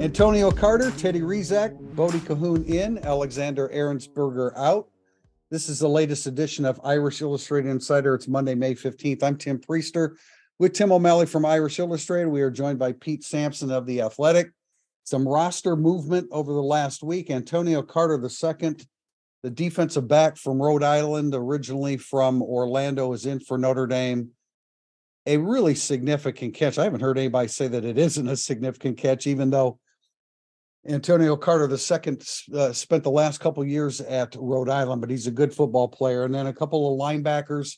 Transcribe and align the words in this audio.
Antonio 0.00 0.52
Carter, 0.52 0.92
Teddy 0.92 1.22
Rezac, 1.22 1.76
Bodie 1.96 2.20
Kahoun 2.20 2.64
in, 2.68 2.98
Alexander 3.04 3.68
Ehrensberger 3.74 4.56
out. 4.56 4.88
This 5.50 5.68
is 5.68 5.80
the 5.80 5.88
latest 5.88 6.28
edition 6.28 6.64
of 6.64 6.80
Irish 6.84 7.20
Illustrated 7.20 7.68
Insider. 7.68 8.14
It's 8.14 8.28
Monday, 8.28 8.54
May 8.54 8.76
15th. 8.76 9.24
I'm 9.24 9.36
Tim 9.36 9.58
Priester 9.58 10.14
with 10.60 10.72
Tim 10.72 10.92
O'Malley 10.92 11.26
from 11.26 11.44
Irish 11.44 11.80
Illustrated. 11.80 12.28
We 12.28 12.42
are 12.42 12.50
joined 12.50 12.78
by 12.78 12.92
Pete 12.92 13.24
Sampson 13.24 13.72
of 13.72 13.86
The 13.86 14.02
Athletic. 14.02 14.52
Some 15.02 15.26
roster 15.26 15.74
movement 15.74 16.28
over 16.30 16.52
the 16.52 16.62
last 16.62 17.02
week. 17.02 17.28
Antonio 17.28 17.82
Carter, 17.82 18.28
second, 18.28 18.86
the 19.42 19.50
defensive 19.50 20.06
back 20.06 20.36
from 20.36 20.62
Rhode 20.62 20.84
Island, 20.84 21.34
originally 21.34 21.96
from 21.96 22.40
Orlando, 22.40 23.12
is 23.14 23.26
in 23.26 23.40
for 23.40 23.58
Notre 23.58 23.88
Dame 23.88 24.30
a 25.26 25.36
really 25.36 25.74
significant 25.74 26.54
catch. 26.54 26.78
I 26.78 26.84
haven't 26.84 27.02
heard 27.02 27.18
anybody 27.18 27.48
say 27.48 27.68
that 27.68 27.84
it 27.84 27.98
isn't 27.98 28.28
a 28.28 28.36
significant 28.36 28.96
catch, 28.96 29.26
even 29.26 29.50
though 29.50 29.78
Antonio 30.88 31.36
Carter 31.36 31.68
II 31.68 32.18
uh, 32.54 32.72
spent 32.72 33.04
the 33.04 33.10
last 33.10 33.38
couple 33.38 33.64
years 33.64 34.00
at 34.00 34.34
Rhode 34.38 34.70
Island, 34.70 35.00
but 35.00 35.10
he's 35.10 35.26
a 35.26 35.32
good 35.32 35.54
football 35.54 35.88
player. 35.88 36.24
And 36.24 36.34
then 36.34 36.46
a 36.46 36.52
couple 36.52 36.92
of 36.92 36.98
linebackers 36.98 37.76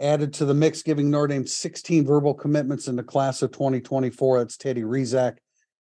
added 0.00 0.34
to 0.34 0.44
the 0.44 0.54
mix, 0.54 0.82
giving 0.82 1.10
Notre 1.10 1.28
Dame 1.28 1.46
16 1.46 2.04
verbal 2.04 2.34
commitments 2.34 2.88
in 2.88 2.96
the 2.96 3.02
class 3.02 3.40
of 3.42 3.52
2024. 3.52 4.38
That's 4.38 4.56
Teddy 4.56 4.82
Rezac, 4.82 5.38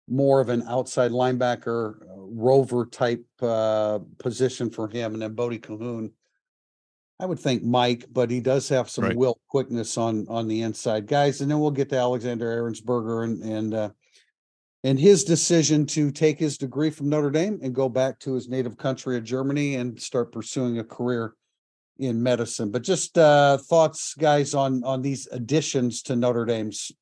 more 0.08 0.40
of 0.40 0.50
an 0.50 0.62
outside 0.68 1.10
linebacker, 1.10 2.02
uh, 2.02 2.14
rover 2.16 2.86
type 2.86 3.24
uh, 3.40 4.00
position 4.18 4.70
for 4.70 4.88
him, 4.88 5.14
and 5.14 5.22
then 5.22 5.34
Bodie 5.34 5.58
Kahoun. 5.58 6.10
I 7.18 7.24
would 7.24 7.40
think 7.40 7.62
Mike, 7.62 8.04
but 8.12 8.30
he 8.30 8.40
does 8.40 8.68
have 8.68 8.90
some 8.90 9.04
Right. 9.04 9.16
will 9.16 9.40
quickness 9.48 9.96
on 9.96 10.26
on 10.28 10.48
the 10.48 10.60
inside 10.60 11.06
guys, 11.06 11.40
and 11.40 11.50
then 11.50 11.60
we'll 11.60 11.70
get 11.70 11.88
to 11.88 11.96
Alexander 11.96 12.60
Ehrensberger 12.60 13.24
and 13.24 13.42
and 13.42 13.74
uh, 13.74 13.90
and 14.86 15.00
his 15.00 15.24
decision 15.24 15.84
to 15.84 16.12
take 16.12 16.38
his 16.38 16.56
degree 16.56 16.90
from 16.90 17.08
Notre 17.08 17.32
Dame 17.32 17.58
and 17.60 17.74
go 17.74 17.88
back 17.88 18.20
to 18.20 18.34
his 18.34 18.48
native 18.48 18.76
country 18.76 19.16
of 19.16 19.24
Germany 19.24 19.74
and 19.74 20.00
start 20.00 20.30
pursuing 20.30 20.78
a 20.78 20.84
career 20.84 21.34
in 21.98 22.22
medicine. 22.22 22.70
But 22.70 22.84
just 22.84 23.18
uh, 23.18 23.58
thoughts, 23.58 24.14
guys, 24.14 24.54
on 24.54 24.84
on 24.84 25.02
these 25.02 25.26
additions 25.32 26.02
to 26.02 26.14
Notre 26.14 26.44
Dame's 26.44 26.92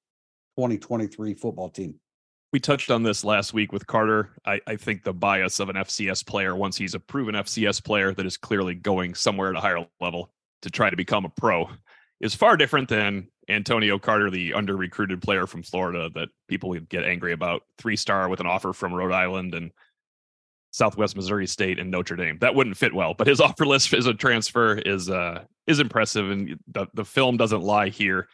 2023 0.57 1.35
football 1.35 1.69
team. 1.69 1.97
we 2.55 2.61
touched 2.61 2.91
on 2.91 3.03
this 3.03 3.23
last 3.23 3.53
week 3.53 3.71
with 3.71 3.87
Carter. 3.87 4.31
I, 4.47 4.61
I 4.67 4.77
think 4.77 5.03
the 5.03 5.13
bias 5.13 5.61
of 5.61 5.69
an 5.69 5.77
FCS 5.77 6.25
player, 6.25 6.57
once 6.57 6.79
he's 6.79 6.95
a 6.95 7.01
proven 7.01 7.35
FCS 7.35 7.85
player 7.85 8.15
that 8.15 8.25
is 8.25 8.39
clearly 8.39 8.75
going 8.75 9.15
somewhere 9.15 9.51
at 9.51 9.57
a 9.57 9.61
higher 9.61 9.85
level 10.01 10.31
to 10.63 10.71
try 10.71 10.89
to 10.89 10.97
become 10.97 11.27
a 11.27 11.29
pro, 11.29 11.69
is 12.21 12.35
far 12.35 12.57
different 12.57 12.89
than 12.89 13.29
Antonio 13.49 13.99
Carter, 13.99 14.31
the 14.31 14.55
under 14.55 14.77
recruited 14.77 15.21
player 15.21 15.47
from 15.47 15.63
Florida 15.63 16.11
that 16.15 16.29
people 16.49 16.71
would 16.71 16.89
get 16.89 17.05
angry 17.05 17.33
about. 17.33 17.63
Three 17.79 17.97
star 17.97 18.29
with 18.29 18.41
an 18.41 18.47
offer 18.47 18.73
from 18.73 18.95
Rhode 18.95 19.13
Island 19.13 19.55
and 19.55 19.71
Southwest 20.71 21.17
Missouri 21.17 21.47
State 21.47 21.79
and 21.79 21.91
Notre 21.91 22.17
Dame. 22.17 22.39
That 22.41 22.55
wouldn't 22.55 22.77
fit 22.77 22.95
well, 22.95 23.15
but 23.15 23.27
his 23.27 23.41
offer 23.43 23.67
list 23.67 23.93
as 23.95 24.07
a 24.07 24.15
transfer 24.15 24.77
is 24.79 25.11
uh 25.11 25.45
is 25.67 25.81
impressive 25.81 26.31
and 26.31 26.59
the, 26.69 26.87
the 26.95 27.05
film 27.05 27.37
doesn't 27.37 27.63
lie 27.63 27.89
here. 27.89 28.29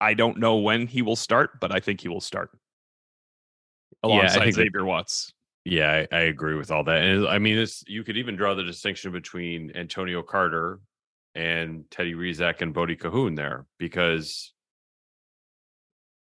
I 0.00 0.14
don't 0.14 0.38
know 0.38 0.56
when 0.56 0.86
he 0.86 1.02
will 1.02 1.16
start, 1.16 1.60
but 1.60 1.74
I 1.74 1.80
think 1.80 2.00
he 2.00 2.08
will 2.08 2.20
start 2.20 2.50
alongside 4.02 4.46
that- 4.46 4.54
Xavier 4.54 4.84
Watts. 4.84 5.32
Yeah, 5.66 6.06
I, 6.10 6.16
I 6.16 6.20
agree 6.20 6.54
with 6.54 6.70
all 6.70 6.84
that. 6.84 7.02
And 7.02 7.28
I 7.28 7.38
mean, 7.38 7.58
it's 7.58 7.84
you 7.86 8.02
could 8.02 8.16
even 8.16 8.34
draw 8.34 8.54
the 8.54 8.62
distinction 8.62 9.12
between 9.12 9.72
Antonio 9.74 10.22
Carter 10.22 10.80
and 11.34 11.84
Teddy 11.90 12.14
Rezac 12.14 12.60
and 12.60 12.74
Bodie 12.74 12.96
Kahoun 12.96 13.36
there 13.36 13.66
because 13.78 14.52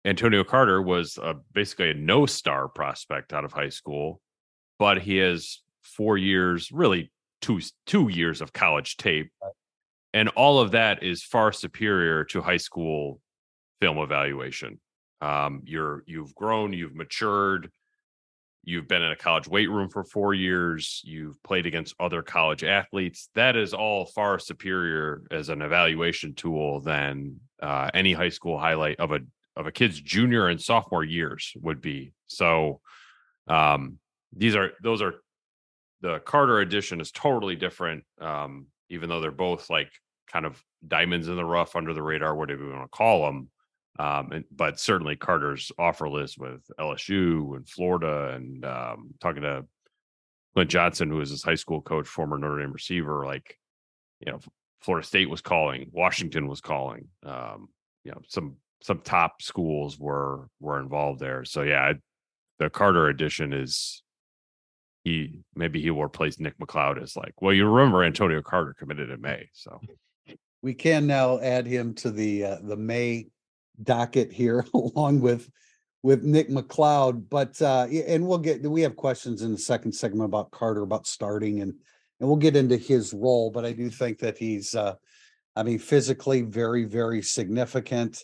Antonio 0.05 0.43
Carter 0.43 0.81
was 0.81 1.17
a, 1.21 1.35
basically 1.53 1.91
a 1.91 1.93
no 1.93 2.25
star 2.25 2.67
prospect 2.67 3.33
out 3.33 3.45
of 3.45 3.51
high 3.51 3.69
school, 3.69 4.21
but 4.79 5.01
he 5.01 5.17
has 5.17 5.59
four 5.83 6.17
years, 6.17 6.71
really 6.71 7.11
two 7.41 7.59
two 7.85 8.09
years 8.09 8.41
of 8.41 8.53
college 8.53 8.97
tape, 8.97 9.31
and 10.13 10.29
all 10.29 10.59
of 10.59 10.71
that 10.71 11.03
is 11.03 11.23
far 11.23 11.51
superior 11.51 12.23
to 12.25 12.41
high 12.41 12.57
school 12.57 13.19
film 13.81 13.97
evaluation. 13.97 14.79
Um, 15.21 15.61
you're 15.65 16.03
you've 16.05 16.33
grown, 16.35 16.73
you've 16.73 16.95
matured 16.95 17.69
you've 18.67 18.87
been 18.87 19.01
in 19.01 19.11
a 19.11 19.15
college 19.15 19.47
weight 19.47 19.69
room 19.69 19.89
for 19.89 20.03
four 20.03 20.33
years. 20.33 21.01
You've 21.05 21.41
played 21.41 21.65
against 21.65 21.95
other 22.01 22.21
college 22.21 22.65
athletes. 22.65 23.29
That 23.33 23.55
is 23.55 23.73
all 23.73 24.05
far 24.07 24.39
superior 24.39 25.23
as 25.31 25.47
an 25.47 25.61
evaluation 25.61 26.35
tool 26.35 26.81
than 26.81 27.39
uh, 27.61 27.89
any 27.93 28.11
high 28.11 28.27
school 28.27 28.59
highlight 28.59 28.99
of 28.99 29.11
a 29.13 29.19
of 29.55 29.67
a 29.67 29.71
kid's 29.71 29.99
junior 29.99 30.49
and 30.49 30.61
sophomore 30.61 31.05
years 31.05 31.53
would 31.61 31.81
be. 31.81 32.11
So 32.27 32.81
um 33.47 33.99
these 34.35 34.57
are 34.57 34.71
those 34.83 35.01
are 35.01 35.15
the 36.01 36.19
carter 36.19 36.59
edition 36.59 36.99
is 36.99 37.11
totally 37.11 37.55
different 37.55 38.03
um 38.19 38.67
even 38.89 39.07
though 39.07 39.21
they're 39.21 39.31
both 39.31 39.69
like 39.69 39.89
kind 40.29 40.45
of 40.45 40.61
diamonds 40.85 41.29
in 41.29 41.37
the 41.37 41.45
rough 41.45 41.77
under 41.77 41.93
the 41.93 42.03
radar 42.03 42.35
whatever 42.35 42.65
you 42.65 42.71
want 42.71 42.83
to 42.83 42.97
call 42.97 43.25
them 43.25 43.49
um, 43.99 44.31
and, 44.31 44.45
but 44.51 44.79
certainly 44.79 45.15
Carter's 45.15 45.71
offer 45.77 46.09
list 46.09 46.37
with 46.37 46.61
LSU 46.79 47.55
and 47.55 47.67
Florida 47.67 48.33
and 48.35 48.63
um, 48.65 49.13
talking 49.19 49.43
to 49.43 49.65
Clint 50.53 50.69
Johnson, 50.69 51.09
who 51.09 51.17
was 51.17 51.29
his 51.29 51.43
high 51.43 51.55
school 51.55 51.81
coach, 51.81 52.07
former 52.07 52.37
Notre 52.37 52.59
Dame 52.59 52.71
receiver, 52.71 53.25
like, 53.25 53.57
you 54.19 54.31
know, 54.31 54.39
Florida 54.81 55.05
State 55.05 55.29
was 55.29 55.41
calling, 55.41 55.89
Washington 55.91 56.47
was 56.47 56.61
calling, 56.61 57.07
um, 57.25 57.69
you 58.03 58.11
know, 58.11 58.21
some, 58.27 58.55
some 58.81 58.99
top 58.99 59.41
schools 59.41 59.99
were, 59.99 60.47
were 60.59 60.79
involved 60.79 61.19
there. 61.19 61.43
So 61.43 61.63
yeah, 61.63 61.93
the 62.59 62.69
Carter 62.69 63.07
edition 63.07 63.53
is 63.53 64.03
he, 65.03 65.39
maybe 65.55 65.81
he 65.81 65.89
will 65.89 66.03
replace 66.03 66.39
Nick 66.39 66.57
McLeod 66.59 67.01
as 67.01 67.15
like, 67.15 67.33
well, 67.41 67.53
you 67.53 67.67
remember 67.67 68.03
Antonio 68.03 68.41
Carter 68.41 68.75
committed 68.77 69.09
in 69.09 69.21
May. 69.21 69.49
So 69.53 69.79
We 70.61 70.73
can 70.73 71.07
now 71.07 71.39
add 71.39 71.65
him 71.65 71.93
to 71.95 72.11
the 72.11 72.43
uh, 72.43 72.57
the 72.63 72.75
May 72.75 73.27
docket 73.83 74.31
here, 74.31 74.65
along 74.73 75.21
with 75.21 75.49
with 76.03 76.23
Nick 76.23 76.49
McLeod. 76.49 77.29
But 77.29 77.61
uh, 77.61 77.87
and 78.07 78.27
we'll 78.27 78.37
get 78.37 78.61
we 78.63 78.81
have 78.81 78.95
questions 78.95 79.41
in 79.41 79.51
the 79.51 79.57
second 79.57 79.93
segment 79.93 80.25
about 80.25 80.51
Carter 80.51 80.81
about 80.81 81.07
starting 81.07 81.61
and 81.61 81.73
and 82.19 82.27
we'll 82.27 82.37
get 82.37 82.55
into 82.55 82.77
his 82.77 83.13
role. 83.13 83.51
But 83.51 83.65
I 83.65 83.73
do 83.73 83.89
think 83.89 84.19
that 84.19 84.37
he's, 84.37 84.73
uh, 84.73 84.95
I 85.55 85.63
mean, 85.63 85.79
physically 85.79 86.41
very 86.41 86.85
very 86.85 87.21
significant. 87.21 88.23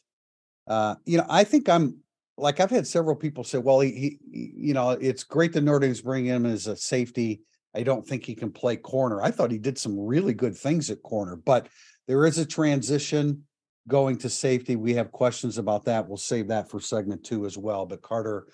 Uh, 0.68 0.96
you 1.06 1.18
know, 1.18 1.26
I 1.30 1.44
think 1.44 1.70
I'm 1.70 1.98
like 2.38 2.60
I've 2.60 2.72
had 2.72 2.88
several 2.88 3.16
people 3.16 3.44
say, 3.44 3.58
well, 3.58 3.80
he, 3.80 4.20
he 4.32 4.54
you 4.56 4.74
know, 4.74 4.92
it's 4.92 5.24
great 5.24 5.54
that 5.54 5.62
Notre 5.62 5.94
bring 6.04 6.26
him 6.26 6.46
as 6.46 6.68
a 6.68 6.76
safety. 6.76 7.42
I 7.76 7.84
don't 7.84 8.06
think 8.06 8.24
he 8.24 8.36
can 8.36 8.52
play 8.52 8.76
corner. 8.76 9.22
I 9.22 9.32
thought 9.32 9.52
he 9.52 9.58
did 9.58 9.78
some 9.78 10.00
really 10.00 10.34
good 10.34 10.56
things 10.56 10.90
at 10.90 11.02
corner, 11.02 11.36
but 11.36 11.68
there 12.08 12.26
is 12.26 12.38
a 12.38 12.46
transition 12.46 13.44
going 13.88 14.18
to 14.18 14.30
safety. 14.30 14.76
We 14.76 14.94
have 14.94 15.12
questions 15.12 15.58
about 15.58 15.86
that. 15.86 16.08
We'll 16.08 16.18
save 16.18 16.48
that 16.48 16.70
for 16.70 16.80
segment 16.80 17.24
two 17.24 17.46
as 17.46 17.58
well. 17.58 17.86
But 17.86 18.02
Carter, 18.02 18.48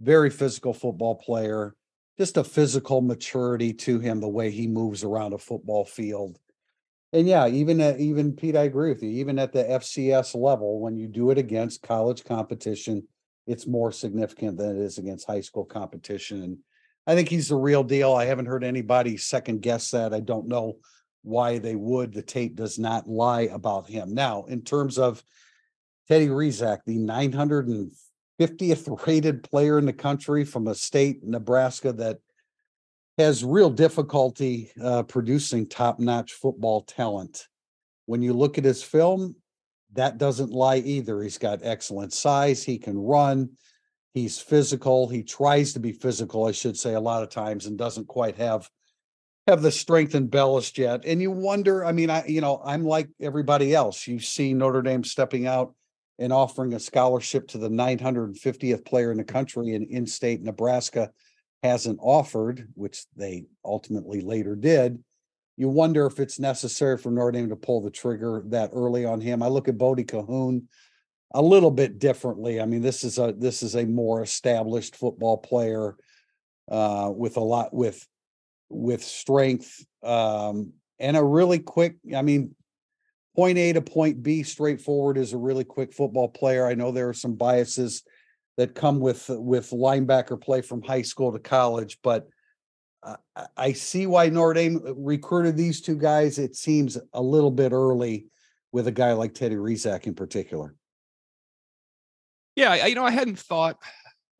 very 0.00 0.30
physical 0.30 0.74
football 0.74 1.14
player, 1.14 1.74
just 2.18 2.36
a 2.36 2.44
physical 2.44 3.00
maturity 3.00 3.72
to 3.72 3.98
him, 4.00 4.20
the 4.20 4.28
way 4.28 4.50
he 4.50 4.66
moves 4.66 5.04
around 5.04 5.32
a 5.32 5.38
football 5.38 5.84
field. 5.84 6.38
And 7.12 7.28
yeah, 7.28 7.46
even 7.46 7.80
at, 7.80 8.00
even 8.00 8.32
Pete, 8.34 8.56
I 8.56 8.62
agree 8.62 8.88
with 8.88 9.02
you. 9.02 9.10
Even 9.10 9.38
at 9.38 9.52
the 9.52 9.64
FCS 9.64 10.34
level, 10.34 10.80
when 10.80 10.96
you 10.96 11.08
do 11.08 11.30
it 11.30 11.38
against 11.38 11.82
college 11.82 12.24
competition, 12.24 13.06
it's 13.46 13.66
more 13.66 13.92
significant 13.92 14.56
than 14.56 14.76
it 14.76 14.82
is 14.82 14.98
against 14.98 15.26
high 15.26 15.40
school 15.40 15.64
competition. 15.64 16.42
And 16.42 16.58
I 17.06 17.14
think 17.14 17.28
he's 17.28 17.48
the 17.48 17.56
real 17.56 17.84
deal. 17.84 18.12
I 18.14 18.24
haven't 18.24 18.46
heard 18.46 18.64
anybody 18.64 19.16
second 19.16 19.60
guess 19.60 19.90
that. 19.90 20.14
I 20.14 20.20
don't 20.20 20.48
know 20.48 20.78
why 21.22 21.58
they 21.58 21.76
would. 21.76 22.12
The 22.12 22.22
tape 22.22 22.56
does 22.56 22.78
not 22.78 23.08
lie 23.08 23.42
about 23.42 23.88
him. 23.88 24.14
Now, 24.14 24.44
in 24.44 24.62
terms 24.62 24.98
of 24.98 25.22
Teddy 26.08 26.28
Rezac, 26.28 26.80
the 26.84 26.98
950th 26.98 29.06
rated 29.06 29.42
player 29.42 29.78
in 29.78 29.86
the 29.86 29.92
country 29.92 30.44
from 30.44 30.68
a 30.68 30.74
state, 30.74 31.22
Nebraska, 31.22 31.92
that 31.94 32.18
has 33.18 33.44
real 33.44 33.70
difficulty 33.70 34.70
uh, 34.82 35.02
producing 35.04 35.66
top 35.66 35.98
notch 35.98 36.32
football 36.32 36.82
talent. 36.82 37.46
When 38.06 38.22
you 38.22 38.32
look 38.32 38.58
at 38.58 38.64
his 38.64 38.82
film, 38.82 39.36
that 39.92 40.18
doesn't 40.18 40.50
lie 40.50 40.78
either. 40.78 41.22
He's 41.22 41.38
got 41.38 41.60
excellent 41.62 42.12
size. 42.12 42.64
He 42.64 42.78
can 42.78 42.98
run. 42.98 43.50
He's 44.14 44.38
physical. 44.38 45.08
He 45.08 45.22
tries 45.22 45.74
to 45.74 45.80
be 45.80 45.92
physical, 45.92 46.46
I 46.46 46.52
should 46.52 46.78
say, 46.78 46.94
a 46.94 47.00
lot 47.00 47.22
of 47.22 47.28
times 47.28 47.66
and 47.66 47.78
doesn't 47.78 48.08
quite 48.08 48.36
have 48.36 48.68
have 49.46 49.62
the 49.62 49.72
strength 49.72 50.14
and 50.14 50.24
embellished 50.24 50.78
yet. 50.78 51.04
And 51.04 51.20
you 51.20 51.30
wonder, 51.30 51.84
I 51.84 51.92
mean, 51.92 52.10
I 52.10 52.24
you 52.26 52.40
know, 52.40 52.60
I'm 52.64 52.84
like 52.84 53.08
everybody 53.20 53.74
else. 53.74 54.06
You 54.06 54.20
see 54.20 54.54
Notre 54.54 54.82
Dame 54.82 55.04
stepping 55.04 55.46
out 55.46 55.74
and 56.18 56.32
offering 56.32 56.74
a 56.74 56.80
scholarship 56.80 57.48
to 57.48 57.58
the 57.58 57.68
950th 57.68 58.84
player 58.84 59.10
in 59.10 59.18
the 59.18 59.24
country 59.24 59.74
in 59.74 59.86
in-state 59.86 60.42
Nebraska 60.42 61.10
hasn't 61.62 61.98
offered, 62.00 62.68
which 62.74 63.04
they 63.16 63.44
ultimately 63.64 64.20
later 64.20 64.54
did. 64.54 65.02
You 65.56 65.68
wonder 65.68 66.06
if 66.06 66.18
it's 66.18 66.38
necessary 66.38 66.98
for 66.98 67.10
Notre 67.10 67.32
Dame 67.32 67.48
to 67.48 67.56
pull 67.56 67.82
the 67.82 67.90
trigger 67.90 68.42
that 68.46 68.70
early 68.72 69.04
on 69.04 69.20
him. 69.20 69.42
I 69.42 69.48
look 69.48 69.68
at 69.68 69.78
Bodie 69.78 70.04
Kahoun 70.04 70.64
a 71.34 71.42
little 71.42 71.70
bit 71.70 71.98
differently. 71.98 72.60
I 72.60 72.66
mean, 72.66 72.82
this 72.82 73.04
is 73.04 73.18
a 73.18 73.34
this 73.36 73.62
is 73.62 73.74
a 73.74 73.84
more 73.84 74.22
established 74.22 74.96
football 74.96 75.38
player 75.38 75.96
uh, 76.70 77.10
with 77.14 77.36
a 77.36 77.40
lot 77.40 77.74
with 77.74 78.06
with 78.72 79.04
strength 79.04 79.84
um, 80.02 80.72
and 80.98 81.16
a 81.16 81.22
really 81.22 81.58
quick. 81.58 81.96
I 82.14 82.22
mean, 82.22 82.54
point 83.36 83.58
A 83.58 83.72
to 83.74 83.82
point 83.82 84.22
B 84.22 84.42
straightforward 84.42 85.18
is 85.18 85.32
a 85.32 85.38
really 85.38 85.64
quick 85.64 85.92
football 85.92 86.28
player. 86.28 86.66
I 86.66 86.74
know 86.74 86.90
there 86.90 87.08
are 87.08 87.14
some 87.14 87.34
biases 87.34 88.02
that 88.56 88.74
come 88.74 89.00
with 89.00 89.26
with 89.28 89.70
linebacker 89.70 90.40
play 90.40 90.60
from 90.60 90.82
high 90.82 91.02
school 91.02 91.32
to 91.32 91.38
college, 91.38 91.98
but 92.02 92.28
I 93.56 93.72
see 93.72 94.06
why 94.06 94.28
Notre 94.28 94.54
Dame 94.54 94.80
recruited 94.96 95.56
these 95.56 95.80
two 95.80 95.96
guys. 95.96 96.38
It 96.38 96.54
seems 96.54 96.96
a 97.12 97.20
little 97.20 97.50
bit 97.50 97.72
early 97.72 98.26
with 98.70 98.86
a 98.86 98.92
guy 98.92 99.12
like 99.12 99.34
Teddy 99.34 99.56
Rezac 99.56 100.06
in 100.06 100.14
particular. 100.14 100.76
Yeah, 102.54 102.72
I, 102.72 102.86
you 102.86 102.94
know, 102.94 103.04
I 103.04 103.10
hadn't 103.10 103.38
thought 103.38 103.78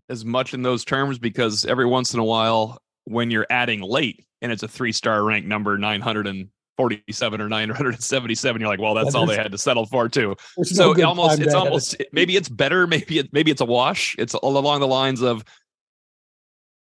as 0.09 0.25
much 0.25 0.55
in 0.55 0.63
those 0.63 0.85
terms 0.85 1.19
because 1.19 1.65
every 1.65 1.87
once 1.87 2.15
in 2.15 2.21
a 2.21 2.25
while, 2.25 2.81
when 3.05 3.31
you're 3.31 3.47
adding 3.51 3.81
late 3.81 4.25
and 4.41 4.53
it's 4.53 4.63
a 4.63 4.69
three 4.69 4.93
star 4.93 5.23
rank 5.23 5.47
number 5.47 5.79
947 5.79 7.41
or 7.41 7.49
977, 7.49 8.61
you're 8.61 8.69
like, 8.69 8.81
well, 8.81 8.95
that's 8.95 9.15
all 9.15 9.27
they 9.27 9.37
had 9.37 9.53
to 9.53 9.59
settle 9.59 9.87
for 9.87 10.09
too. 10.09 10.37
So 10.63 10.93
no 10.93 11.09
almost, 11.09 11.41
it's 11.41 11.55
almost 11.55 11.97
maybe 12.13 12.37
it's 12.37 12.49
better, 12.49 12.87
maybe 12.89 13.19
it, 13.19 13.33
maybe 13.33 13.51
it's 13.51 13.61
a 13.61 13.67
wash. 13.67 14.15
It's 14.19 14.35
all 14.35 14.57
along 14.57 14.81
the 14.81 14.89
lines 14.89 15.23
of 15.23 15.45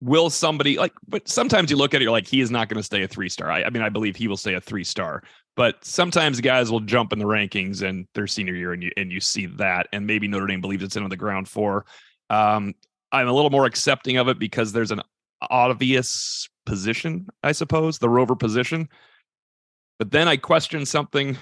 will 0.01 0.29
somebody 0.29 0.77
like 0.77 0.93
but 1.07 1.27
sometimes 1.27 1.69
you 1.69 1.75
look 1.75 1.93
at 1.93 2.01
it 2.01 2.03
you're 2.03 2.11
like 2.11 2.27
he 2.27 2.39
is 2.39 2.49
not 2.49 2.69
going 2.69 2.77
to 2.77 2.83
stay 2.83 3.03
a 3.03 3.07
three 3.07 3.27
star 3.27 3.51
I, 3.51 3.63
I, 3.63 3.69
mean 3.69 3.83
i 3.83 3.89
believe 3.89 4.15
he 4.15 4.27
will 4.29 4.37
stay 4.37 4.53
a 4.53 4.61
three 4.61 4.85
star 4.85 5.23
but 5.57 5.83
sometimes 5.83 6.39
guys 6.39 6.71
will 6.71 6.79
jump 6.79 7.11
in 7.11 7.19
the 7.19 7.25
rankings 7.25 7.81
and 7.81 8.07
their 8.15 8.27
senior 8.27 8.55
year 8.55 8.71
and 8.71 8.81
you 8.81 8.91
and 8.95 9.11
you 9.11 9.19
see 9.19 9.45
that 9.45 9.87
and 9.91 10.07
maybe 10.07 10.27
notre 10.27 10.47
dame 10.47 10.61
believes 10.61 10.83
it's 10.83 10.95
in 10.95 11.03
on 11.03 11.09
the 11.09 11.17
ground 11.17 11.49
for 11.49 11.85
um, 12.29 12.73
i'm 13.11 13.27
a 13.27 13.33
little 13.33 13.49
more 13.49 13.65
accepting 13.65 14.15
of 14.15 14.29
it 14.29 14.39
because 14.39 14.71
there's 14.71 14.91
an 14.91 15.01
obvious 15.49 16.49
position 16.65 17.27
i 17.43 17.51
suppose 17.51 17.99
the 17.99 18.09
rover 18.09 18.35
position 18.35 18.87
but 19.97 20.11
then 20.11 20.27
i 20.27 20.35
question 20.37 20.85
something 20.85 21.37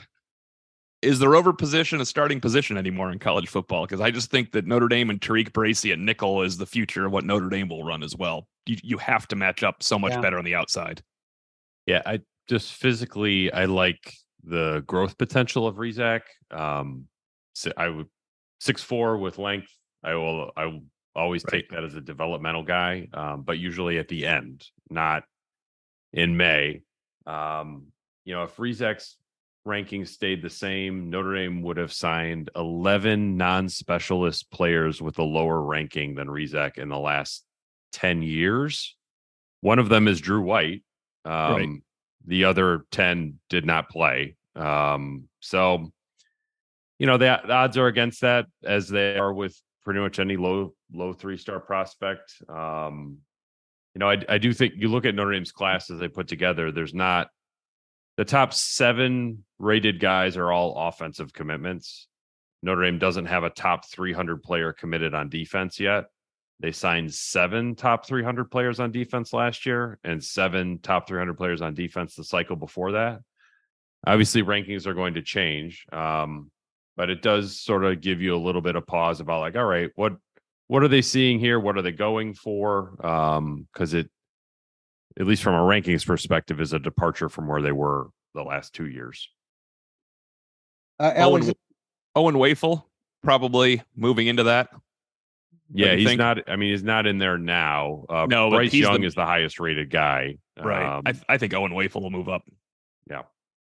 is 1.02 1.20
the 1.20 1.30
rover 1.30 1.54
position 1.54 2.02
a 2.02 2.06
starting 2.06 2.42
position 2.42 2.78
anymore 2.78 3.12
in 3.12 3.20
college 3.20 3.48
football? 3.48 3.86
Because 3.86 4.02
I 4.02 4.10
just 4.10 4.32
think 4.32 4.52
that 4.54 4.66
Notre 4.66 4.88
Dame 4.88 5.10
and 5.10 5.22
TaRiq 5.22 5.54
Bracy 5.54 5.92
at 5.92 6.00
nickel 6.00 6.42
is 6.42 6.58
the 6.58 6.66
future 6.66 7.06
of 7.06 7.12
what 7.12 7.24
Notre 7.24 7.50
Dame 7.50 7.70
will 7.70 7.84
run 7.84 8.04
as 8.04 8.16
well. 8.16 8.48
You 8.66 8.78
you 8.84 8.98
have 8.98 9.28
to 9.30 9.36
match 9.36 9.64
up 9.64 9.84
so 9.84 10.00
much 10.00 10.14
yeah. 10.14 10.22
better 10.22 10.40
on 10.40 10.46
the 10.46 10.56
outside. 10.56 11.02
Yeah, 11.86 12.02
I 12.06 12.22
just 12.50 12.74
physically 12.74 13.52
I 13.52 13.66
like 13.66 14.14
the 14.44 14.84
growth 14.88 15.18
potential 15.18 15.68
of 15.68 15.76
Rezac. 15.76 16.22
Um, 16.52 17.06
so 17.54 17.72
I 17.78 17.90
would 17.90 18.08
six 18.60 18.82
four 18.82 19.18
with 19.18 19.38
length. 19.38 19.72
I 20.04 20.16
will 20.16 20.52
I 20.58 20.66
will 20.66 20.84
always 21.18 21.44
right. 21.46 21.52
take 21.52 21.70
that 21.72 21.84
as 21.84 21.96
a 21.96 22.02
developmental 22.02 22.64
guy, 22.64 23.08
um, 23.14 23.42
but 23.42 23.58
usually 23.58 23.98
at 23.98 24.08
the 24.08 24.26
end, 24.26 24.66
not 24.90 25.24
in 26.14 26.38
May. 26.38 26.84
Um, 27.26 27.88
you 28.24 28.34
know, 28.34 28.44
if 28.44 28.56
Rezac's 28.58 29.18
rankings 29.68 30.10
stayed 30.10 30.42
the 30.42 30.50
same, 30.50 31.10
Notre 31.10 31.36
Dame 31.36 31.62
would 31.64 31.78
have 31.78 31.92
signed 31.92 32.50
11 32.56 33.36
non 33.36 33.68
specialist 33.68 34.50
players 34.52 35.02
with 35.02 35.20
a 35.20 35.24
lower 35.24 35.62
ranking 35.62 36.16
than 36.16 36.28
Rezac 36.28 36.78
in 36.78 36.90
the 36.90 36.98
last 36.98 37.44
10 37.94 38.22
years. 38.22 38.96
One 39.62 39.80
of 39.80 39.90
them 39.90 40.08
is 40.08 40.22
Drew 40.22 40.42
White. 40.42 40.84
Um, 41.26 41.34
right. 41.34 41.70
The 42.26 42.44
other 42.46 42.86
10 42.92 43.40
did 43.50 43.66
not 43.66 43.90
play. 43.90 44.36
Um, 44.56 45.28
so, 45.40 45.92
you 47.00 47.06
know, 47.06 47.18
the, 47.18 47.40
the, 47.46 47.54
odds 47.54 47.78
are 47.78 47.88
against 47.88 48.22
that 48.22 48.48
as 48.64 48.90
they 48.90 49.18
are 49.18 49.34
with 49.34 49.60
pretty 49.88 50.02
much 50.02 50.20
any 50.20 50.36
low, 50.36 50.74
low 50.92 51.14
three 51.14 51.38
star 51.38 51.62
prospect. 51.62 52.34
Um, 52.50 53.20
you 53.96 54.00
know, 54.00 54.10
I, 54.10 54.18
I 54.28 54.38
do 54.38 54.52
think 54.52 54.74
you 54.76 54.90
look 54.90 55.06
at 55.06 55.16
Notre 55.16 55.32
Dame's 55.32 55.54
class 55.54 55.90
as 55.90 55.98
they 55.98 56.10
put 56.10 56.28
together, 56.28 56.74
there's 56.74 56.94
not 56.94 57.30
the 58.18 58.26
top 58.26 58.54
seven 58.54 59.46
rated 59.60 60.02
guys 60.02 60.36
are 60.36 60.52
all 60.52 60.90
offensive 60.90 61.32
commitments. 61.32 62.10
Notre 62.62 62.84
Dame 62.84 63.00
doesn't 63.00 63.28
have 63.28 63.46
a 63.46 63.50
top 63.50 63.90
300 63.90 64.44
player 64.44 64.74
committed 64.74 65.14
on 65.14 65.30
defense 65.30 65.80
yet. 65.80 66.08
They 66.60 66.74
signed 66.74 67.14
seven 67.14 67.74
top 67.74 68.06
300 68.06 68.52
players 68.52 68.82
on 68.82 68.92
defense 68.92 69.32
last 69.32 69.66
year 69.66 70.00
and 70.04 70.22
seven 70.22 70.80
top 70.80 71.08
300 71.08 71.38
players 71.38 71.62
on 71.62 71.76
defense 71.76 72.14
the 72.14 72.26
cycle 72.26 72.58
before 72.58 72.92
that. 72.92 73.22
Obviously, 74.06 74.44
rankings 74.44 74.86
are 74.86 74.94
going 74.94 75.14
to 75.14 75.22
change, 75.22 75.86
um, 75.94 76.52
but 76.98 77.10
it 77.10 77.22
does 77.22 77.58
sort 77.58 77.86
of 77.86 78.02
give 78.02 78.22
you 78.22 78.36
a 78.36 78.44
little 78.44 78.62
bit 78.62 78.76
of 78.76 78.86
pause 78.86 79.22
about 79.22 79.40
like, 79.40 79.56
all 79.56 79.64
right, 79.64 79.92
what 79.96 80.18
what 80.68 80.84
are 80.84 80.90
they 80.90 81.02
seeing 81.02 81.40
here? 81.40 81.60
What 81.60 81.78
are 81.78 81.82
they 81.82 81.94
going 81.94 82.34
for? 82.34 82.96
Because 82.98 83.94
um, 83.94 84.00
it 84.00 84.10
at 85.20 85.26
least 85.26 85.44
from 85.44 85.56
a 85.56 85.60
rankings 85.60 86.06
perspective, 86.06 86.60
is 86.60 86.74
a 86.74 86.80
departure 86.80 87.30
from 87.30 87.48
where 87.48 87.62
they 87.62 87.72
were 87.72 88.08
the 88.36 88.44
last 88.44 88.74
two 88.74 88.88
years. 88.88 89.30
Uh, 91.00 91.14
Owen, 91.18 91.54
Owen 92.16 92.36
Wafle 92.36 92.84
probably 93.24 93.82
moving 93.96 94.28
into 94.28 94.44
that. 94.44 94.70
Yeah, 95.74 95.96
he's 95.96 96.08
think? 96.08 96.20
not. 96.20 96.50
I 96.50 96.56
mean, 96.56 96.72
he's 96.72 96.84
not 96.84 97.08
in 97.08 97.18
there 97.18 97.38
now. 97.38 98.06
Uh, 98.10 98.26
no, 98.30 98.50
Bryce 98.50 98.74
Young 98.74 99.02
the, 99.02 99.08
is 99.08 99.16
the 99.16 99.26
highest 99.26 99.60
rated 99.60 99.90
guy. 99.90 100.38
Right. 100.60 100.98
Um, 100.98 101.04
I, 101.06 101.14
I, 101.34 101.38
think 101.38 101.54
Owen 101.54 101.72
Wafle 101.72 102.02
will 102.02 102.10
move 102.10 102.30
up. 102.30 102.44
Yeah. 103.10 103.24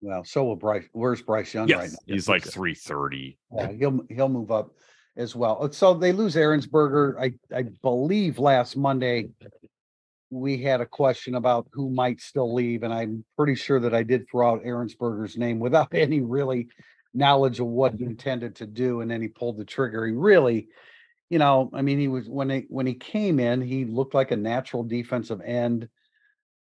Well, 0.03 0.25
so 0.25 0.43
will 0.43 0.57
Bryce. 0.57 0.83
Where's 0.91 1.21
Bryce 1.21 1.53
Young 1.53 1.69
yes. 1.69 1.79
right 1.79 1.91
now? 1.91 2.13
He's 2.13 2.27
like 2.27 2.43
three 2.43 2.75
thirty. 2.75 3.37
Yeah, 3.55 3.71
he'll 3.71 4.01
he'll 4.09 4.27
move 4.27 4.51
up 4.51 4.71
as 5.15 5.33
well. 5.33 5.57
Oh, 5.61 5.71
so 5.71 5.93
they 5.93 6.11
lose 6.11 6.35
Ehrensberger. 6.35 7.17
I 7.17 7.33
I 7.55 7.63
believe 7.81 8.37
last 8.37 8.75
Monday 8.75 9.29
we 10.29 10.61
had 10.61 10.81
a 10.81 10.85
question 10.85 11.35
about 11.35 11.67
who 11.71 11.89
might 11.89 12.19
still 12.19 12.53
leave, 12.53 12.83
and 12.83 12.93
I'm 12.93 13.23
pretty 13.37 13.55
sure 13.55 13.79
that 13.79 13.95
I 13.95 14.03
did 14.03 14.29
throw 14.29 14.51
out 14.51 14.65
Ehrensberger's 14.65 15.37
name 15.37 15.59
without 15.59 15.87
any 15.93 16.19
really 16.19 16.67
knowledge 17.13 17.61
of 17.61 17.67
what 17.67 17.93
he 17.93 18.03
intended 18.03 18.57
to 18.57 18.65
do, 18.65 18.99
and 18.99 19.09
then 19.09 19.21
he 19.21 19.29
pulled 19.29 19.57
the 19.57 19.63
trigger. 19.63 20.05
He 20.05 20.11
really, 20.11 20.67
you 21.29 21.39
know, 21.39 21.69
I 21.73 21.81
mean, 21.81 21.97
he 21.97 22.09
was 22.09 22.27
when 22.27 22.49
he 22.49 22.65
when 22.67 22.87
he 22.87 22.95
came 22.95 23.39
in, 23.39 23.61
he 23.61 23.85
looked 23.85 24.13
like 24.13 24.31
a 24.31 24.35
natural 24.35 24.83
defensive 24.83 25.39
end. 25.39 25.87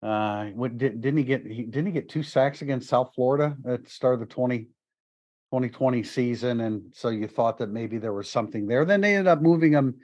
Uh, 0.02 0.46
what 0.46 0.76
did, 0.78 1.00
didn't 1.00 1.18
he 1.18 1.24
get? 1.24 1.46
He 1.46 1.62
didn't 1.62 1.86
he 1.86 1.92
get 1.92 2.08
two 2.08 2.22
sacks 2.22 2.62
against 2.62 2.88
South 2.88 3.12
Florida 3.14 3.56
at 3.66 3.84
the 3.84 3.90
start 3.90 4.14
of 4.14 4.20
the 4.20 4.26
20, 4.26 4.58
2020 4.58 6.02
season, 6.02 6.60
and 6.60 6.82
so 6.92 7.08
you 7.08 7.28
thought 7.28 7.58
that 7.58 7.70
maybe 7.70 7.98
there 7.98 8.12
was 8.12 8.28
something 8.28 8.66
there. 8.66 8.84
Then 8.84 9.00
they 9.00 9.14
ended 9.14 9.28
up 9.28 9.40
moving 9.40 9.72
him 9.72 9.94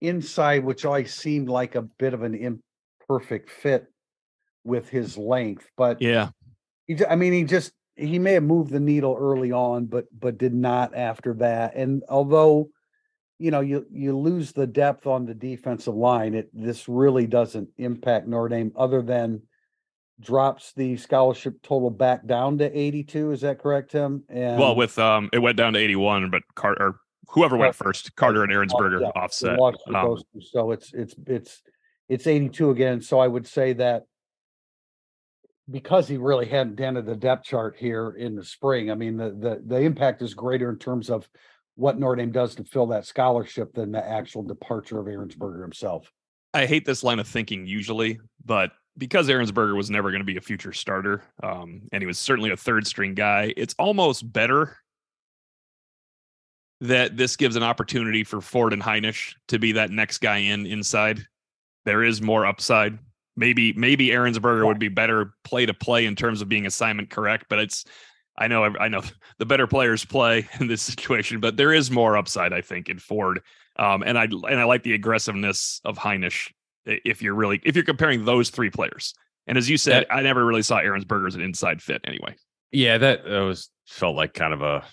inside, 0.00 0.64
which 0.64 0.86
always 0.86 1.12
seemed 1.12 1.50
like 1.50 1.74
a 1.74 1.82
bit 1.82 2.14
of 2.14 2.22
an 2.22 2.58
imperfect 3.08 3.50
fit 3.50 3.86
with 4.64 4.88
his 4.88 5.18
length. 5.18 5.68
But 5.76 6.00
yeah, 6.00 6.30
he, 6.86 7.04
I 7.04 7.16
mean, 7.16 7.34
he 7.34 7.44
just 7.44 7.72
he 7.94 8.18
may 8.18 8.32
have 8.32 8.42
moved 8.42 8.70
the 8.70 8.80
needle 8.80 9.16
early 9.18 9.52
on, 9.52 9.84
but 9.86 10.06
but 10.18 10.38
did 10.38 10.54
not 10.54 10.94
after 10.96 11.34
that. 11.34 11.76
And 11.76 12.02
although 12.08 12.70
you 13.38 13.50
know 13.50 13.60
you 13.60 13.86
you 13.90 14.16
lose 14.16 14.52
the 14.52 14.66
depth 14.66 15.06
on 15.06 15.26
the 15.26 15.34
defensive 15.34 15.94
line, 15.94 16.34
it 16.34 16.50
this 16.52 16.88
really 16.88 17.26
doesn't 17.26 17.68
impact 17.78 18.26
Notre 18.26 18.48
Dame 18.48 18.72
other 18.76 19.02
than 19.02 19.42
drops 20.18 20.72
the 20.74 20.96
scholarship 20.96 21.60
total 21.62 21.90
back 21.90 22.26
down 22.26 22.56
to 22.56 22.78
82 22.78 23.32
is 23.32 23.42
that 23.42 23.58
correct 23.58 23.90
tim 23.90 24.24
and 24.30 24.58
well 24.58 24.74
with 24.74 24.98
um 24.98 25.28
it 25.34 25.40
went 25.40 25.58
down 25.58 25.74
to 25.74 25.78
81 25.78 26.30
but 26.30 26.40
carter 26.54 26.94
whoever 27.28 27.54
went 27.54 27.74
first 27.74 28.16
carter 28.16 28.42
and 28.42 28.50
ehrensberger 28.50 29.02
yeah, 29.02 29.08
offset 29.08 29.58
um, 29.94 30.16
so 30.40 30.70
it's 30.70 30.90
it's 30.94 31.14
it's 31.26 31.60
it's 32.08 32.26
82 32.26 32.70
again. 32.70 33.00
So 33.00 33.18
I 33.18 33.26
would 33.26 33.46
say 33.46 33.72
that 33.74 34.06
because 35.68 36.06
he 36.06 36.16
really 36.16 36.46
hadn't 36.46 36.76
dented 36.76 37.06
the 37.06 37.16
depth 37.16 37.44
chart 37.44 37.76
here 37.76 38.10
in 38.10 38.36
the 38.36 38.44
spring, 38.44 38.90
I 38.90 38.94
mean, 38.94 39.16
the, 39.16 39.30
the, 39.30 39.62
the 39.64 39.80
impact 39.80 40.22
is 40.22 40.34
greater 40.34 40.70
in 40.70 40.78
terms 40.78 41.10
of 41.10 41.28
what 41.76 41.98
Notre 41.98 42.16
Dame 42.16 42.32
does 42.32 42.54
to 42.56 42.64
fill 42.64 42.86
that 42.88 43.06
scholarship 43.06 43.72
than 43.74 43.92
the 43.92 44.04
actual 44.04 44.42
departure 44.42 44.98
of 44.98 45.06
Ehrensberger 45.06 45.62
himself. 45.62 46.10
I 46.52 46.66
hate 46.66 46.86
this 46.86 47.04
line 47.04 47.18
of 47.18 47.28
thinking 47.28 47.66
usually, 47.66 48.18
but 48.44 48.72
because 48.98 49.28
Ehrensberger 49.28 49.76
was 49.76 49.90
never 49.90 50.10
going 50.10 50.20
to 50.20 50.24
be 50.24 50.38
a 50.38 50.40
future 50.40 50.72
starter, 50.72 51.22
um, 51.42 51.82
and 51.92 52.02
he 52.02 52.06
was 52.06 52.18
certainly 52.18 52.50
a 52.50 52.56
third 52.56 52.86
string 52.86 53.14
guy, 53.14 53.52
it's 53.56 53.74
almost 53.78 54.32
better 54.32 54.78
that 56.80 57.16
this 57.16 57.36
gives 57.36 57.56
an 57.56 57.62
opportunity 57.62 58.24
for 58.24 58.40
Ford 58.40 58.72
and 58.72 58.82
Hinish 58.82 59.34
to 59.48 59.58
be 59.58 59.72
that 59.72 59.90
next 59.90 60.18
guy 60.18 60.38
in 60.38 60.66
inside. 60.66 61.26
There 61.84 62.02
is 62.02 62.22
more 62.22 62.46
upside. 62.46 62.98
Maybe 63.36 63.74
maybe 63.74 64.08
Ehrensberger 64.08 64.66
would 64.66 64.78
be 64.78 64.88
better 64.88 65.34
play 65.44 65.66
to 65.66 65.74
play 65.74 66.06
in 66.06 66.16
terms 66.16 66.40
of 66.40 66.48
being 66.48 66.64
assignment 66.64 67.10
correct, 67.10 67.46
but 67.50 67.58
it's 67.58 67.84
I 68.38 68.48
know 68.48 68.64
I 68.64 68.88
know 68.88 69.02
the 69.38 69.46
better 69.46 69.66
players 69.66 70.04
play 70.04 70.48
in 70.60 70.66
this 70.66 70.82
situation, 70.82 71.40
but 71.40 71.56
there 71.56 71.72
is 71.72 71.90
more 71.90 72.16
upside 72.16 72.52
I 72.52 72.60
think 72.60 72.88
in 72.88 72.98
Ford. 72.98 73.40
Um, 73.78 74.02
and 74.02 74.18
I 74.18 74.24
and 74.24 74.60
I 74.60 74.64
like 74.64 74.82
the 74.82 74.94
aggressiveness 74.94 75.80
of 75.84 75.98
Hinish 75.98 76.52
if 76.86 77.20
you're 77.22 77.34
really 77.34 77.60
if 77.64 77.74
you're 77.74 77.84
comparing 77.84 78.24
those 78.24 78.50
three 78.50 78.70
players. 78.70 79.14
And 79.46 79.56
as 79.56 79.70
you 79.70 79.76
said, 79.76 80.06
I 80.10 80.22
never 80.22 80.44
really 80.44 80.62
saw 80.62 80.80
Ehrensberger 80.80 81.28
as 81.28 81.36
an 81.36 81.40
inside 81.40 81.80
fit 81.80 82.00
anyway. 82.04 82.34
Yeah, 82.72 82.98
that, 82.98 83.24
that 83.24 83.40
was 83.40 83.70
felt 83.86 84.16
like 84.16 84.34
kind 84.34 84.52
of 84.52 84.60
a 84.60 84.84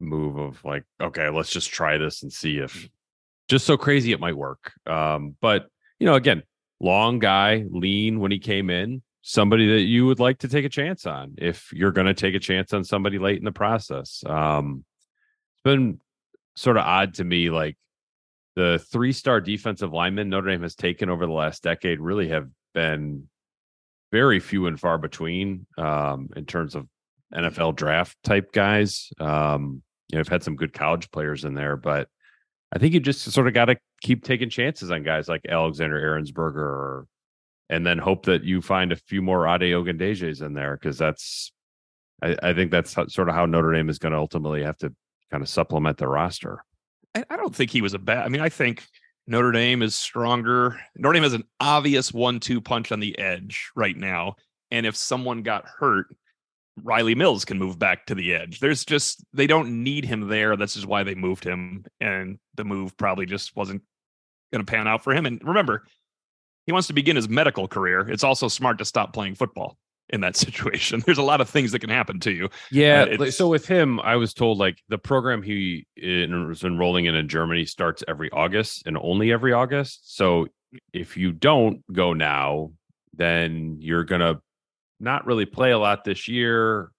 move 0.00 0.36
of 0.36 0.64
like, 0.64 0.84
okay, 1.00 1.28
let's 1.28 1.50
just 1.50 1.70
try 1.70 1.98
this 1.98 2.22
and 2.22 2.32
see 2.32 2.58
if 2.58 2.88
just 3.48 3.66
so 3.66 3.76
crazy 3.76 4.12
it 4.12 4.20
might 4.20 4.36
work. 4.36 4.72
Um, 4.86 5.34
but 5.40 5.66
you 5.98 6.06
know, 6.06 6.14
again, 6.14 6.44
long 6.80 7.18
guy, 7.18 7.64
lean 7.68 8.20
when 8.20 8.30
he 8.30 8.38
came 8.38 8.70
in, 8.70 9.02
somebody 9.28 9.68
that 9.68 9.82
you 9.82 10.06
would 10.06 10.20
like 10.20 10.38
to 10.38 10.48
take 10.48 10.64
a 10.64 10.70
chance 10.70 11.04
on 11.04 11.34
if 11.36 11.70
you're 11.74 11.92
going 11.92 12.06
to 12.06 12.14
take 12.14 12.34
a 12.34 12.38
chance 12.38 12.72
on 12.72 12.82
somebody 12.82 13.18
late 13.18 13.36
in 13.36 13.44
the 13.44 13.52
process. 13.52 14.24
Um, 14.26 14.86
it's 15.52 15.62
been 15.64 16.00
sort 16.56 16.78
of 16.78 16.84
odd 16.84 17.12
to 17.14 17.24
me, 17.24 17.50
like 17.50 17.76
the 18.56 18.82
three 18.90 19.12
star 19.12 19.42
defensive 19.42 19.92
linemen 19.92 20.30
Notre 20.30 20.50
Dame 20.50 20.62
has 20.62 20.74
taken 20.74 21.10
over 21.10 21.26
the 21.26 21.32
last 21.32 21.62
decade 21.62 22.00
really 22.00 22.28
have 22.28 22.48
been 22.72 23.28
very 24.10 24.40
few 24.40 24.66
and 24.66 24.80
far 24.80 24.96
between 24.96 25.66
um, 25.76 26.30
in 26.34 26.46
terms 26.46 26.74
of 26.74 26.88
NFL 27.34 27.76
draft 27.76 28.16
type 28.24 28.50
guys. 28.50 29.12
Um, 29.20 29.82
you 30.08 30.16
know, 30.16 30.20
I've 30.20 30.28
had 30.28 30.42
some 30.42 30.56
good 30.56 30.72
college 30.72 31.10
players 31.10 31.44
in 31.44 31.52
there, 31.52 31.76
but 31.76 32.08
I 32.72 32.78
think 32.78 32.94
you 32.94 33.00
just 33.00 33.30
sort 33.30 33.46
of 33.46 33.52
got 33.52 33.66
to 33.66 33.76
keep 34.00 34.24
taking 34.24 34.48
chances 34.48 34.90
on 34.90 35.02
guys 35.02 35.28
like 35.28 35.42
Alexander 35.46 36.00
Ehrensberger, 36.00 36.56
or, 36.56 37.06
and 37.68 37.86
then 37.86 37.98
hope 37.98 38.26
that 38.26 38.44
you 38.44 38.62
find 38.62 38.92
a 38.92 38.96
few 38.96 39.22
more 39.22 39.46
Ade 39.46 39.72
Ogundejis 39.72 40.42
in 40.42 40.54
there 40.54 40.76
because 40.76 40.98
that's, 40.98 41.52
I, 42.22 42.36
I, 42.42 42.54
think 42.54 42.70
that's 42.70 42.92
sort 42.92 43.28
of 43.28 43.34
how 43.34 43.46
Notre 43.46 43.72
Dame 43.72 43.88
is 43.88 43.98
going 43.98 44.12
to 44.12 44.18
ultimately 44.18 44.62
have 44.62 44.78
to 44.78 44.94
kind 45.30 45.42
of 45.42 45.48
supplement 45.48 45.98
the 45.98 46.08
roster. 46.08 46.64
I 47.14 47.36
don't 47.36 47.54
think 47.54 47.70
he 47.70 47.82
was 47.82 47.94
a 47.94 47.98
bad. 47.98 48.24
I 48.24 48.28
mean, 48.28 48.40
I 48.40 48.48
think 48.48 48.86
Notre 49.26 49.52
Dame 49.52 49.82
is 49.82 49.96
stronger. 49.96 50.80
Notre 50.96 51.14
Dame 51.14 51.22
has 51.22 51.32
an 51.32 51.44
obvious 51.60 52.12
one-two 52.12 52.60
punch 52.60 52.92
on 52.92 53.00
the 53.00 53.18
edge 53.18 53.70
right 53.74 53.96
now, 53.96 54.36
and 54.70 54.86
if 54.86 54.96
someone 54.96 55.42
got 55.42 55.66
hurt, 55.66 56.06
Riley 56.82 57.14
Mills 57.14 57.44
can 57.44 57.58
move 57.58 57.78
back 57.78 58.06
to 58.06 58.14
the 58.14 58.34
edge. 58.34 58.60
There's 58.60 58.84
just 58.84 59.24
they 59.32 59.46
don't 59.46 59.82
need 59.82 60.04
him 60.04 60.28
there. 60.28 60.56
This 60.56 60.76
is 60.76 60.86
why 60.86 61.02
they 61.02 61.14
moved 61.14 61.44
him, 61.44 61.84
and 62.00 62.38
the 62.54 62.64
move 62.64 62.96
probably 62.96 63.26
just 63.26 63.56
wasn't 63.56 63.82
going 64.52 64.64
to 64.64 64.70
pan 64.70 64.86
out 64.86 65.02
for 65.02 65.14
him. 65.14 65.26
And 65.26 65.42
remember, 65.42 65.84
he 66.68 66.72
wants 66.72 66.86
to 66.86 66.92
begin 66.92 67.16
his 67.16 67.30
medical 67.30 67.66
career. 67.66 68.06
It's 68.10 68.22
also 68.22 68.46
smart 68.46 68.76
to 68.76 68.84
stop 68.84 69.14
playing 69.14 69.36
football 69.36 69.78
in 70.10 70.20
that 70.20 70.36
situation. 70.44 71.02
There's 71.06 71.16
a 71.16 71.22
lot 71.22 71.40
of 71.40 71.48
things 71.48 71.72
that 71.72 71.78
can 71.78 71.88
happen 71.88 72.20
to 72.20 72.30
you. 72.30 72.50
Yeah. 72.70 73.06
Uh, 73.18 73.30
so 73.30 73.48
with 73.48 73.66
him, 73.66 73.98
I 74.00 74.16
was 74.16 74.34
told 74.34 74.58
like 74.58 74.82
the 74.90 74.98
program 74.98 75.42
he 75.42 75.86
is 75.96 76.62
enrolling 76.62 77.06
in 77.06 77.14
in 77.14 77.26
Germany 77.26 77.64
starts 77.64 78.04
every 78.06 78.30
August 78.32 78.82
and 78.84 78.98
only 78.98 79.32
every 79.32 79.54
August. 79.54 80.14
So 80.14 80.48
if 80.92 81.16
you 81.16 81.32
don't 81.32 81.82
go 81.90 82.12
now, 82.12 82.72
then 83.14 83.78
you're 83.80 84.04
gonna 84.04 84.42
not 85.00 85.24
really 85.24 85.46
play 85.46 85.70
a 85.70 85.78
lot 85.78 86.04
this 86.04 86.28
year. 86.28 86.90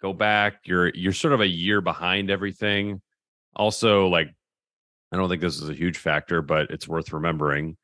Go 0.00 0.14
back. 0.14 0.60
You're 0.64 0.88
you're 0.88 1.12
sort 1.12 1.34
of 1.34 1.42
a 1.42 1.46
year 1.46 1.82
behind 1.82 2.30
everything. 2.30 3.02
Also, 3.54 4.08
like 4.08 4.30
I 5.12 5.18
don't 5.18 5.28
think 5.28 5.42
this 5.42 5.60
is 5.60 5.68
a 5.68 5.74
huge 5.74 5.98
factor, 5.98 6.40
but 6.40 6.70
it's 6.70 6.88
worth 6.88 7.12
remembering. 7.12 7.76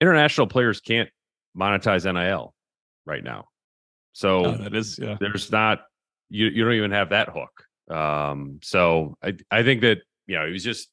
International 0.00 0.46
players 0.46 0.80
can't 0.80 1.08
monetize 1.56 2.04
NIL 2.04 2.54
right 3.06 3.22
now. 3.22 3.46
So 4.12 4.46
oh, 4.46 4.52
that 4.52 4.74
is 4.74 4.98
yeah. 5.00 5.16
there's 5.20 5.50
not 5.50 5.82
you 6.30 6.46
you 6.46 6.64
don't 6.64 6.74
even 6.74 6.92
have 6.92 7.10
that 7.10 7.28
hook. 7.28 7.96
Um 7.96 8.60
so 8.62 9.16
I 9.22 9.34
I 9.50 9.62
think 9.62 9.82
that 9.82 9.98
you 10.26 10.36
know 10.36 10.46
he 10.46 10.52
was 10.52 10.64
just 10.64 10.88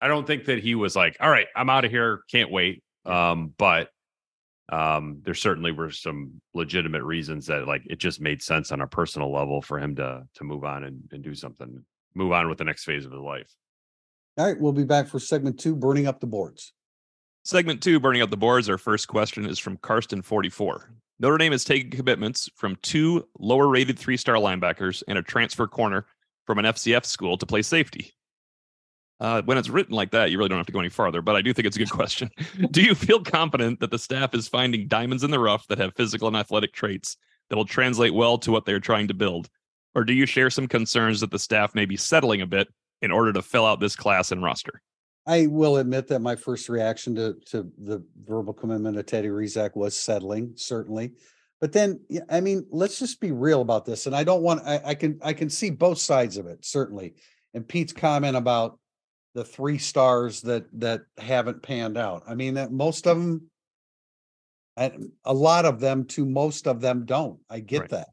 I 0.00 0.08
don't 0.08 0.26
think 0.26 0.46
that 0.46 0.60
he 0.60 0.74
was 0.74 0.96
like, 0.96 1.16
all 1.20 1.30
right, 1.30 1.46
I'm 1.54 1.68
out 1.68 1.84
of 1.84 1.90
here, 1.90 2.22
can't 2.30 2.50
wait. 2.50 2.82
Um, 3.04 3.52
but 3.58 3.90
um, 4.70 5.20
there 5.24 5.34
certainly 5.34 5.72
were 5.72 5.90
some 5.90 6.40
legitimate 6.54 7.02
reasons 7.02 7.46
that 7.46 7.66
like 7.66 7.82
it 7.86 7.98
just 7.98 8.20
made 8.20 8.42
sense 8.42 8.72
on 8.72 8.80
a 8.80 8.86
personal 8.86 9.32
level 9.32 9.60
for 9.60 9.78
him 9.78 9.96
to 9.96 10.22
to 10.34 10.44
move 10.44 10.64
on 10.64 10.84
and, 10.84 11.02
and 11.12 11.22
do 11.22 11.34
something, 11.34 11.84
move 12.14 12.32
on 12.32 12.48
with 12.48 12.58
the 12.58 12.64
next 12.64 12.84
phase 12.84 13.04
of 13.04 13.12
his 13.12 13.20
life. 13.20 13.52
All 14.38 14.46
right, 14.46 14.58
we'll 14.58 14.72
be 14.72 14.84
back 14.84 15.08
for 15.08 15.18
segment 15.18 15.58
two, 15.58 15.74
burning 15.74 16.06
up 16.06 16.20
the 16.20 16.26
boards. 16.26 16.72
Segment 17.42 17.82
two, 17.82 17.98
burning 17.98 18.20
up 18.20 18.30
the 18.30 18.36
boards. 18.36 18.68
Our 18.68 18.76
first 18.76 19.08
question 19.08 19.46
is 19.46 19.58
from 19.58 19.78
Karsten 19.78 20.20
44. 20.20 20.90
Notre 21.20 21.38
Dame 21.38 21.52
has 21.52 21.64
taken 21.64 21.90
commitments 21.90 22.50
from 22.54 22.76
two 22.82 23.26
lower 23.38 23.66
rated 23.66 23.98
three 23.98 24.18
star 24.18 24.36
linebackers 24.36 25.02
and 25.08 25.16
a 25.16 25.22
transfer 25.22 25.66
corner 25.66 26.06
from 26.46 26.58
an 26.58 26.66
FCS 26.66 27.06
school 27.06 27.38
to 27.38 27.46
play 27.46 27.62
safety. 27.62 28.12
Uh, 29.20 29.40
when 29.42 29.56
it's 29.56 29.70
written 29.70 29.94
like 29.94 30.10
that, 30.10 30.30
you 30.30 30.36
really 30.36 30.50
don't 30.50 30.58
have 30.58 30.66
to 30.66 30.72
go 30.72 30.80
any 30.80 30.88
farther, 30.90 31.22
but 31.22 31.34
I 31.34 31.42
do 31.42 31.52
think 31.52 31.66
it's 31.66 31.76
a 31.76 31.78
good 31.78 31.90
question. 31.90 32.30
do 32.70 32.82
you 32.82 32.94
feel 32.94 33.22
confident 33.22 33.80
that 33.80 33.90
the 33.90 33.98
staff 33.98 34.34
is 34.34 34.48
finding 34.48 34.86
diamonds 34.86 35.24
in 35.24 35.30
the 35.30 35.38
rough 35.38 35.66
that 35.68 35.78
have 35.78 35.94
physical 35.94 36.28
and 36.28 36.36
athletic 36.36 36.74
traits 36.74 37.16
that 37.48 37.56
will 37.56 37.64
translate 37.64 38.14
well 38.14 38.36
to 38.38 38.52
what 38.52 38.66
they're 38.66 38.80
trying 38.80 39.08
to 39.08 39.14
build? 39.14 39.48
Or 39.94 40.04
do 40.04 40.12
you 40.12 40.26
share 40.26 40.50
some 40.50 40.68
concerns 40.68 41.20
that 41.20 41.30
the 41.30 41.38
staff 41.38 41.74
may 41.74 41.86
be 41.86 41.96
settling 41.96 42.42
a 42.42 42.46
bit 42.46 42.68
in 43.00 43.10
order 43.10 43.32
to 43.32 43.42
fill 43.42 43.66
out 43.66 43.80
this 43.80 43.96
class 43.96 44.30
and 44.30 44.42
roster? 44.42 44.82
I 45.26 45.46
will 45.46 45.76
admit 45.76 46.08
that 46.08 46.20
my 46.20 46.36
first 46.36 46.68
reaction 46.68 47.14
to 47.16 47.36
to 47.46 47.70
the 47.78 48.02
verbal 48.24 48.54
commitment 48.54 48.96
of 48.96 49.06
Teddy 49.06 49.28
Rezac 49.28 49.76
was 49.76 49.96
settling, 49.96 50.52
certainly. 50.56 51.12
But 51.60 51.72
then, 51.72 52.00
I 52.30 52.40
mean, 52.40 52.66
let's 52.70 52.98
just 52.98 53.20
be 53.20 53.32
real 53.32 53.60
about 53.60 53.84
this. 53.84 54.06
And 54.06 54.16
I 54.16 54.24
don't 54.24 54.42
want 54.42 54.62
I, 54.64 54.80
I 54.84 54.94
can 54.94 55.18
I 55.22 55.34
can 55.34 55.50
see 55.50 55.70
both 55.70 55.98
sides 55.98 56.36
of 56.36 56.46
it, 56.46 56.64
certainly. 56.64 57.14
And 57.52 57.68
Pete's 57.68 57.92
comment 57.92 58.36
about 58.36 58.78
the 59.34 59.44
three 59.44 59.78
stars 59.78 60.40
that 60.42 60.64
that 60.80 61.02
haven't 61.18 61.62
panned 61.62 61.98
out. 61.98 62.22
I 62.26 62.34
mean, 62.34 62.54
that 62.54 62.72
most 62.72 63.06
of 63.06 63.18
them, 63.18 63.50
a 64.76 65.34
lot 65.34 65.66
of 65.66 65.80
them 65.80 66.06
to 66.06 66.24
most 66.24 66.66
of 66.66 66.80
them 66.80 67.04
don't. 67.04 67.38
I 67.50 67.60
get 67.60 67.80
right. 67.82 67.90
that. 67.90 68.08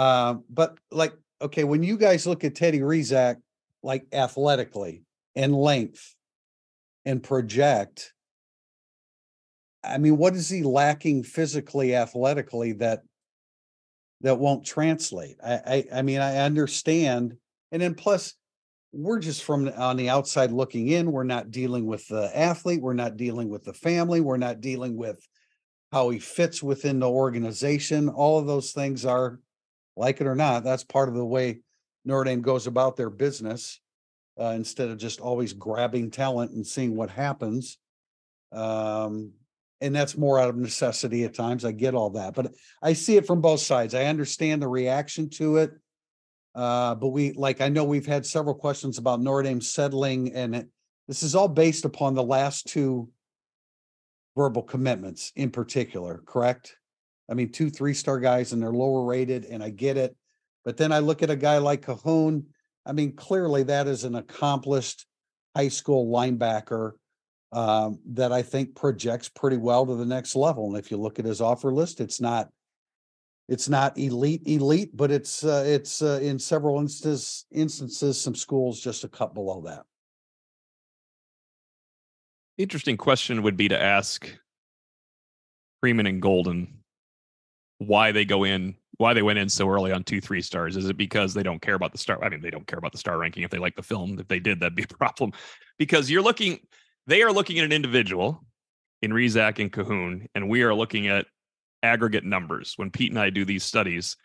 Um, 0.00 0.44
but 0.48 0.78
like, 0.90 1.12
okay, 1.42 1.64
when 1.64 1.82
you 1.82 1.98
guys 1.98 2.26
look 2.26 2.44
at 2.44 2.54
Teddy 2.54 2.80
Rezac, 2.80 3.36
like 3.82 4.06
athletically 4.12 5.02
and 5.38 5.54
length 5.54 6.16
and 7.04 7.22
project, 7.22 8.12
I 9.84 9.96
mean, 9.98 10.18
what 10.18 10.34
is 10.34 10.48
he 10.48 10.64
lacking 10.64 11.22
physically, 11.22 11.94
athletically 11.94 12.72
that 12.72 13.02
that 14.22 14.38
won't 14.38 14.66
translate? 14.66 15.36
I, 15.42 15.54
I, 15.54 15.84
I 15.94 16.02
mean, 16.02 16.20
I 16.20 16.38
understand, 16.38 17.36
and 17.70 17.80
then 17.80 17.94
plus 17.94 18.34
we're 18.92 19.20
just 19.20 19.44
from 19.44 19.68
on 19.76 19.96
the 19.96 20.08
outside 20.08 20.50
looking 20.50 20.88
in. 20.88 21.12
We're 21.12 21.22
not 21.22 21.52
dealing 21.52 21.86
with 21.86 22.08
the 22.08 22.36
athlete. 22.36 22.82
We're 22.82 22.94
not 22.94 23.16
dealing 23.16 23.48
with 23.48 23.62
the 23.62 23.74
family. 23.74 24.20
We're 24.20 24.38
not 24.38 24.60
dealing 24.60 24.96
with 24.96 25.24
how 25.92 26.10
he 26.10 26.18
fits 26.18 26.64
within 26.64 26.98
the 26.98 27.08
organization. 27.08 28.08
All 28.08 28.40
of 28.40 28.46
those 28.46 28.72
things 28.72 29.04
are, 29.04 29.38
like 29.96 30.20
it 30.20 30.26
or 30.26 30.34
not, 30.34 30.64
that's 30.64 30.84
part 30.84 31.08
of 31.08 31.14
the 31.14 31.24
way 31.24 31.60
Notre 32.04 32.24
Dame 32.24 32.42
goes 32.42 32.66
about 32.66 32.96
their 32.96 33.10
business. 33.10 33.80
Uh, 34.40 34.52
instead 34.54 34.88
of 34.88 34.98
just 34.98 35.20
always 35.20 35.52
grabbing 35.52 36.10
talent 36.10 36.52
and 36.52 36.64
seeing 36.64 36.94
what 36.94 37.10
happens. 37.10 37.78
Um, 38.52 39.32
and 39.80 39.94
that's 39.94 40.16
more 40.16 40.38
out 40.38 40.48
of 40.48 40.56
necessity 40.56 41.24
at 41.24 41.34
times. 41.34 41.64
I 41.64 41.72
get 41.72 41.94
all 41.94 42.10
that, 42.10 42.34
but 42.34 42.52
I 42.82 42.92
see 42.92 43.16
it 43.16 43.26
from 43.26 43.40
both 43.40 43.60
sides. 43.60 43.94
I 43.94 44.04
understand 44.04 44.62
the 44.62 44.68
reaction 44.68 45.28
to 45.30 45.56
it. 45.58 45.72
Uh, 46.54 46.94
but 46.94 47.08
we 47.08 47.32
like 47.32 47.60
I 47.60 47.68
know 47.68 47.84
we've 47.84 48.06
had 48.06 48.26
several 48.26 48.54
questions 48.54 48.98
about 48.98 49.20
Notre 49.20 49.44
Dame 49.44 49.60
settling, 49.60 50.32
and 50.34 50.56
it, 50.56 50.68
this 51.06 51.22
is 51.22 51.34
all 51.34 51.48
based 51.48 51.84
upon 51.84 52.14
the 52.14 52.22
last 52.22 52.66
two 52.66 53.08
verbal 54.36 54.62
commitments 54.62 55.32
in 55.36 55.50
particular, 55.50 56.22
correct? 56.26 56.76
I 57.30 57.34
mean, 57.34 57.52
two 57.52 57.70
three 57.70 57.94
star 57.94 58.18
guys 58.18 58.52
and 58.52 58.62
they're 58.62 58.72
lower 58.72 59.04
rated, 59.04 59.44
and 59.44 59.62
I 59.62 59.70
get 59.70 59.96
it. 59.96 60.16
But 60.64 60.76
then 60.76 60.90
I 60.90 60.98
look 60.98 61.22
at 61.22 61.30
a 61.30 61.36
guy 61.36 61.58
like 61.58 61.82
Kahoun. 61.82 62.44
I 62.88 62.92
mean, 62.92 63.14
clearly 63.14 63.62
that 63.64 63.86
is 63.86 64.04
an 64.04 64.14
accomplished 64.14 65.06
high 65.54 65.68
school 65.68 66.10
linebacker 66.10 66.92
um, 67.52 68.00
that 68.12 68.32
I 68.32 68.42
think 68.42 68.74
projects 68.74 69.28
pretty 69.28 69.58
well 69.58 69.86
to 69.86 69.94
the 69.94 70.06
next 70.06 70.34
level. 70.34 70.68
And 70.68 70.76
if 70.76 70.90
you 70.90 70.96
look 70.96 71.18
at 71.18 71.24
his 71.24 71.40
offer 71.40 71.72
list, 71.72 72.00
it's 72.00 72.20
not 72.20 72.48
it's 73.48 73.68
not 73.68 73.96
elite 73.96 74.42
elite 74.46 74.94
but 74.94 75.10
it's 75.10 75.42
uh, 75.42 75.64
it's 75.66 76.02
uh, 76.02 76.20
in 76.22 76.38
several 76.38 76.78
instances 76.78 77.46
instances 77.50 78.20
some 78.20 78.34
schools 78.34 78.80
just 78.80 79.04
a 79.04 79.08
cut 79.08 79.34
below 79.34 79.62
that 79.62 79.84
interesting 82.58 82.96
question 82.96 83.42
would 83.42 83.56
be 83.56 83.68
to 83.68 83.80
ask 83.80 84.30
freeman 85.80 86.06
and 86.06 86.20
golden 86.20 86.77
why 87.78 88.12
they 88.12 88.24
go 88.24 88.44
in, 88.44 88.74
why 88.98 89.14
they 89.14 89.22
went 89.22 89.38
in 89.38 89.48
so 89.48 89.68
early 89.68 89.92
on 89.92 90.04
two, 90.04 90.20
three 90.20 90.42
stars. 90.42 90.76
Is 90.76 90.88
it 90.88 90.96
because 90.96 91.34
they 91.34 91.42
don't 91.42 91.62
care 91.62 91.74
about 91.74 91.92
the 91.92 91.98
star? 91.98 92.22
I 92.22 92.28
mean, 92.28 92.42
they 92.42 92.50
don't 92.50 92.66
care 92.66 92.78
about 92.78 92.92
the 92.92 92.98
star 92.98 93.18
ranking 93.18 93.44
if 93.44 93.50
they 93.50 93.58
like 93.58 93.76
the 93.76 93.82
film. 93.82 94.18
If 94.18 94.28
they 94.28 94.40
did, 94.40 94.60
that'd 94.60 94.74
be 94.74 94.82
a 94.82 94.86
problem. 94.96 95.32
Because 95.78 96.10
you're 96.10 96.22
looking, 96.22 96.60
they 97.06 97.22
are 97.22 97.32
looking 97.32 97.58
at 97.58 97.64
an 97.64 97.72
individual 97.72 98.44
in 99.00 99.12
Rezac 99.12 99.60
and 99.60 99.72
Kahoun, 99.72 100.26
and 100.34 100.48
we 100.48 100.62
are 100.62 100.74
looking 100.74 101.06
at 101.06 101.26
aggregate 101.82 102.24
numbers. 102.24 102.74
When 102.76 102.90
Pete 102.90 103.12
and 103.12 103.20
I 103.20 103.30
do 103.30 103.44
these 103.44 103.62
studies, 103.62 104.16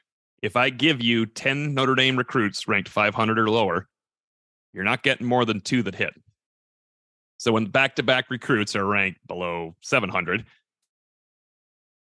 if 0.42 0.56
I 0.56 0.70
give 0.70 1.02
you 1.02 1.26
10 1.26 1.74
Notre 1.74 1.96
Dame 1.96 2.18
recruits 2.18 2.68
ranked 2.68 2.90
500 2.90 3.40
or 3.40 3.50
lower, 3.50 3.88
you're 4.74 4.84
not 4.84 5.04
getting 5.04 5.28
more 5.28 5.46
than 5.46 5.62
two 5.62 5.84
that 5.84 5.96
hit. 5.96 6.14
So 7.38 7.52
when 7.52 7.66
back 7.66 7.96
to 7.98 8.04
back 8.04 8.30
recruits 8.30 8.76
are 8.76 8.86
ranked 8.86 9.26
below 9.28 9.76
700, 9.82 10.46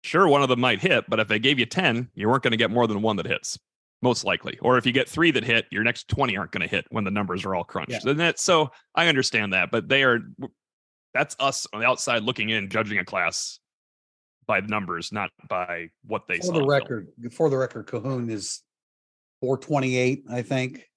sure, 0.07 0.29
one 0.29 0.43
of 0.43 0.49
them 0.49 0.61
might 0.61 0.81
hit, 0.81 1.05
but 1.09 1.21
if 1.21 1.29
they 1.29 1.39
gave 1.39 1.59
you 1.59 1.67
10, 1.67 2.11
you 2.15 2.29
weren't 2.29 2.43
going 2.43 2.53
to 2.53 2.57
get 2.57 2.71
more 2.71 2.87
than 2.87 3.03
one 3.03 3.17
that 3.17 3.27
hits, 3.27 3.59
most 4.03 4.25
likely. 4.25 4.59
Or 4.63 4.79
if 4.79 4.87
you 4.87 4.93
get 4.93 5.09
three 5.09 5.31
that 5.33 5.45
hit, 5.45 5.67
your 5.71 5.83
next 5.83 6.09
20 6.09 6.37
aren't 6.37 6.53
going 6.53 6.63
to 6.63 6.69
hit 6.69 6.87
when 6.91 7.05
the 7.05 7.11
numbers 7.11 7.45
are 7.45 7.55
all 7.55 7.65
crunched. 7.65 8.05
Yeah. 8.05 8.11
And 8.11 8.21
that, 8.21 8.39
so 8.39 8.71
I 8.95 9.09
understand 9.09 9.53
that, 9.53 9.71
but 9.71 9.89
they 9.89 10.05
are, 10.05 10.21
that's 11.13 11.37
us 11.41 11.67
on 11.73 11.81
the 11.81 11.87
outside 11.87 12.23
looking 12.23 12.51
in, 12.51 12.69
judging 12.71 12.99
a 12.99 13.05
class 13.05 13.59
by 14.47 14.61
the 14.61 14.69
numbers, 14.69 15.13
not 15.13 15.31
by 15.49 15.89
what 16.05 16.29
they 16.29 16.37
For 16.37 16.45
saw. 16.45 16.53
the 16.53 16.67
record, 16.67 17.09
for 17.33 17.51
the 17.51 17.57
record, 17.57 17.87
Kahoun 17.89 18.31
is 18.31 18.63
four 19.41 19.59
twenty-eight, 19.59 20.25
I 20.31 20.43
think. 20.43 20.89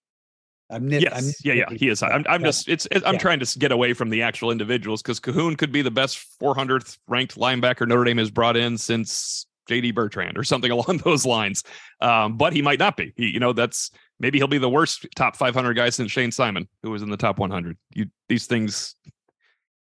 I'm 0.69 0.87
nit. 0.87 1.03
I'm 1.11 1.25
Yes, 1.25 1.43
yeah, 1.45 1.53
yeah, 1.53 1.65
he 1.75 1.89
is. 1.89 1.99
high. 2.01 2.09
I'm, 2.09 2.25
I'm 2.29 2.43
just, 2.43 2.67
it's, 2.69 2.85
it, 2.91 3.03
I'm 3.05 3.13
Yeah. 3.15 3.19
trying 3.19 3.39
to 3.39 3.59
get 3.59 3.71
away 3.71 3.93
from 3.93 4.09
the 4.09 4.21
actual 4.21 4.51
individuals 4.51 5.01
because 5.01 5.19
Kahoun 5.19 5.57
could 5.57 5.71
be 5.71 5.81
the 5.81 5.91
best 5.91 6.23
400th 6.41 6.97
ranked 7.07 7.35
linebacker 7.37 7.87
Notre 7.87 8.03
Dame 8.03 8.17
has 8.19 8.29
brought 8.29 8.55
in 8.55 8.77
since 8.77 9.47
JD 9.69 9.95
Bertrand 9.95 10.37
or 10.37 10.43
something 10.43 10.71
along 10.77 10.97
those 11.03 11.25
lines. 11.25 11.63
Um, 12.01 12.37
but 12.37 12.53
he 12.53 12.61
might 12.61 12.79
not 12.79 12.97
be. 12.97 13.13
He, 13.15 13.27
you 13.29 13.39
know, 13.39 13.53
that's 13.53 13.89
maybe 14.19 14.37
he'll 14.37 14.47
be 14.47 14.57
the 14.59 14.69
worst 14.69 15.07
top 15.15 15.35
500 15.35 15.73
guy 15.73 15.89
since 15.89 16.11
Shane 16.11 16.31
Simon, 16.31 16.67
who 16.83 16.91
was 16.91 17.01
in 17.01 17.09
the 17.09 17.17
top 17.17 17.39
100. 17.39 17.77
You, 17.95 18.05
these 18.27 18.45
things, 18.45 18.95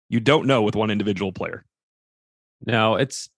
you 0.09 0.19
don't 0.19 0.45
know 0.45 0.61
with 0.61 0.75
one 0.75 0.91
individual 0.91 1.31
player. 1.31 1.65
Now 2.65 2.95
it's 2.95 3.29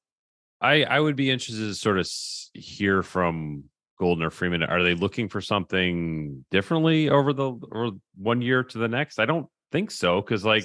I 0.62 0.84
I 0.84 1.00
would 1.00 1.16
be 1.16 1.30
interested 1.30 1.62
to 1.68 1.76
sort 1.76 2.00
of 2.00 2.10
hear 2.54 3.02
from 3.04 3.66
Golden 4.00 4.24
or 4.24 4.30
Freeman. 4.30 4.64
Are 4.64 4.84
they 4.84 4.96
looking 4.96 5.28
for 5.30 5.42
something 5.42 6.46
differently 6.52 7.10
over 7.10 7.34
the 7.34 7.52
or 7.72 7.92
one 8.16 8.42
year 8.42 8.64
to 8.64 8.78
the 8.78 8.88
next? 8.88 9.20
I 9.20 9.26
don't 9.26 9.48
think 9.72 9.92
so 9.92 10.22
because 10.22 10.46
like 10.46 10.64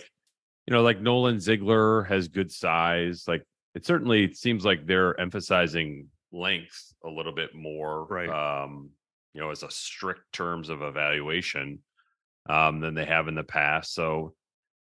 you 0.67 0.73
know 0.73 0.83
like 0.83 1.01
Nolan 1.01 1.41
Ziegler 1.41 2.05
has 2.05 2.29
good 2.29 2.53
size. 2.53 3.25
Like 3.27 3.45
it 3.75 3.85
certainly 3.85 4.33
seems 4.33 4.65
like 4.65 4.87
they're 4.87 5.19
emphasizing 5.19 6.09
length 6.33 6.95
a 7.05 7.09
little 7.09 7.35
bit 7.35 7.55
more. 7.55 8.05
Right. 8.07 8.29
Um, 8.29 8.91
you 9.33 9.41
know, 9.41 9.51
as 9.51 9.65
a 9.65 9.71
strict 9.71 10.33
terms 10.33 10.69
of 10.69 10.83
evaluation 10.83 11.81
um 12.49 12.81
than 12.81 12.95
they 12.95 13.07
have 13.07 13.27
in 13.27 13.35
the 13.35 13.45
past. 13.45 13.95
So 13.95 14.35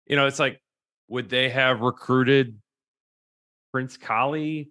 you 0.06 0.16
know, 0.16 0.26
it's 0.26 0.38
like 0.38 0.60
would 1.08 1.28
they 1.28 1.50
have 1.50 1.80
recruited 1.80 2.58
Prince 3.72 3.96
Kollie. 3.96 4.70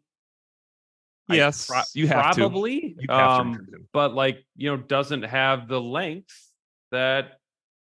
Yes, 1.29 1.67
pro- 1.67 1.81
you 1.93 2.07
have 2.07 2.35
to. 2.35 2.41
probably, 2.41 2.95
You 2.99 3.07
have 3.09 3.37
to 3.37 3.41
um, 3.41 3.51
recruit 3.53 3.87
but 3.93 4.13
like 4.13 4.45
you 4.55 4.69
know, 4.69 4.77
doesn't 4.77 5.23
have 5.23 5.67
the 5.67 5.79
length 5.79 6.35
that 6.91 7.39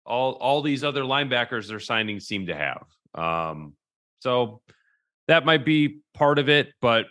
all 0.05 0.33
all 0.33 0.61
these 0.61 0.83
other 0.83 1.03
linebackers 1.03 1.67
they're 1.67 1.79
signing 1.79 2.19
seem 2.19 2.47
to 2.47 2.55
have. 2.55 2.85
Um, 3.13 3.73
so 4.19 4.61
that 5.27 5.45
might 5.45 5.65
be 5.65 5.99
part 6.13 6.39
of 6.39 6.49
it. 6.49 6.73
But 6.81 7.05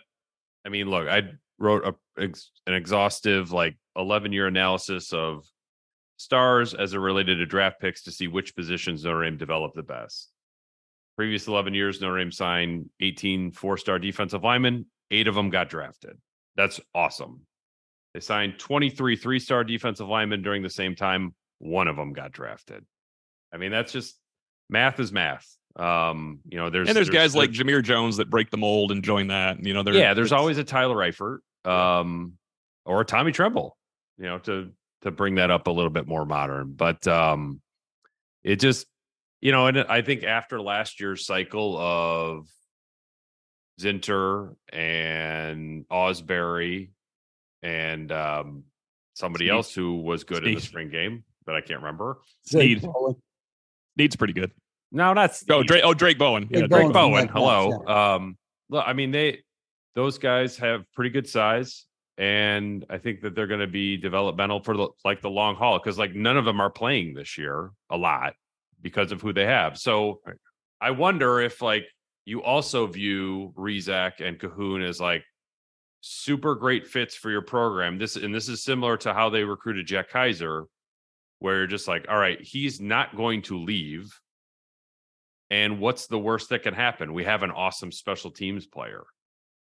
I 0.65 0.69
mean, 0.69 0.89
look, 0.89 1.07
I 1.07 1.31
wrote 1.59 1.85
a, 1.85 2.21
ex, 2.21 2.51
an 2.65 2.73
exhaustive 2.73 3.51
like 3.51 3.77
eleven 3.95 4.33
year 4.33 4.47
analysis 4.47 5.13
of 5.13 5.45
stars 6.17 6.73
as 6.73 6.93
it 6.93 6.97
related 6.97 7.35
to 7.35 7.45
draft 7.45 7.79
picks 7.79 8.03
to 8.03 8.11
see 8.11 8.27
which 8.27 8.55
positions 8.55 9.03
Notre 9.05 9.23
Dame 9.23 9.37
developed 9.37 9.75
the 9.75 9.83
best 9.83 10.31
previous 11.17 11.47
11 11.47 11.73
years, 11.73 11.99
Notre 11.99 12.19
Dame 12.19 12.31
signed 12.31 12.89
18 13.01 13.51
four 13.51 13.75
star 13.77 13.99
defensive 13.99 14.43
linemen. 14.43 14.85
Eight 15.11 15.27
of 15.27 15.35
them 15.35 15.49
got 15.49 15.69
drafted. 15.69 16.17
That's 16.55 16.79
awesome. 16.93 17.41
They 18.13 18.19
signed 18.19 18.57
23 18.59 19.15
three 19.15 19.39
star 19.39 19.63
defensive 19.63 20.07
linemen 20.07 20.41
during 20.41 20.63
the 20.63 20.69
same 20.69 20.95
time. 20.95 21.35
One 21.59 21.87
of 21.87 21.95
them 21.95 22.13
got 22.13 22.31
drafted. 22.31 22.85
I 23.53 23.57
mean, 23.57 23.71
that's 23.71 23.91
just 23.91 24.17
math 24.69 24.99
is 24.99 25.11
math. 25.11 25.47
Um, 25.75 26.39
you 26.49 26.57
know, 26.57 26.69
there's 26.69 26.87
And 26.89 26.95
there's, 26.95 27.09
guys 27.09 27.35
like 27.35 27.51
Jamir 27.51 27.83
Jones 27.83 28.17
that 28.17 28.29
break 28.29 28.49
the 28.49 28.57
mold 28.57 28.91
and 28.91 29.03
join 29.03 29.27
that. 29.27 29.63
You 29.63 29.73
know, 29.73 29.83
there- 29.83 29.93
yeah, 29.93 30.13
there's 30.15 30.31
always 30.31 30.57
a 30.57 30.63
Tyler 30.63 30.95
Eifert, 30.97 31.39
um, 31.65 32.33
or 32.85 33.01
a 33.01 33.05
Tommy 33.05 33.31
Tremble, 33.31 33.77
you 34.17 34.25
know, 34.25 34.39
to 34.39 34.71
to 35.03 35.11
bring 35.11 35.35
that 35.35 35.51
up 35.51 35.67
a 35.67 35.71
little 35.71 35.91
bit 35.91 36.07
more 36.07 36.25
modern. 36.25 36.73
But 36.73 37.07
um, 37.07 37.61
it 38.43 38.55
just, 38.59 38.87
you 39.41 39.51
know, 39.51 39.67
and 39.67 39.77
I 39.77 40.01
think 40.01 40.23
after 40.23 40.59
last 40.59 40.99
year's 40.99 41.23
cycle 41.27 41.77
of 41.77 42.47
Zinter 43.79 44.55
and 44.69 45.87
Ausberry 45.89 46.89
and 47.63 48.11
um, 48.11 48.63
somebody 49.13 49.45
Sneed. 49.45 49.51
else 49.51 49.73
who 49.73 49.97
was 50.01 50.23
good 50.23 50.45
in 50.47 50.55
the 50.55 50.61
spring 50.61 50.89
game, 50.89 51.23
but 51.45 51.55
I 51.55 51.61
can't 51.61 51.79
remember. 51.81 52.19
Sneed. 52.45 52.85
Needs 53.95 54.15
pretty 54.15 54.33
good. 54.33 54.51
No, 54.91 55.13
that's 55.13 55.43
Oh, 55.49 55.63
Drayk. 55.63 55.81
Oh, 55.83 55.93
Drayk 55.93 56.17
Bowen. 56.17 56.47
Drayk 56.47 56.61
Yeah, 56.61 56.67
Drayk. 56.67 56.93
Bowen, 56.93 57.27
Hello. 57.27 57.83
Um, 57.87 58.37
look, 58.69 58.83
I 58.87 58.93
mean, 58.93 59.11
they 59.11 59.39
those 59.95 60.17
guys 60.17 60.57
have 60.57 60.85
pretty 60.93 61.09
good 61.09 61.27
size, 61.27 61.85
and 62.17 62.85
I 62.89 62.97
think 62.99 63.21
that 63.21 63.35
they're 63.35 63.47
going 63.47 63.59
to 63.59 63.67
be 63.67 63.97
developmental 63.97 64.61
for 64.63 64.77
the 64.77 64.87
like 65.03 65.21
the 65.21 65.29
long 65.29 65.55
haul 65.55 65.77
because 65.79 65.97
like 65.97 66.13
none 66.15 66.37
of 66.37 66.45
them 66.45 66.61
are 66.61 66.69
playing 66.69 67.15
this 67.15 67.37
year 67.37 67.71
a 67.89 67.97
lot 67.97 68.33
because 68.81 69.11
of 69.11 69.21
who 69.21 69.33
they 69.33 69.45
have. 69.45 69.77
So 69.77 70.21
Right. 70.25 70.37
I 70.79 70.91
wonder 70.91 71.41
if 71.41 71.61
like 71.61 71.85
you 72.27 72.43
also 72.43 72.85
view 72.85 73.53
Rezac 73.57 74.19
and 74.19 74.37
Kahoun 74.37 74.85
as 74.85 74.99
like 74.99 75.23
super 76.01 76.55
great 76.55 76.85
fits 76.85 77.15
for 77.15 77.31
your 77.31 77.41
program. 77.41 77.97
This 77.97 78.17
and 78.17 78.35
this 78.35 78.49
is 78.49 78.61
similar 78.61 78.97
to 78.97 79.13
how 79.13 79.29
they 79.29 79.45
recruited 79.45 79.87
Jack 79.87 80.11
Kiser, 80.11 80.65
where 81.39 81.55
you're 81.55 81.67
just 81.67 81.87
like, 81.87 82.05
all 82.09 82.17
right, 82.17 82.39
he's 82.41 82.81
not 82.81 83.15
going 83.15 83.43
to 83.43 83.57
leave. 83.57 84.11
And 85.49 85.79
what's 85.79 86.07
the 86.07 86.19
worst 86.19 86.49
that 86.49 86.63
can 86.63 86.73
happen? 86.73 87.13
We 87.13 87.23
have 87.23 87.43
an 87.43 87.51
awesome 87.51 87.93
special 87.93 88.29
teams 88.29 88.65
player. 88.65 89.05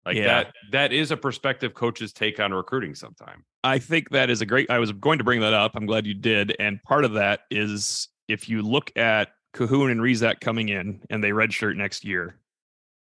Like 0.05 0.17
Yeah. 0.17 0.27
that 0.27 0.53
that 0.71 0.93
is 0.93 1.09
a 1.09 1.17
perspective 1.17 1.73
coaches 1.73 2.13
take 2.13 2.39
on 2.39 2.53
recruiting 2.53 2.93
sometime. 2.93 3.43
I 3.63 3.79
think 3.79 4.11
that 4.11 4.29
is 4.29 4.41
a 4.41 4.45
great. 4.45 4.69
I 4.69 4.77
was 4.77 4.91
going 4.91 5.17
to 5.17 5.23
bring 5.23 5.41
that 5.41 5.53
up. 5.53 5.71
I'm 5.73 5.87
glad 5.87 6.05
you 6.05 6.13
did. 6.13 6.55
And 6.59 6.79
part 6.83 7.05
of 7.05 7.13
that 7.13 7.39
is 7.49 8.07
if 8.27 8.47
you 8.47 8.61
look 8.61 8.95
at 8.95 9.29
Kahoun 9.55 9.89
and 9.89 9.99
Rezac 9.99 10.41
coming 10.41 10.69
in 10.69 11.01
and 11.09 11.23
they 11.23 11.31
redshirt 11.31 11.75
next 11.75 12.05
year, 12.05 12.37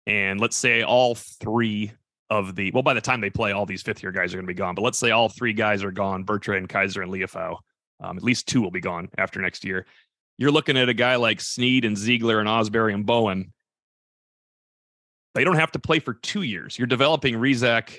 and 0.07 0.41
let's 0.41 0.57
say 0.57 0.83
all 0.83 1.15
three 1.15 1.93
of 2.31 2.55
the 2.55 2.71
well, 2.73 2.83
by 2.83 2.95
the 2.95 3.01
time 3.01 3.21
they 3.21 3.31
play, 3.31 3.53
all 3.53 3.67
these 3.67 3.83
fifth 3.83 4.03
year 4.03 4.13
guys 4.13 4.33
are 4.33 4.37
going 4.37 4.47
to 4.47 4.53
be 4.53 4.55
gone. 4.55 4.75
But 4.75 4.83
let's 4.83 4.99
say 4.99 5.11
all 5.11 5.29
three 5.29 5.53
guys 5.53 5.85
are 5.85 5.93
gone: 5.93 6.25
Bertrand, 6.25 6.69
Kiser, 6.69 7.03
and 7.03 7.13
Liufau. 7.13 7.59
Um, 8.01 8.17
at 8.17 8.25
least 8.25 8.49
two 8.49 8.61
will 8.61 8.71
be 8.71 8.81
gone 8.81 9.09
after 9.17 9.41
next 9.41 9.65
year. 9.65 9.87
You're 10.37 10.51
looking 10.51 10.77
at 10.77 10.89
a 10.89 10.95
guy 10.95 11.17
like 11.17 11.41
Sneed 11.41 11.85
and 11.85 11.97
Ziegler 11.97 12.41
and 12.41 12.49
Ausberry 12.49 12.93
and 12.93 13.07
Bowen. 13.07 13.53
They 15.35 15.45
don't 15.45 15.57
have 15.57 15.73
to 15.73 15.79
play 15.79 16.01
for 16.01 16.15
two 16.15 16.43
years. 16.43 16.79
You're 16.79 16.87
developing 16.87 17.35
Rezac 17.35 17.97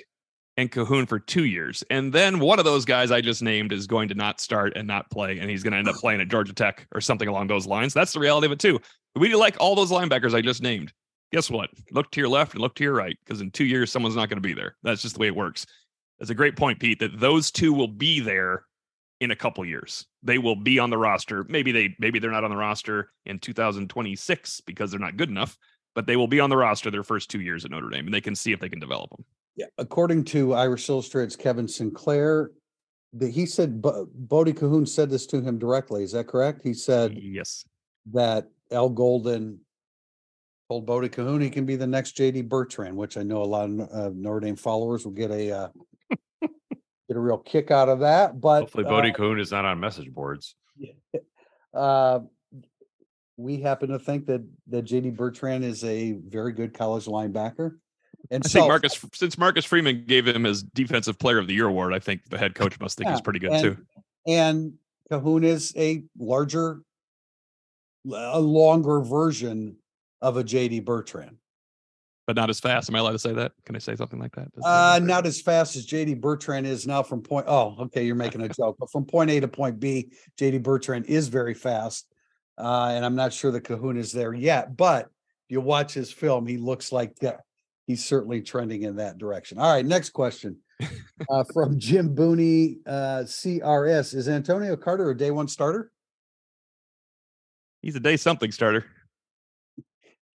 and 0.56 0.70
Kahoun 0.70 1.08
for 1.08 1.18
two 1.18 1.44
years. 1.44 1.84
And 1.90 2.12
then 2.12 2.38
one 2.38 2.58
of 2.58 2.64
those 2.64 2.84
guys 2.84 3.10
I 3.10 3.20
just 3.20 3.42
named 3.42 3.72
is 3.72 3.86
going 3.86 4.08
to 4.08 4.14
not 4.14 4.40
start 4.40 4.74
and 4.76 4.86
not 4.86 5.10
play, 5.10 5.38
and 5.38 5.50
he's 5.50 5.62
going 5.62 5.72
to 5.72 5.78
end 5.78 5.88
up 5.88 5.96
playing 6.00 6.20
at 6.20 6.28
Georgia 6.28 6.52
Tech 6.52 6.86
or 6.94 7.00
something 7.00 7.28
along 7.28 7.48
those 7.48 7.66
lines. 7.66 7.94
That's 7.94 8.12
the 8.12 8.20
reality 8.20 8.46
of 8.46 8.52
it, 8.52 8.58
too. 8.58 8.80
We 9.14 9.34
like 9.34 9.56
all 9.60 9.74
those 9.74 9.90
linebackers 9.90 10.34
I 10.34 10.42
just 10.42 10.62
named. 10.62 10.92
Guess 11.32 11.50
what? 11.50 11.70
Look 11.90 12.10
to 12.12 12.20
your 12.20 12.28
left 12.28 12.52
and 12.52 12.62
look 12.62 12.74
to 12.76 12.84
your 12.84 12.94
right, 12.94 13.16
because 13.24 13.40
in 13.40 13.50
two 13.50 13.64
years, 13.64 13.90
someone's 13.90 14.16
not 14.16 14.28
going 14.28 14.36
to 14.38 14.46
be 14.48 14.54
there. 14.54 14.76
That's 14.82 15.02
just 15.02 15.14
the 15.16 15.20
way 15.20 15.26
it 15.26 15.36
works. 15.36 15.66
That's 16.18 16.30
a 16.30 16.34
great 16.34 16.56
point, 16.56 16.78
Pete, 16.80 17.00
that 17.00 17.18
those 17.18 17.50
two 17.50 17.72
will 17.72 17.88
be 17.88 18.20
there 18.20 18.64
in 19.20 19.30
a 19.32 19.36
couple 19.36 19.64
years. 19.64 20.06
They 20.22 20.38
will 20.38 20.56
be 20.56 20.78
on 20.78 20.90
the 20.90 20.98
roster. 20.98 21.44
Maybe 21.48 21.72
they 21.72 21.94
maybe 21.98 22.18
they're 22.18 22.30
not 22.30 22.44
on 22.44 22.50
the 22.50 22.56
roster 22.56 23.10
in 23.24 23.38
2026 23.38 24.60
because 24.62 24.90
they're 24.90 25.00
not 25.00 25.16
good 25.16 25.28
enough, 25.30 25.58
but 25.94 26.06
they 26.06 26.16
will 26.16 26.28
be 26.28 26.40
on 26.40 26.48
the 26.50 26.56
roster 26.56 26.90
their 26.90 27.02
first 27.02 27.28
two 27.30 27.40
years 27.40 27.64
at 27.64 27.70
Notre 27.70 27.90
Dame, 27.90 28.06
and 28.06 28.14
they 28.14 28.20
can 28.20 28.34
see 28.34 28.52
if 28.52 28.60
they 28.60 28.68
can 28.68 28.80
develop 28.80 29.10
them. 29.10 29.24
Yeah, 29.56 29.66
according 29.78 30.24
to 30.26 30.52
Irish 30.54 30.88
Illustrated's 30.88 31.34
Kevin 31.36 31.66
Sinclair, 31.66 32.50
that 33.14 33.30
he 33.30 33.46
said 33.46 33.80
Bo- 33.82 34.06
Bodie 34.14 34.52
Kahoun 34.52 34.86
said 34.86 35.10
this 35.10 35.26
to 35.28 35.40
him 35.40 35.58
directly. 35.58 36.02
Is 36.02 36.12
that 36.12 36.26
correct? 36.28 36.60
He 36.62 36.74
said 36.74 37.18
Yes. 37.18 37.64
that 38.12 38.48
Al 38.70 38.90
Golden 38.90 39.58
told 40.68 40.86
Bodie 40.86 41.08
Kahoun 41.08 41.42
he 41.42 41.50
can 41.50 41.64
be 41.64 41.76
the 41.76 41.86
next 41.86 42.16
JD 42.16 42.48
Bertrand, 42.48 42.96
which 42.96 43.16
I 43.16 43.22
know 43.22 43.42
a 43.42 43.44
lot 43.44 43.68
of 43.70 43.80
uh, 43.80 44.10
Notre 44.14 44.40
Dame 44.40 44.56
followers 44.56 45.04
will 45.04 45.12
get 45.12 45.30
a 45.30 45.52
uh, 45.52 45.68
get 46.40 47.16
a 47.16 47.20
real 47.20 47.38
kick 47.38 47.70
out 47.70 47.88
of 47.88 48.00
that. 48.00 48.40
But 48.40 48.60
Hopefully 48.60 48.84
uh, 48.84 48.88
Bodie 48.88 49.12
Kahoun 49.12 49.40
is 49.40 49.52
not 49.52 49.64
on 49.64 49.78
message 49.80 50.12
boards. 50.12 50.54
uh, 51.74 52.20
we 53.36 53.60
happen 53.60 53.90
to 53.90 53.98
think 53.98 54.26
that 54.26 54.46
that 54.68 54.84
JD 54.84 55.16
Bertrand 55.16 55.64
is 55.64 55.84
a 55.84 56.12
very 56.12 56.52
good 56.52 56.74
college 56.74 57.04
linebacker. 57.06 57.76
And 58.30 58.44
I 58.44 58.48
so 58.48 58.60
think 58.60 58.68
Marcus, 58.68 59.04
since 59.12 59.38
Marcus 59.38 59.64
Freeman 59.64 60.04
gave 60.04 60.26
him 60.26 60.44
his 60.44 60.62
Defensive 60.62 61.16
Player 61.16 61.38
of 61.38 61.46
the 61.46 61.54
Year 61.54 61.66
award, 61.66 61.94
I 61.94 62.00
think 62.00 62.28
the 62.28 62.38
head 62.38 62.56
coach 62.56 62.80
must 62.80 62.98
think 62.98 63.06
Yeah, 63.06 63.12
he's 63.12 63.20
pretty 63.20 63.38
good 63.38 63.52
and- 63.52 63.62
too. 63.62 63.76
and 64.26 64.72
Kahoun 65.12 65.44
is 65.44 65.72
a 65.76 66.02
larger, 66.18 66.80
a 68.12 68.40
longer 68.40 69.00
version 69.00 69.76
of 70.22 70.36
a 70.36 70.44
JD 70.44 70.84
Bertrand. 70.84 71.36
But 72.26 72.34
not 72.34 72.50
as 72.50 72.58
fast. 72.58 72.88
Am 72.88 72.96
I 72.96 72.98
allowed 72.98 73.12
to 73.12 73.20
say 73.20 73.32
that? 73.34 73.52
Can 73.64 73.76
I 73.76 73.78
say 73.78 73.94
something 73.94 74.18
like 74.18 74.34
that? 74.34 74.48
Uh, 74.64 74.98
not 75.00 75.26
as 75.26 75.40
fast 75.40 75.76
as 75.76 75.86
JD 75.86 76.20
Bertrand 76.20 76.66
is 76.66 76.84
now 76.84 77.02
from 77.04 77.22
point, 77.22 77.46
oh, 77.48 77.76
okay, 77.82 78.04
you're 78.04 78.16
making 78.16 78.40
a 78.40 78.48
joke, 78.48 78.76
but 78.80 78.90
from 78.90 79.04
point 79.04 79.30
A 79.30 79.38
to 79.38 79.48
point 79.48 79.78
B, 79.78 80.10
JD 80.36 80.62
Bertrand 80.64 81.06
is 81.06 81.28
very 81.28 81.54
fast. 81.54 82.12
Uh, 82.58 82.92
and 82.94 83.04
I'm 83.04 83.14
not 83.14 83.32
sure 83.32 83.52
that 83.52 83.62
Kahoun 83.62 83.96
is 83.96 84.10
there 84.10 84.34
yet, 84.34 84.76
but 84.76 85.08
you 85.48 85.60
watch 85.60 85.94
his 85.94 86.12
film, 86.12 86.46
he 86.46 86.56
looks 86.56 86.90
like 86.90 87.14
that. 87.16 87.42
He's 87.86 88.04
certainly 88.04 88.42
trending 88.42 88.82
in 88.82 88.96
that 88.96 89.18
direction. 89.18 89.58
All 89.58 89.72
right, 89.72 89.86
next 89.86 90.10
question. 90.10 90.56
Uh, 91.30 91.44
from 91.54 91.78
Jim 91.78 92.16
Booney, 92.16 92.78
uh, 92.86 93.22
CRS, 93.22 94.14
is 94.14 94.28
Antonio 94.28 94.74
Carter 94.74 95.10
a 95.10 95.16
day 95.16 95.30
one 95.30 95.46
starter? 95.46 95.92
He's 97.82 97.94
a 97.94 98.00
day 98.00 98.16
something 98.16 98.50
starter. 98.50 98.84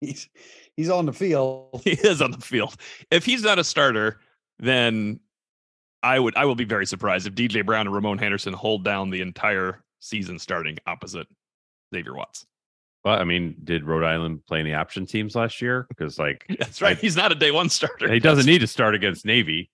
He's, 0.00 0.28
he's 0.76 0.90
on 0.90 1.06
the 1.06 1.12
field. 1.12 1.80
He 1.84 1.90
is 1.92 2.22
on 2.22 2.30
the 2.30 2.38
field. 2.40 2.74
If 3.10 3.24
he's 3.24 3.42
not 3.42 3.58
a 3.58 3.64
starter, 3.64 4.20
then 4.58 5.20
I 6.02 6.18
would 6.18 6.36
I 6.36 6.44
will 6.44 6.54
be 6.54 6.64
very 6.64 6.86
surprised 6.86 7.26
if 7.26 7.34
DJ 7.34 7.64
Brown 7.66 7.86
and 7.86 7.94
Ramon 7.94 8.18
Henderson 8.18 8.52
hold 8.52 8.84
down 8.84 9.10
the 9.10 9.20
entire 9.20 9.82
season 10.00 10.38
starting 10.38 10.78
opposite 10.86 11.26
Xavier 11.94 12.14
Watts. 12.14 12.46
Well, 13.04 13.18
I 13.18 13.24
mean, 13.24 13.56
did 13.64 13.84
Rhode 13.84 14.04
Island 14.04 14.44
play 14.46 14.60
any 14.60 14.74
option 14.74 15.06
teams 15.06 15.34
last 15.34 15.60
year? 15.62 15.86
Because 15.88 16.18
like 16.18 16.44
That's 16.58 16.80
right. 16.80 16.96
He's 16.98 17.16
not 17.16 17.32
a 17.32 17.34
day 17.34 17.50
one 17.50 17.68
starter. 17.68 18.12
he 18.12 18.20
doesn't 18.20 18.46
need 18.46 18.60
to 18.60 18.66
start 18.68 18.94
against 18.94 19.24
Navy. 19.24 19.70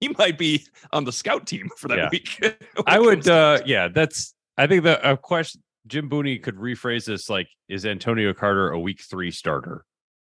He 0.00 0.08
might 0.18 0.36
be 0.36 0.66
on 0.92 1.04
the 1.04 1.12
scout 1.12 1.46
team 1.46 1.70
for 1.78 1.88
that 1.88 1.96
Yeah. 1.98 2.08
week. 2.10 2.44
I 2.86 2.98
would 2.98 3.26
uh 3.28 3.60
yeah, 3.64 3.88
that's 3.88 4.34
I 4.58 4.66
think 4.66 4.82
the 4.84 5.10
a 5.10 5.16
question 5.16 5.62
Jim 5.86 6.08
Booney 6.08 6.42
could 6.42 6.56
rephrase 6.56 7.04
this 7.06 7.28
like 7.28 7.48
is 7.68 7.84
Antonio 7.86 8.32
Carter 8.32 8.70
a 8.70 8.78
week 8.78 9.00
3 9.02 9.30
starter? 9.30 9.84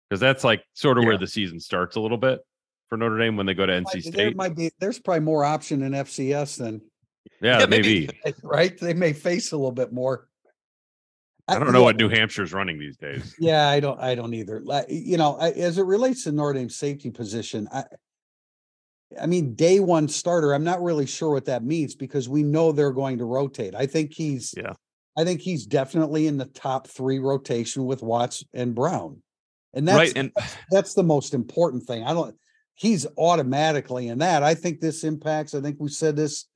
Because 0.08 0.20
that's 0.20 0.44
like 0.44 0.62
sort 0.74 0.98
of 0.98 1.04
where 1.04 1.18
the 1.18 1.26
season 1.26 1.58
starts 1.60 1.96
a 1.96 2.00
little 2.00 2.18
bit 2.18 2.40
for 2.88 2.96
Notre 2.98 3.18
Dame 3.18 3.36
when 3.36 3.46
they 3.46 3.54
go 3.54 3.64
to 3.66 3.72
NC 3.72 3.92
There 3.92 4.12
State. 4.12 4.36
might 4.36 4.54
be, 4.54 4.70
there's 4.78 4.98
probably 4.98 5.20
more 5.20 5.44
option 5.44 5.82
in 5.82 5.92
FCS 5.92 6.58
than, 6.58 6.82
Yeah, 7.40 7.60
Yeah, 7.60 7.66
maybe. 7.66 8.10
maybe. 8.24 8.36
right? 8.42 8.78
They 8.78 8.94
may 8.94 9.12
face 9.12 9.52
a 9.52 9.56
little 9.56 9.72
bit 9.72 9.92
more. 9.92 10.28
I 11.48 11.58
don't 11.58 11.72
know 11.72 11.82
what 11.82 11.96
New 11.96 12.08
Hampshire's 12.08 12.52
running 12.54 12.78
these 12.78 12.96
days. 12.96 13.34
Yeah, 13.38 13.68
I 13.68 13.78
don't, 13.80 14.00
I 14.00 14.14
don't 14.14 14.32
either. 14.34 14.60
Like, 14.64 14.86
you 14.88 15.18
know, 15.18 15.36
I- 15.36 15.50
as 15.50 15.76
it 15.78 15.84
relates 15.84 16.24
to 16.24 16.32
Notre 16.32 16.54
Dame's 16.54 16.76
safety 16.76 17.10
position, 17.10 17.68
I, 17.72 17.84
I 19.20 19.26
mean, 19.26 19.54
day 19.54 19.78
one 19.80 20.08
starter, 20.08 20.52
I'm 20.54 20.64
not 20.64 20.82
really 20.82 21.06
sure 21.06 21.30
what 21.30 21.44
that 21.46 21.62
means 21.62 21.94
because 21.94 22.28
we 22.28 22.42
know 22.42 22.72
they're 22.72 22.92
going 22.92 23.18
to 23.18 23.24
rotate. 23.26 23.74
I 23.74 23.86
think 23.86 24.12
he's, 24.14 24.54
Yeah. 24.56 24.72
I 25.16 25.24
think 25.24 25.40
he's 25.40 25.66
definitely 25.66 26.27
in 26.27 26.38
the 26.38 26.46
top 26.46 26.88
three 26.88 27.18
rotation 27.18 27.85
with 27.85 28.03
Watts 28.03 28.44
and 28.53 28.74
Brown. 28.74 29.22
And 29.72 29.87
right. 29.87 29.96
that's, 29.96 30.12
And 30.14 30.33
that's 30.70 30.94
the 30.94 31.03
most 31.03 31.35
important 31.35 31.85
thing. 31.85 32.05
I 32.05 32.12
don't, 32.12 32.35
he's 32.74 33.07
automatically 33.16 34.09
in 34.09 34.18
that. 34.18 34.42
I 34.42 34.55
think 34.55 34.81
this 34.81 35.05
impacts, 35.05 35.55
I 35.55 35.61
think 35.61 35.77
we 35.79 35.88
said 35.88 36.16
this 36.16 36.46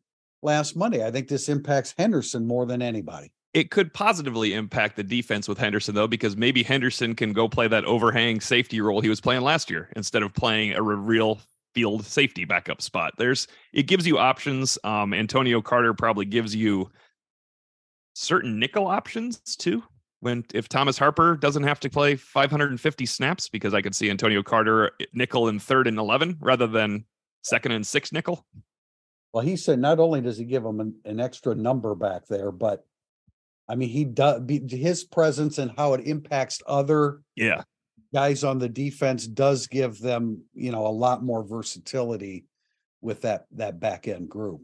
last 0.43 0.77
Monday. 0.77 1.05
I 1.07 1.11
think 1.11 1.29
this 1.29 1.49
impacts 1.49 1.95
Henderson 1.97 2.47
more 2.47 2.67
than 2.67 2.83
anybody. 2.83 3.33
it 3.55 3.71
could 3.71 3.93
positively 3.93 4.55
impact 4.55 4.97
the 4.97 5.03
defense 5.03 5.49
with 5.49 5.59
Henderson 5.59 5.95
though, 5.95 6.07
because 6.07 6.37
maybe 6.37 6.63
Henderson 6.63 7.15
can 7.15 7.33
go 7.33 7.49
play 7.49 7.67
that 7.69 7.85
overhang 7.85 8.41
safety 8.41 8.81
role 8.81 9.01
he 9.01 9.09
was 9.09 9.21
playing 9.21 9.43
last 9.43 9.71
year 9.71 9.89
instead 9.97 10.23
of 10.23 10.33
playing 10.35 10.75
a 10.75 10.83
real 10.83 11.41
field 11.75 12.05
safety 12.05 12.45
backup 12.45 12.83
spot. 12.83 13.15
There's 13.19 13.49
it 13.73 13.85
gives 13.85 14.07
you 14.07 14.19
options. 14.19 14.79
Um, 14.85 15.15
Antonio 15.15 15.61
Carter 15.61 15.95
probably 15.95 16.25
gives 16.25 16.55
you 16.55 16.91
certain 18.19 18.59
nickel 18.59 18.87
options 18.87 19.39
too. 19.41 19.83
When 20.21 20.45
if 20.53 20.69
Thomas 20.69 20.99
Harper 20.99 21.37
doesn't 21.37 21.63
have 21.63 21.79
to 21.81 21.89
play 21.89 22.17
550 22.17 23.07
snaps, 23.07 23.49
because 23.49 23.73
I 23.73 23.81
could 23.81 23.95
see 23.95 24.11
Antonio 24.11 24.43
Carter 24.43 24.91
eh, 25.01 25.05
nickel 25.13 25.47
in 25.49 25.61
third 25.61 25.87
and 25.87 25.97
eleven 25.97 26.37
rather 26.41 26.67
than 26.67 27.05
second 27.43 27.73
and 27.73 27.87
six 27.87 28.11
nickel. 28.13 28.45
Well, 29.33 29.45
he 29.45 29.57
said 29.57 29.79
not 29.79 30.01
only 30.01 30.21
does 30.21 30.37
he 30.37 30.45
give 30.45 30.65
them 30.65 30.81
an, 30.81 30.95
an 31.05 31.21
extra 31.21 31.55
number 31.55 31.95
back 31.95 32.27
there, 32.27 32.51
but 32.51 32.85
I 33.69 33.77
mean, 33.77 33.91
he 33.91 34.05
does 34.05 34.43
his 34.69 35.05
presence 35.05 35.59
and 35.59 35.71
how 35.77 35.95
it 35.95 36.07
impacts 36.07 36.61
other 36.67 37.21
Yeah. 37.37 37.63
guys 38.13 38.43
on 38.43 38.59
the 38.59 38.69
defense 38.69 39.27
does 39.27 39.69
give 39.69 40.01
them, 40.01 40.43
you 40.55 40.73
know, 40.73 40.87
a 40.87 40.89
lot 40.89 41.23
more 41.23 41.45
versatility 41.45 42.47
with 43.01 43.21
that 43.21 43.47
that 43.53 43.79
back 43.79 44.09
end 44.09 44.29
group. 44.29 44.63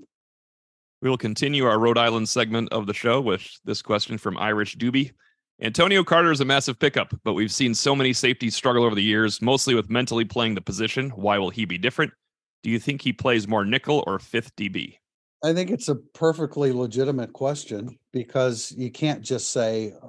We 1.04 1.10
will 1.10 1.18
continue 1.18 1.66
our 1.66 1.78
Rhode 1.78 1.98
Island 1.98 2.30
segment 2.30 2.72
of 2.72 2.86
the 2.86 2.94
show 2.94 3.20
with 3.20 3.46
this 3.66 3.82
question 3.82 4.16
from 4.16 4.38
Irish 4.38 4.78
Doobie. 4.78 5.12
Antonio 5.60 6.02
Carter 6.02 6.32
is 6.32 6.40
a 6.40 6.46
massive 6.46 6.78
pickup, 6.78 7.12
but 7.24 7.34
we've 7.34 7.52
seen 7.52 7.74
so 7.74 7.94
many 7.94 8.14
safeties 8.14 8.56
struggle 8.56 8.84
over 8.84 8.94
the 8.94 9.02
years, 9.02 9.42
mostly 9.42 9.74
with 9.74 9.90
mentally 9.90 10.24
playing 10.24 10.54
the 10.54 10.62
position. 10.62 11.10
Why 11.10 11.36
will 11.36 11.50
he 11.50 11.66
be 11.66 11.76
different? 11.76 12.14
Do 12.62 12.70
you 12.70 12.78
think 12.78 13.02
he 13.02 13.12
plays 13.12 13.46
more 13.46 13.66
nickel 13.66 14.02
or 14.06 14.18
fifth 14.18 14.56
DB? 14.56 14.96
I 15.44 15.52
think 15.52 15.70
it's 15.70 15.90
a 15.90 15.96
perfectly 15.96 16.72
legitimate 16.72 17.34
question 17.34 17.98
because 18.10 18.72
you 18.74 18.90
can't 18.90 19.20
just 19.20 19.50
say, 19.50 19.92
uh, 20.02 20.08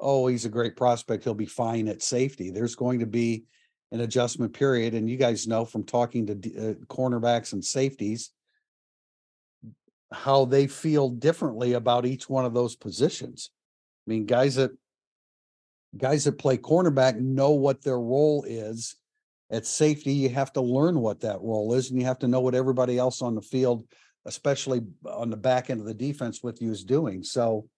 "Oh, 0.00 0.26
he's 0.26 0.46
a 0.46 0.48
great 0.48 0.74
prospect; 0.74 1.22
he'll 1.22 1.34
be 1.34 1.44
fine 1.44 1.86
at 1.86 2.00
safety." 2.00 2.48
There's 2.48 2.74
going 2.74 3.00
to 3.00 3.06
be 3.06 3.44
an 3.92 4.00
adjustment 4.00 4.54
period, 4.54 4.94
and 4.94 5.10
you 5.10 5.18
guys 5.18 5.46
know 5.46 5.66
from 5.66 5.84
talking 5.84 6.24
to 6.28 6.34
d- 6.34 6.54
uh, 6.58 6.72
cornerbacks 6.86 7.52
and 7.52 7.62
safeties 7.62 8.30
how 10.12 10.44
they 10.44 10.66
feel 10.66 11.08
differently 11.08 11.74
about 11.74 12.06
each 12.06 12.28
one 12.28 12.44
of 12.44 12.54
those 12.54 12.76
positions. 12.76 13.50
I 14.06 14.10
mean, 14.10 14.26
guys 14.26 14.56
that 14.56 14.72
guys 15.96 16.24
that 16.24 16.38
play 16.38 16.56
cornerback 16.56 17.18
know 17.18 17.50
what 17.50 17.82
their 17.82 17.98
role 17.98 18.44
is. 18.46 18.96
At 19.52 19.66
safety, 19.66 20.12
you 20.12 20.28
have 20.28 20.52
to 20.52 20.60
learn 20.60 21.00
what 21.00 21.20
that 21.22 21.40
role 21.40 21.74
is, 21.74 21.90
and 21.90 21.98
you 21.98 22.06
have 22.06 22.20
to 22.20 22.28
know 22.28 22.38
what 22.38 22.54
everybody 22.54 22.98
else 22.98 23.20
on 23.20 23.34
the 23.34 23.42
field 23.42 23.84
especially 24.26 24.82
on 25.06 25.30
the 25.30 25.36
back 25.36 25.70
end 25.70 25.80
of 25.80 25.86
the 25.86 25.94
defense 25.94 26.42
with 26.42 26.60
you 26.60 26.70
is 26.70 26.84
doing. 26.84 27.22
So, 27.22 27.68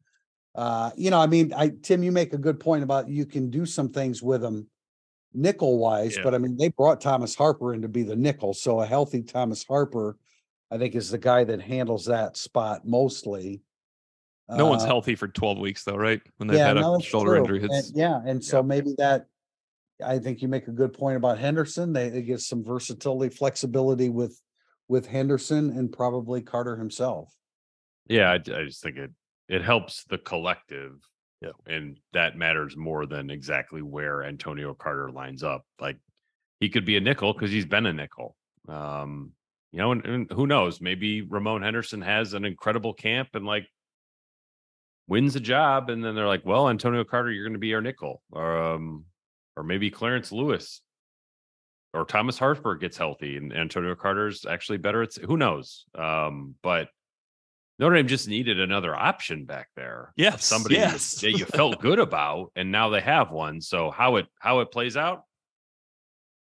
uh, 0.54 0.90
you 0.96 1.10
know, 1.10 1.20
I 1.20 1.26
mean, 1.26 1.52
I, 1.54 1.70
Tim, 1.82 2.02
you 2.02 2.12
make 2.12 2.32
a 2.32 2.38
good 2.38 2.60
point 2.60 2.82
about 2.82 3.08
you 3.08 3.26
can 3.26 3.50
do 3.50 3.64
some 3.64 3.90
things 3.90 4.22
with 4.22 4.40
them 4.40 4.68
nickel 5.32 5.78
wise, 5.78 6.16
Yeah. 6.16 6.24
but 6.24 6.34
I 6.34 6.38
mean, 6.38 6.56
they 6.56 6.68
brought 6.68 7.00
Thomas 7.00 7.34
Harper 7.34 7.74
in 7.74 7.82
to 7.82 7.88
be 7.88 8.02
the 8.02 8.16
nickel. 8.16 8.54
So 8.54 8.80
a 8.80 8.86
healthy 8.86 9.22
Thomas 9.22 9.64
Harper, 9.64 10.16
I 10.72 10.78
think 10.78 10.94
is 10.94 11.10
the 11.10 11.18
guy 11.18 11.44
that 11.44 11.60
handles 11.60 12.06
that 12.06 12.36
spot 12.38 12.86
mostly. 12.86 13.60
No 14.48 14.66
one's 14.66 14.84
Uh, 14.84 14.86
healthy 14.86 15.14
for 15.14 15.28
12 15.28 15.58
weeks, 15.58 15.84
though, 15.84 15.96
right? 15.96 16.20
When 16.38 16.48
they've 16.48 16.58
yeah, 16.58 16.68
had 16.68 16.78
a 16.78 16.80
no, 16.80 16.94
it's 16.94 17.04
shoulder 17.04 17.36
true. 17.36 17.56
injury. 17.56 17.68
And- 17.70 17.84
yeah, 17.94 18.20
and 18.24 18.42
so 18.42 18.62
maybe 18.62 18.94
that, 18.96 19.26
I 20.04 20.18
think 20.18 20.40
you 20.40 20.48
make 20.48 20.68
a 20.68 20.72
good 20.72 20.94
point 20.94 21.16
about 21.18 21.38
Henderson. 21.38 21.92
They, 21.92 22.08
they 22.08 22.22
get 22.22 22.40
some 22.40 22.64
versatility, 22.64 23.34
flexibility 23.34 24.08
with, 24.08 24.40
with 24.88 25.06
Henderson 25.06 25.70
and 25.76 25.92
probably 25.92 26.40
Carter 26.40 26.76
himself. 26.76 27.32
Yeah, 28.08 28.30
I, 28.30 28.34
I 28.34 28.64
just 28.64 28.82
think 28.82 28.96
it 28.96 29.10
it 29.48 29.62
helps 29.62 30.04
the 30.04 30.18
collective. 30.18 30.94
Yeah. 31.42 31.50
And 31.66 31.98
that 32.14 32.36
matters 32.38 32.76
more 32.76 33.04
than 33.06 33.30
exactly 33.30 33.82
where 33.82 34.22
Antonio 34.24 34.72
Carter 34.74 35.10
lines 35.10 35.42
up. 35.42 35.66
Like 35.80 35.98
he 36.60 36.68
could 36.68 36.84
be 36.86 36.96
a 36.96 37.00
nickel 37.00 37.32
because 37.32 37.50
he's 37.50 37.66
been 37.66 37.86
a 37.86 37.92
nickel. 37.92 38.36
Um, 38.68 39.32
you 39.72 39.78
know, 39.78 39.92
and, 39.92 40.04
and 40.04 40.30
who 40.30 40.46
knows? 40.46 40.80
Maybe 40.80 41.22
Ramon 41.22 41.62
Henderson 41.62 42.02
has 42.02 42.34
an 42.34 42.44
incredible 42.44 42.94
camp 42.94 43.30
and 43.34 43.46
like 43.46 43.66
wins 45.08 45.34
a 45.36 45.40
job, 45.40 45.90
and 45.90 46.04
then 46.04 46.14
they're 46.14 46.26
like, 46.26 46.44
"Well, 46.44 46.68
Antonio 46.68 47.04
Carter, 47.04 47.30
you're 47.30 47.44
going 47.44 47.54
to 47.54 47.58
be 47.58 47.74
our 47.74 47.80
nickel," 47.80 48.22
or 48.30 48.74
um, 48.74 49.06
or 49.56 49.64
maybe 49.64 49.90
Clarence 49.90 50.30
Lewis 50.30 50.82
or 51.94 52.04
Thomas 52.04 52.38
Harper 52.38 52.74
gets 52.74 52.96
healthy 52.96 53.36
and 53.36 53.54
Antonio 53.54 53.94
Carter's 53.94 54.46
actually 54.46 54.78
better 54.78 55.02
It's 55.02 55.16
who 55.16 55.36
knows. 55.36 55.84
Um, 55.94 56.54
but 56.62 56.88
Notre 57.78 57.96
Dame 57.96 58.08
just 58.08 58.28
needed 58.28 58.60
another 58.60 58.94
option 58.94 59.44
back 59.44 59.68
there. 59.76 60.12
Yes, 60.16 60.44
Somebody 60.44 60.76
yes. 60.76 61.20
that 61.20 61.32
you 61.32 61.44
felt 61.44 61.80
good 61.80 61.98
about, 61.98 62.52
and 62.56 62.70
now 62.70 62.90
they 62.90 63.00
have 63.00 63.30
one. 63.30 63.60
So 63.60 63.90
how 63.90 64.16
it 64.16 64.26
how 64.38 64.60
it 64.60 64.70
plays 64.70 64.96
out, 64.96 65.22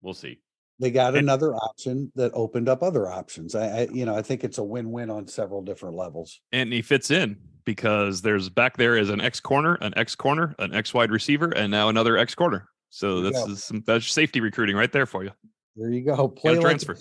we'll 0.02 0.14
see. 0.14 0.40
They 0.80 0.92
got 0.92 1.16
another 1.16 1.56
option 1.56 2.12
that 2.16 2.32
opened 2.34 2.68
up 2.68 2.84
other 2.84 3.10
options. 3.10 3.56
I, 3.56 3.68
I, 3.68 3.88
you 3.92 4.06
know, 4.06 4.16
I 4.16 4.22
think 4.22 4.44
it's 4.44 4.58
a 4.58 4.64
win-win 4.64 5.10
on 5.10 5.28
several 5.28 5.62
different 5.62 5.96
levels. 5.96 6.42
and 6.52 6.72
he 6.74 6.82
fits 6.82 7.12
in 7.12 7.38
because 7.64 8.22
there's 8.22 8.50
back 8.50 8.78
there 8.78 8.98
is 8.98 9.10
an 9.10 9.22
X 9.22 9.40
corner, 9.40 9.76
an 9.82 9.94
X 9.98 10.16
corner, 10.16 10.54
an 10.60 10.74
X 10.74 10.94
wide 10.94 11.12
receiver, 11.12 11.50
and 11.50 11.72
now 11.72 11.90
another 11.90 12.18
X 12.18 12.36
corner. 12.36 12.70
So 12.90 13.22
this 13.22 13.38
is 13.48 13.64
some 13.64 13.84
that's 13.86 14.10
safety 14.10 14.40
recruiting 14.40 14.76
right 14.76 14.92
there 14.92 15.06
for 15.06 15.24
you. 15.24 15.32
There 15.76 15.92
you 15.92 16.02
go. 16.02 16.30
Play 16.30 16.54
like, 16.54 16.62
transfer. 16.62 16.98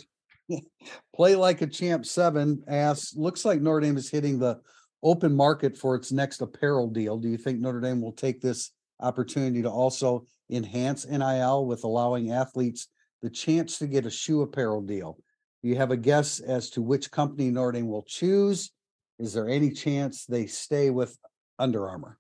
play 1.15 1.37
like 1.37 1.63
a 1.63 1.67
champ 1.67 2.05
seven 2.05 2.65
asks, 2.67 3.15
looks 3.15 3.45
like 3.45 3.61
Notre 3.61 3.81
Dame 3.81 3.97
is 3.97 4.11
hitting 4.11 4.39
the 4.39 4.61
open 5.03 5.35
market 5.35 5.77
for 5.77 5.95
its 5.95 6.11
next 6.11 6.41
apparel 6.41 6.89
deal. 6.89 7.19
Do 7.19 7.29
you 7.29 7.37
think 7.37 7.61
Notre 7.61 7.81
Dame 7.81 8.01
will 8.01 8.13
take 8.13 8.41
this 8.41 8.73
opportunity 9.01 9.63
to 9.63 9.71
also 9.71 10.27
enhance 10.51 11.07
NIL 11.07 11.67
with 11.67 11.85
allowing 11.85 12.33
athletes 12.33 12.89
the 13.25 13.31
chance 13.31 13.79
to 13.79 13.87
get 13.87 14.05
a 14.05 14.11
shoe 14.11 14.43
apparel 14.43 14.83
deal. 14.83 15.17
Do 15.63 15.71
you 15.71 15.77
have 15.77 15.91
a 15.91 15.97
guess 15.97 16.41
as 16.41 16.69
to 16.71 16.83
which 16.83 17.11
company 17.11 17.51
Dame 17.51 17.89
will 17.89 18.03
choose? 18.03 18.71
Is 19.19 19.33
there 19.33 19.49
any 19.49 19.71
chance 19.71 20.27
they 20.27 20.45
stay 20.45 20.91
with 20.91 21.17
Under 21.59 21.89
Armour? 21.89 22.19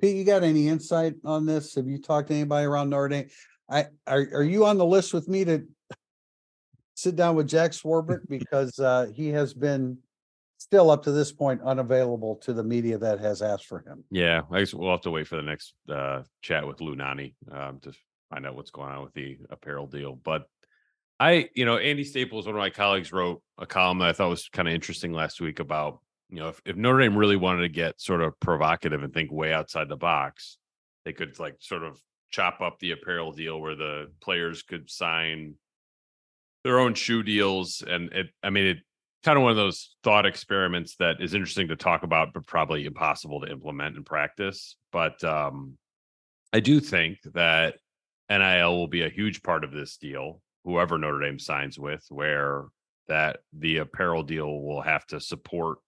Pete, 0.00 0.16
you 0.16 0.24
got 0.24 0.44
any 0.44 0.68
insight 0.68 1.16
on 1.26 1.44
this? 1.44 1.74
Have 1.74 1.86
you 1.86 2.00
talked 2.00 2.28
to 2.28 2.34
anybody 2.34 2.64
around 2.64 2.88
Dame? 3.10 3.28
I, 3.68 3.88
are, 4.06 4.26
are 4.32 4.42
you 4.42 4.64
on 4.64 4.78
the 4.78 4.86
list 4.86 5.12
with 5.12 5.28
me 5.28 5.44
to 5.44 5.66
sit 6.94 7.14
down 7.14 7.36
with 7.36 7.48
Jack 7.48 7.72
Swarbrick? 7.72 8.20
Because, 8.30 8.78
uh, 8.78 9.08
he 9.14 9.28
has 9.28 9.52
been 9.52 9.98
still 10.56 10.90
up 10.90 11.02
to 11.02 11.12
this 11.12 11.32
point 11.32 11.60
unavailable 11.60 12.36
to 12.36 12.54
the 12.54 12.64
media 12.64 12.96
that 12.96 13.20
has 13.20 13.42
asked 13.42 13.66
for 13.66 13.80
him. 13.80 14.04
Yeah, 14.10 14.40
I 14.50 14.60
guess 14.60 14.72
we'll 14.72 14.90
have 14.90 15.02
to 15.02 15.10
wait 15.10 15.26
for 15.26 15.36
the 15.36 15.42
next 15.42 15.74
uh, 15.86 16.22
chat 16.40 16.66
with 16.66 16.80
Lou 16.80 16.96
Nanni 16.96 17.34
um, 17.52 17.78
to 17.82 17.92
find 18.30 18.46
out 18.46 18.56
what's 18.56 18.70
going 18.70 18.92
on 18.92 19.02
with 19.02 19.14
the 19.14 19.38
apparel 19.50 19.86
deal. 19.86 20.14
But 20.14 20.44
I, 21.20 21.48
you 21.54 21.64
know, 21.64 21.78
Andy 21.78 22.04
Staples, 22.04 22.46
one 22.46 22.54
of 22.54 22.60
my 22.60 22.70
colleagues, 22.70 23.12
wrote 23.12 23.42
a 23.58 23.66
column 23.66 23.98
that 23.98 24.08
I 24.08 24.12
thought 24.12 24.30
was 24.30 24.48
kind 24.48 24.68
of 24.68 24.74
interesting 24.74 25.12
last 25.12 25.40
week 25.40 25.58
about, 25.58 26.00
you 26.30 26.38
know, 26.38 26.48
if, 26.48 26.60
if 26.64 26.76
Notre 26.76 27.00
Dame 27.00 27.16
really 27.16 27.36
wanted 27.36 27.62
to 27.62 27.68
get 27.68 28.00
sort 28.00 28.22
of 28.22 28.38
provocative 28.40 29.02
and 29.02 29.12
think 29.12 29.32
way 29.32 29.52
outside 29.52 29.88
the 29.88 29.96
box, 29.96 30.58
they 31.04 31.12
could 31.12 31.38
like 31.38 31.56
sort 31.60 31.82
of 31.82 32.00
chop 32.30 32.60
up 32.60 32.78
the 32.78 32.92
apparel 32.92 33.32
deal 33.32 33.60
where 33.60 33.74
the 33.74 34.12
players 34.20 34.62
could 34.62 34.90
sign 34.90 35.54
their 36.64 36.78
own 36.78 36.94
shoe 36.94 37.22
deals. 37.22 37.82
And 37.86 38.12
it, 38.12 38.26
I 38.42 38.50
mean, 38.50 38.66
it 38.66 38.78
kind 39.24 39.36
of 39.36 39.42
one 39.42 39.50
of 39.50 39.56
those 39.56 39.96
thought 40.04 40.26
experiments 40.26 40.96
that 40.96 41.20
is 41.20 41.34
interesting 41.34 41.68
to 41.68 41.76
talk 41.76 42.02
about, 42.02 42.32
but 42.32 42.46
probably 42.46 42.84
impossible 42.84 43.40
to 43.40 43.50
implement 43.50 43.96
in 43.96 44.04
practice. 44.04 44.76
But 44.92 45.22
um, 45.24 45.78
I 46.52 46.60
do 46.60 46.78
think 46.78 47.18
that 47.34 47.76
NIL 48.30 48.76
will 48.76 48.88
be 48.88 49.02
a 49.02 49.08
huge 49.08 49.42
part 49.42 49.64
of 49.64 49.72
this 49.72 49.96
deal, 49.96 50.40
whoever 50.64 50.98
Notre 50.98 51.20
Dame 51.20 51.38
signs 51.38 51.78
with, 51.78 52.04
where 52.10 52.64
that 53.08 53.38
the 53.52 53.78
apparel 53.78 54.22
deal 54.22 54.60
will 54.60 54.82
have 54.82 55.06
to 55.06 55.20
support 55.20 55.78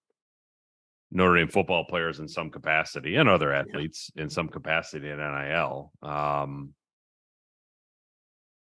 Notre 1.10 1.36
Dame 1.36 1.48
football 1.48 1.84
players 1.84 2.18
in 2.18 2.28
some 2.28 2.50
capacity 2.50 3.16
and 3.16 3.28
other 3.28 3.52
athletes 3.52 4.10
in 4.16 4.30
some 4.30 4.48
capacity 4.48 5.08
in 5.08 5.18
NIL. 5.18 5.92
Um, 6.02 6.74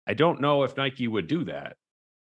I 0.05 0.13
don't 0.13 0.41
know 0.41 0.63
if 0.63 0.75
Nike 0.75 1.07
would 1.07 1.27
do 1.27 1.45
that 1.45 1.77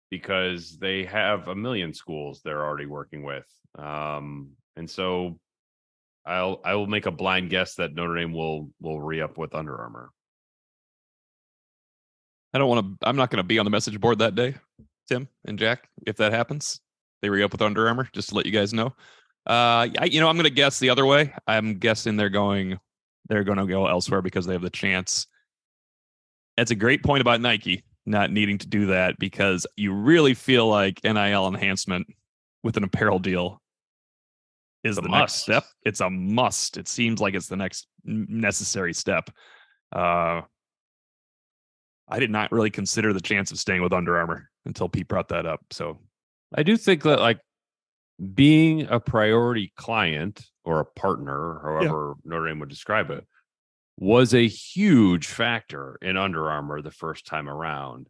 because 0.10 0.78
they 0.78 1.04
have 1.06 1.47
a 1.47 1.56
million 1.56 1.93
schools 1.93 2.41
they're 2.41 2.65
already 2.65 2.86
working 2.86 3.23
with. 3.23 3.45
Um, 3.78 4.52
and 4.78 4.89
so 4.89 5.38
I'll 6.26 6.62
I 6.63 6.76
will 6.76 6.88
make 6.88 7.06
a 7.06 7.12
blind 7.12 7.50
guess 7.50 7.76
that 7.76 7.93
Notre 7.93 8.15
Dame 8.15 8.34
will 8.34 8.69
will 8.80 9.02
re 9.02 9.21
up 9.21 9.38
with 9.38 9.54
Under 9.54 9.78
Armour. 9.78 10.12
I 12.53 12.57
don't 12.57 12.69
want 12.69 12.99
to. 13.01 13.07
I'm 13.07 13.15
not 13.15 13.29
going 13.29 13.38
to 13.38 13.43
be 13.43 13.60
on 13.60 13.65
the 13.65 13.71
message 13.71 13.99
board 13.99 14.19
that 14.19 14.36
day, 14.36 14.55
Tim 15.07 15.27
and 15.45 15.60
Jack. 15.60 15.89
If 16.05 16.17
that 16.17 16.31
happens, 16.31 16.79
they 17.21 17.29
re 17.29 17.43
up 17.43 17.51
with 17.51 17.62
Under 17.62 17.88
Armour. 17.88 18.10
Just 18.13 18.29
to 18.29 18.36
let 18.36 18.45
you 18.45 18.51
guys 18.51 18.73
know. 18.73 18.88
Uh, 19.45 19.88
I, 19.99 20.10
you 20.12 20.19
know, 20.19 20.27
I'm 20.27 20.36
going 20.36 20.43
to 20.45 20.49
guess 20.49 20.79
the 20.79 20.89
other 20.89 21.05
way. 21.05 21.33
I'm 21.47 21.75
guessing 21.75 22.17
they're 22.17 22.29
going. 22.29 22.79
They're 23.29 23.43
going 23.43 23.57
to 23.57 23.65
go 23.65 23.88
elsewhere 23.88 24.21
because 24.21 24.45
they 24.45 24.53
have 24.53 24.62
the 24.62 24.69
chance. 24.69 25.27
That's 26.55 26.71
a 26.71 26.75
great 26.75 27.03
point 27.03 27.21
about 27.21 27.41
Nike 27.41 27.83
not 28.07 28.31
needing 28.31 28.57
to 28.57 28.67
do 28.67 28.88
that 28.88 29.19
because 29.19 29.67
you 29.75 29.93
really 29.93 30.33
feel 30.33 30.67
like 30.67 31.03
NIL 31.03 31.47
enhancement 31.47 32.07
with 32.63 32.77
an 32.77 32.83
apparel 32.83 33.19
deal 33.19 33.62
is 34.83 34.95
the 34.95 35.01
next 35.01 35.36
step. 35.36 35.65
It's 35.83 35.99
a 35.99 36.10
must. 36.10 36.77
It 36.77 36.88
seems 36.88 37.19
like 37.19 37.33
it's 37.33 37.47
the 37.47 37.57
next 37.57 37.88
necessary 38.05 38.93
step. 38.93 39.29
Uh, 39.91 40.41
I 42.09 42.19
did 42.19 42.31
not 42.31 42.51
really 42.51 42.69
consider 42.69 43.13
the 43.13 43.21
chance 43.21 43.51
of 43.51 43.59
staying 43.59 43.81
with 43.81 43.93
Under 43.93 44.17
Armour 44.17 44.49
until 44.65 44.89
Pete 44.89 45.07
brought 45.07 45.29
that 45.29 45.45
up. 45.45 45.61
So 45.71 45.99
I 46.55 46.63
do 46.63 46.77
think 46.77 47.03
that 47.03 47.19
like 47.19 47.39
being 48.33 48.87
a 48.89 48.99
priority 48.99 49.73
client 49.77 50.45
or 50.63 50.79
a 50.79 50.85
partner, 50.85 51.59
however 51.63 52.15
yeah. 52.15 52.29
Notre 52.31 52.47
Dame 52.47 52.59
would 52.59 52.69
describe 52.69 53.09
it, 53.09 53.25
was 53.99 54.33
a 54.33 54.47
huge 54.47 55.27
factor 55.27 55.97
in 56.01 56.17
Under 56.17 56.49
Armour 56.49 56.81
the 56.81 56.91
first 56.91 57.25
time 57.25 57.49
around. 57.49 58.07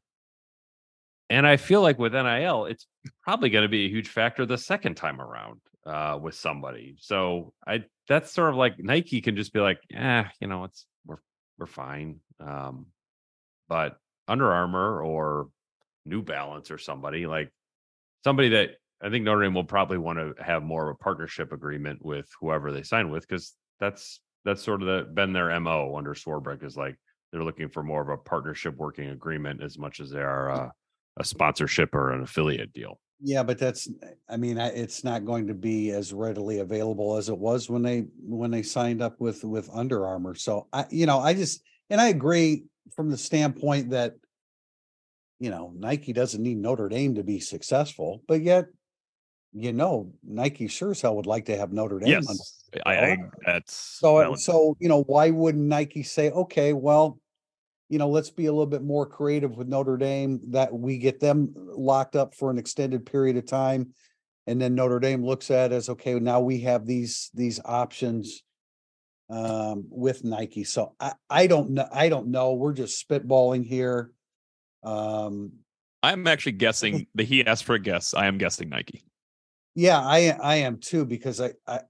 And 1.29 1.45
I 1.45 1.57
feel 1.57 1.81
like 1.81 1.99
with 1.99 2.13
NIL, 2.13 2.65
it's 2.65 2.87
probably 3.23 3.49
going 3.49 3.63
to 3.63 3.69
be 3.69 3.85
a 3.85 3.89
huge 3.89 4.07
factor 4.07 4.45
the 4.45 4.57
second 4.57 4.95
time 4.95 5.19
around 5.19 5.59
uh, 5.85 6.17
with 6.21 6.35
somebody. 6.35 6.95
So 6.99 7.53
I 7.65 7.83
that's 8.07 8.31
sort 8.31 8.49
of 8.49 8.55
like 8.55 8.79
Nike 8.79 9.21
can 9.21 9.35
just 9.35 9.53
be 9.53 9.59
like, 9.59 9.79
yeah, 9.89 10.29
you 10.39 10.47
know, 10.47 10.63
it's 10.65 10.85
we're 11.05 11.17
we're 11.57 11.65
fine. 11.65 12.19
Um, 12.39 12.87
but 13.67 13.97
Under 14.27 14.51
Armour 14.51 15.01
or 15.01 15.49
New 16.05 16.21
Balance 16.21 16.71
or 16.71 16.77
somebody 16.77 17.27
like 17.27 17.51
somebody 18.23 18.49
that 18.49 18.71
I 19.01 19.09
think 19.09 19.25
Notre 19.25 19.43
Dame 19.43 19.53
will 19.53 19.63
probably 19.63 19.97
want 19.97 20.19
to 20.19 20.43
have 20.43 20.63
more 20.63 20.89
of 20.89 20.95
a 20.95 21.03
partnership 21.03 21.51
agreement 21.51 22.03
with 22.03 22.27
whoever 22.39 22.71
they 22.71 22.83
sign 22.83 23.09
with 23.09 23.27
because 23.27 23.53
that's 23.79 24.21
that's 24.43 24.63
sort 24.63 24.81
of 24.81 24.87
the, 24.87 25.13
been 25.13 25.33
their 25.33 25.57
mo 25.59 25.95
under 25.95 26.13
Swarbrick 26.13 26.63
is 26.63 26.77
like 26.77 26.95
they're 27.31 27.43
looking 27.43 27.69
for 27.69 27.83
more 27.83 28.01
of 28.01 28.09
a 28.09 28.17
partnership 28.17 28.75
working 28.77 29.09
agreement 29.09 29.61
as 29.61 29.77
much 29.77 29.99
as 29.99 30.09
they 30.09 30.21
are 30.21 30.49
uh, 30.49 30.69
a 31.17 31.23
sponsorship 31.23 31.93
or 31.93 32.11
an 32.13 32.23
affiliate 32.23 32.73
deal. 32.73 32.99
Yeah, 33.19 33.43
but 33.43 33.57
that's 33.57 33.89
I 34.29 34.37
mean 34.37 34.57
it's 34.57 35.03
not 35.03 35.25
going 35.25 35.47
to 35.47 35.53
be 35.53 35.91
as 35.91 36.13
readily 36.13 36.59
available 36.59 37.17
as 37.17 37.29
it 37.29 37.37
was 37.37 37.69
when 37.69 37.81
they 37.81 38.05
when 38.21 38.51
they 38.51 38.63
signed 38.63 39.01
up 39.01 39.19
with 39.19 39.43
with 39.43 39.69
Under 39.73 40.05
Armour. 40.05 40.35
So 40.35 40.67
I 40.71 40.85
you 40.89 41.05
know 41.05 41.19
I 41.19 41.33
just 41.33 41.61
and 41.89 42.01
I 42.01 42.07
agree 42.09 42.65
from 42.95 43.09
the 43.09 43.17
standpoint 43.17 43.91
that 43.91 44.15
you 45.39 45.49
know 45.49 45.73
Nike 45.75 46.13
doesn't 46.13 46.41
need 46.41 46.57
Notre 46.57 46.89
Dame 46.89 47.15
to 47.15 47.23
be 47.23 47.39
successful, 47.39 48.21
but 48.27 48.41
yet 48.41 48.65
you 49.53 49.73
know 49.73 50.11
Nike 50.23 50.67
sure 50.67 50.91
as 50.91 51.01
hell 51.01 51.15
would 51.15 51.25
like 51.25 51.45
to 51.45 51.57
have 51.57 51.71
Notre 51.71 51.99
Dame. 51.99 52.09
Yes, 52.09 52.63
I, 52.85 52.97
I 52.97 53.17
that's 53.45 53.73
so 53.73 54.19
valid. 54.19 54.39
so 54.39 54.75
you 54.79 54.89
know 54.89 55.03
why 55.03 55.29
wouldn't 55.29 55.63
Nike 55.63 56.03
say 56.03 56.31
okay 56.31 56.73
well 56.73 57.19
you 57.89 57.97
know 57.97 58.09
let's 58.09 58.29
be 58.29 58.47
a 58.47 58.51
little 58.51 58.65
bit 58.65 58.83
more 58.83 59.05
creative 59.05 59.57
with 59.57 59.67
Notre 59.67 59.97
Dame 59.97 60.39
that 60.49 60.73
we 60.73 60.97
get 60.97 61.19
them 61.19 61.53
locked 61.55 62.15
up 62.15 62.35
for 62.35 62.51
an 62.51 62.57
extended 62.57 63.05
period 63.05 63.37
of 63.37 63.45
time 63.45 63.93
and 64.47 64.61
then 64.61 64.75
Notre 64.75 64.99
Dame 64.99 65.25
looks 65.25 65.49
at 65.51 65.71
as 65.71 65.89
okay 65.89 66.19
now 66.19 66.39
we 66.41 66.61
have 66.61 66.85
these 66.85 67.31
these 67.33 67.59
options 67.63 68.43
um 69.29 69.85
with 69.89 70.23
Nike. 70.23 70.63
So 70.63 70.93
I 70.99 71.13
I 71.29 71.47
don't 71.47 71.71
know 71.71 71.87
I 71.91 72.09
don't 72.09 72.27
know. 72.27 72.53
We're 72.53 72.73
just 72.73 73.07
spitballing 73.07 73.65
here. 73.65 74.11
Um 74.83 75.51
I'm 76.03 76.27
actually 76.27 76.53
guessing 76.53 77.07
that 77.15 77.25
he 77.25 77.45
asked 77.45 77.65
for 77.65 77.75
a 77.75 77.79
guess. 77.79 78.13
I 78.13 78.27
am 78.27 78.37
guessing 78.37 78.69
Nike. 78.69 79.03
Yeah, 79.75 79.99
I 79.99 80.37
I 80.41 80.55
am 80.57 80.77
too 80.79 81.05
because 81.05 81.41
I 81.41 81.53
I 81.67 81.81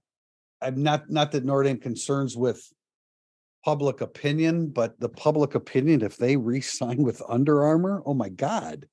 I'm 0.60 0.82
not 0.82 1.10
not 1.10 1.32
that 1.32 1.44
Notre 1.44 1.64
Dame 1.64 1.78
concerns 1.78 2.36
with 2.36 2.60
public 3.64 4.00
opinion, 4.00 4.68
but 4.70 4.98
the 4.98 5.08
public 5.08 5.54
opinion 5.54 6.02
if 6.02 6.16
they 6.16 6.36
re-sign 6.36 7.02
with 7.02 7.22
Under 7.28 7.64
Armour, 7.64 8.02
oh 8.04 8.14
my 8.14 8.28
god. 8.28 8.86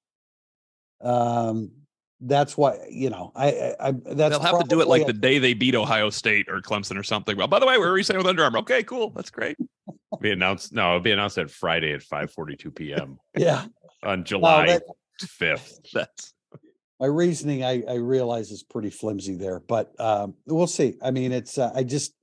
Um 1.02 1.72
that's 2.21 2.58
why 2.58 2.78
you 2.89 3.10
know 3.10 3.32
I 3.36 3.49
I, 3.51 3.75
I 3.80 3.91
that's 3.91 4.38
they'll 4.38 4.39
have 4.39 4.60
to 4.60 4.67
do 4.67 4.82
it 4.82 4.88
like 4.88 5.04
a, 5.04 5.06
the 5.06 5.13
day 5.13 5.38
they 5.38 5.54
beat 5.54 5.75
Ohio 5.75 6.10
State 6.10 6.47
or 6.49 6.62
Clemson 6.62 6.97
or 6.97 7.04
something. 7.04 7.38
Well, 7.38 7.47
by 7.47 7.60
the 7.60 7.67
way, 7.67 7.78
we're 7.78 7.93
re-signing 7.93 8.19
with 8.19 8.28
Under 8.28 8.43
Armour. 8.43 8.60
Okay, 8.60 8.84
cool, 8.84 9.12
that's 9.12 9.30
great. 9.30 9.58
be 10.21 10.32
announced. 10.32 10.73
No, 10.73 10.89
it'll 10.89 10.99
be 11.01 11.12
announced 11.12 11.38
at 11.38 11.51
Friday 11.51 11.93
at 11.93 12.04
five 12.04 12.32
forty 12.32 12.56
two 12.56 12.71
p.m. 12.71 13.19
Yeah, 13.38 13.65
on 14.04 14.23
July 14.23 14.80
fifth. 15.19 15.80
that's 15.93 16.34
my 16.99 17.08
reasoning 17.08 17.63
I, 17.63 17.84
I 17.89 17.95
realize 17.95 18.51
is 18.51 18.63
pretty 18.63 18.89
flimsy 18.89 19.36
there, 19.36 19.60
but 19.60 19.91
um, 19.99 20.36
we'll 20.45 20.67
see. 20.67 20.95
I 21.04 21.12
mean, 21.12 21.32
it's 21.32 21.58
uh, 21.58 21.71
I 21.75 21.84
just 21.84 22.13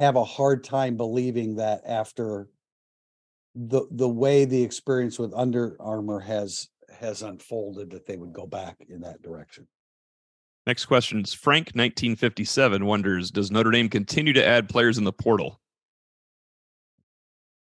have 0.00 0.16
a 0.16 0.24
hard 0.24 0.64
time 0.64 0.96
believing 0.96 1.56
that 1.56 1.82
after 1.86 2.48
the 3.54 3.82
the 3.90 4.08
way 4.08 4.44
the 4.44 4.62
experience 4.62 5.18
with 5.18 5.32
Under 5.34 5.76
Armour 5.80 6.20
has 6.20 6.68
has 6.94 7.22
unfolded 7.22 7.90
that 7.90 8.06
they 8.06 8.16
would 8.16 8.32
go 8.32 8.46
back 8.46 8.76
in 8.88 9.00
that 9.00 9.22
direction. 9.22 9.66
Next 10.66 10.86
question 10.86 11.20
is 11.20 11.34
Frank 11.34 11.66
1957 11.74 12.84
wonders 12.86 13.30
Does 13.30 13.50
Notre 13.50 13.70
Dame 13.70 13.88
continue 13.88 14.32
to 14.32 14.44
add 14.44 14.68
players 14.68 14.96
in 14.96 15.04
the 15.04 15.12
portal? 15.12 15.60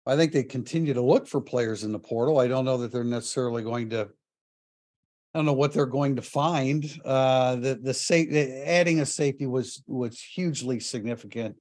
I 0.05 0.15
think 0.15 0.31
they 0.31 0.43
continue 0.43 0.95
to 0.95 1.01
look 1.01 1.27
for 1.27 1.39
players 1.39 1.83
in 1.83 1.91
the 1.91 1.99
portal. 1.99 2.39
I 2.39 2.47
don't 2.47 2.65
know 2.65 2.77
that 2.77 2.91
they're 2.91 3.03
necessarily 3.03 3.61
going 3.61 3.91
to 3.91 4.09
I 5.33 5.37
don't 5.37 5.45
know 5.45 5.53
what 5.53 5.73
they're 5.73 5.85
going 5.85 6.15
to 6.15 6.23
find. 6.23 6.83
Uh, 7.05 7.55
the 7.55 7.75
the 7.75 7.93
safe 7.93 8.33
adding 8.33 8.99
a 8.99 9.05
safety 9.05 9.45
was 9.45 9.83
was 9.85 10.19
hugely 10.19 10.79
significant. 10.79 11.55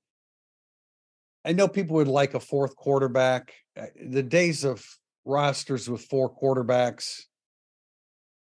I 1.45 1.53
know 1.53 1.69
people 1.69 1.97
would 1.97 2.09
like 2.09 2.33
a 2.33 2.41
fourth 2.41 2.75
quarterback. 2.77 3.53
Uh, 3.79 3.87
the 4.03 4.23
days 4.23 4.65
of 4.65 4.83
rosters 5.27 5.89
with 5.89 6.03
four 6.07 6.35
quarterbacks 6.35 7.25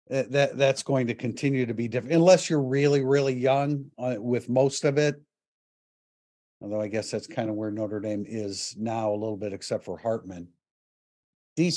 that, 0.09 0.31
that 0.33 0.59
that's 0.59 0.83
going 0.83 1.07
to 1.07 1.15
continue 1.15 1.67
to 1.67 1.75
be 1.75 1.89
different 1.89 2.15
unless 2.15 2.51
you're 2.51 2.63
really 2.63 3.03
really 3.03 3.35
young 3.35 3.91
uh, 3.99 4.17
with 4.19 4.49
most 4.49 4.85
of 4.85 4.99
it. 4.99 5.21
Although 6.61 6.81
I 6.81 6.89
guess 6.89 7.11
that's 7.11 7.27
kind 7.27 7.51
of 7.51 7.57
where 7.57 7.71
Notre 7.71 8.01
Dame 8.01 8.25
is 8.27 8.75
now 8.79 9.11
a 9.11 9.17
little 9.17 9.37
bit, 9.37 9.53
except 9.53 9.85
for 9.85 9.99
Hartman. 9.99 10.49
DT 11.57 11.73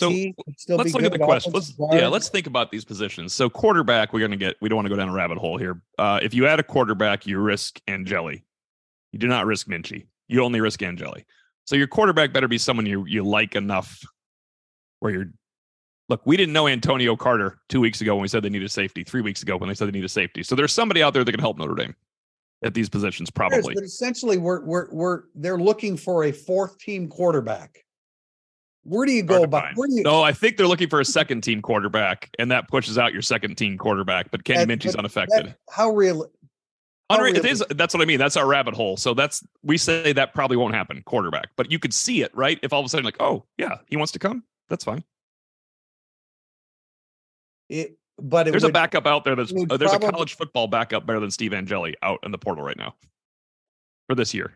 still 0.58 0.78
let's 0.78 0.92
be 0.92 0.92
look 0.92 1.04
at 1.04 1.12
the 1.12 1.20
question. 1.20 1.52
Let's 1.54 1.74
yeah, 1.92 2.08
let's 2.08 2.30
think 2.30 2.48
about 2.48 2.72
these 2.72 2.84
positions. 2.84 3.34
So 3.34 3.50
quarterback, 3.50 4.12
we're 4.12 4.22
gonna 4.22 4.36
get. 4.36 4.56
We 4.60 4.70
don't 4.70 4.78
want 4.78 4.88
to 4.88 4.90
go 4.90 4.96
down 4.96 5.10
a 5.10 5.14
rabbit 5.14 5.38
hole 5.38 5.58
here. 5.58 5.82
Uh, 6.00 6.20
if 6.22 6.34
you 6.34 6.48
add 6.48 6.60
a 6.60 6.64
quarterback, 6.64 7.28
you 7.28 7.38
risk 7.40 7.80
Angeli. 7.88 8.44
You 9.12 9.20
do 9.20 9.28
not 9.28 9.46
risk 9.46 9.68
Minchey. 9.68 10.08
You 10.28 10.44
only 10.44 10.62
risk 10.62 10.82
Angeli. 10.82 11.26
So 11.66 11.76
your 11.76 11.88
quarterback 11.88 12.34
better 12.34 12.48
be 12.48 12.58
someone 12.58 12.86
you 12.86 13.06
you 13.06 13.24
like 13.24 13.56
enough. 13.56 14.02
Where 15.00 15.12
you're, 15.12 15.32
look, 16.10 16.22
we 16.26 16.38
didn't 16.38 16.54
know 16.54 16.68
Antonio 16.68 17.16
Carter 17.16 17.60
two 17.70 17.80
weeks 17.80 18.02
ago 18.02 18.16
when 18.16 18.22
we 18.22 18.28
said 18.28 18.44
they 18.44 18.50
needed 18.50 18.72
safety. 18.72 19.04
Three 19.04 19.22
weeks 19.22 19.42
ago 19.42 19.58
when 19.58 19.68
they 19.70 19.76
said 19.76 19.88
they 19.88 19.92
needed 19.92 20.12
safety. 20.12 20.44
So 20.44 20.56
there's 20.56 20.74
somebody 20.74 21.04
out 21.04 21.14
there 21.14 21.24
that 21.24 21.32
can 21.32 21.40
help 21.40 21.58
Notre 21.58 21.76
Dame 21.76 21.96
at 22.64 22.74
these 22.74 22.90
positions, 22.90 23.30
probably. 23.30 23.74
But 23.74 23.84
essentially, 23.84 24.38
we're 24.38 24.64
we're 24.64 24.88
we're 24.92 25.24
they're 25.36 25.58
looking 25.60 25.98
for 25.98 26.26
a 26.26 26.32
fourth 26.32 26.78
team 26.80 27.08
quarterback. 27.08 27.84
Where 28.84 29.06
do 29.06 29.12
you 29.12 29.24
go 29.24 29.44
about? 29.44 29.76
Where 29.76 29.88
do 29.88 29.96
you? 29.96 30.04
No, 30.04 30.22
I 30.22 30.32
think 30.32 30.56
they're 30.56 30.68
looking 30.68 30.90
for 30.90 31.02
a 31.02 31.06
second 31.06 31.42
team 31.42 31.62
quarterback, 31.62 32.30
and 32.40 32.50
that 32.52 32.70
pushes 32.70 32.98
out 32.98 33.12
your 33.12 33.22
second 33.22 33.56
team 33.58 33.78
quarterback. 33.78 34.32
But 34.32 34.46
Kenny 34.46 34.66
Minchey's 34.66 34.96
unaffected. 34.96 35.48
that- 35.48 35.58
how 35.70 35.90
real? 35.92 36.26
how 37.10 37.20
Unre- 37.20 37.34
real- 37.34 37.46
is. 37.46 37.64
That's 37.70 37.94
what 37.94 38.02
I 38.02 38.06
mean. 38.06 38.20
That's 38.20 38.38
our 38.38 38.48
rabbit 38.48 38.74
hole. 38.74 38.96
So 38.96 39.14
that's 39.14 39.46
we 39.62 39.78
say 39.78 40.14
that 40.14 40.34
probably 40.34 40.58
won't 40.58 40.74
happen. 40.74 41.04
Quarterback, 41.06 41.50
but 41.58 41.70
you 41.70 41.80
could 41.80 41.94
see 41.94 42.22
it, 42.22 42.34
right? 42.34 42.60
If 42.64 42.72
all 42.72 42.80
of 42.80 42.86
a 42.86 42.90
sudden, 42.90 43.04
like, 43.06 43.18
oh 43.20 43.44
yeah, 43.58 43.78
he 43.88 43.98
wants 43.98 44.14
to 44.14 44.20
come, 44.20 44.44
that's 44.70 44.86
fine. 44.86 45.04
It, 47.70 47.98
but 48.20 48.48
it 48.48 48.52
There's 48.52 48.64
would, 48.64 48.72
a 48.72 48.74
backup 48.74 49.06
out 49.06 49.24
there 49.24 49.36
that's 49.36 49.52
uh, 49.52 49.78
there's 49.78 49.92
probably- 49.92 50.08
a 50.08 50.12
college 50.12 50.36
football 50.36 50.68
backup 50.68 51.06
better 51.06 51.20
than 51.20 51.32
Steve 51.32 51.54
Angeli 51.54 51.96
out 52.02 52.20
in 52.24 52.32
the 52.32 52.38
portal 52.38 52.64
right 52.64 52.78
now 52.78 52.96
for 54.08 54.16
this 54.16 54.34
year. 54.34 54.54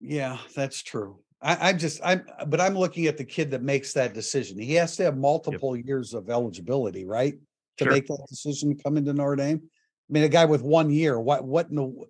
Yeah, 0.00 0.38
that's 0.54 0.82
true. 0.82 1.18
I, 1.42 1.70
I'm 1.70 1.78
just 1.78 2.00
I'm 2.04 2.24
but 2.46 2.60
I'm 2.60 2.76
looking 2.76 3.06
at 3.06 3.16
the 3.16 3.24
kid 3.24 3.50
that 3.50 3.62
makes 3.62 3.92
that 3.92 4.14
decision. 4.14 4.58
He 4.58 4.74
has 4.74 4.96
to 4.96 5.04
have 5.04 5.16
multiple 5.16 5.76
years 5.76 6.14
of 6.14 6.30
eligibility, 6.30 7.04
right? 7.04 7.34
To 7.78 7.84
Sure. 7.84 7.92
make 7.92 8.06
that 8.06 8.26
decision 8.28 8.76
to 8.76 8.82
come 8.82 8.96
into 8.96 9.12
Notre 9.12 9.36
Dame. 9.36 9.60
I 9.62 10.12
mean, 10.12 10.24
a 10.24 10.28
guy 10.28 10.44
with 10.46 10.62
one 10.62 10.90
year, 10.90 11.20
what 11.20 11.44
what 11.44 11.68
in 11.68 11.76
the 11.76 12.06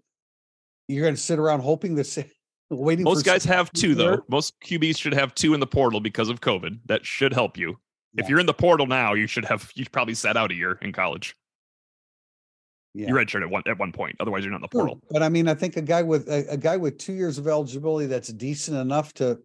you're 0.88 1.05
gonna 1.05 1.16
sit 1.16 1.38
around 1.38 1.61
hoping 1.61 1.94
this 1.94 2.18
waiting 2.71 3.05
Most 3.05 3.25
guys 3.25 3.44
have 3.44 3.73
two 3.73 3.94
though. 3.94 4.23
Most 4.29 4.59
QBs 4.61 4.99
should 4.99 5.14
have 5.14 5.35
two 5.35 5.53
in 5.53 5.61
the 5.61 5.66
portal 5.66 6.01
because 6.01 6.29
of 6.31 6.40
COVID. 6.40 6.79
That 6.87 7.05
should 7.05 7.33
help 7.35 7.59
you. 7.59 7.79
If 8.18 8.28
you're 8.28 8.40
in 8.40 8.46
the 8.46 8.54
portal 8.54 8.87
now, 8.87 9.14
you 9.14 9.26
should 9.26 9.44
have 9.44 9.70
you 9.74 9.85
probably 9.90 10.14
sat 10.14 10.37
out 10.37 10.50
a 10.50 10.54
year 10.54 10.78
in 10.83 10.92
college. 10.92 11.37
Yeah. 12.94 13.09
You 13.09 13.14
redshirt 13.14 13.42
at 13.42 13.50
one 13.50 13.62
at 13.66 13.78
one 13.78 13.92
point. 13.92 14.16
Otherwise, 14.18 14.42
you're 14.42 14.50
not 14.50 14.59
in 14.59 14.62
the 14.62 14.68
portal. 14.68 15.00
But 15.11 15.22
I 15.22 15.28
mean, 15.28 15.46
I 15.46 15.54
think 15.54 15.76
a 15.76 15.83
guy 15.83 16.02
with 16.02 16.28
a, 16.28 16.50
a 16.50 16.57
guy 16.57 16.76
with 16.76 16.98
two 16.98 17.12
years 17.12 17.38
of 17.38 17.46
eligibility 17.46 18.07
that's 18.07 18.28
decent 18.28 18.76
enough 18.76 19.14
to 19.14 19.38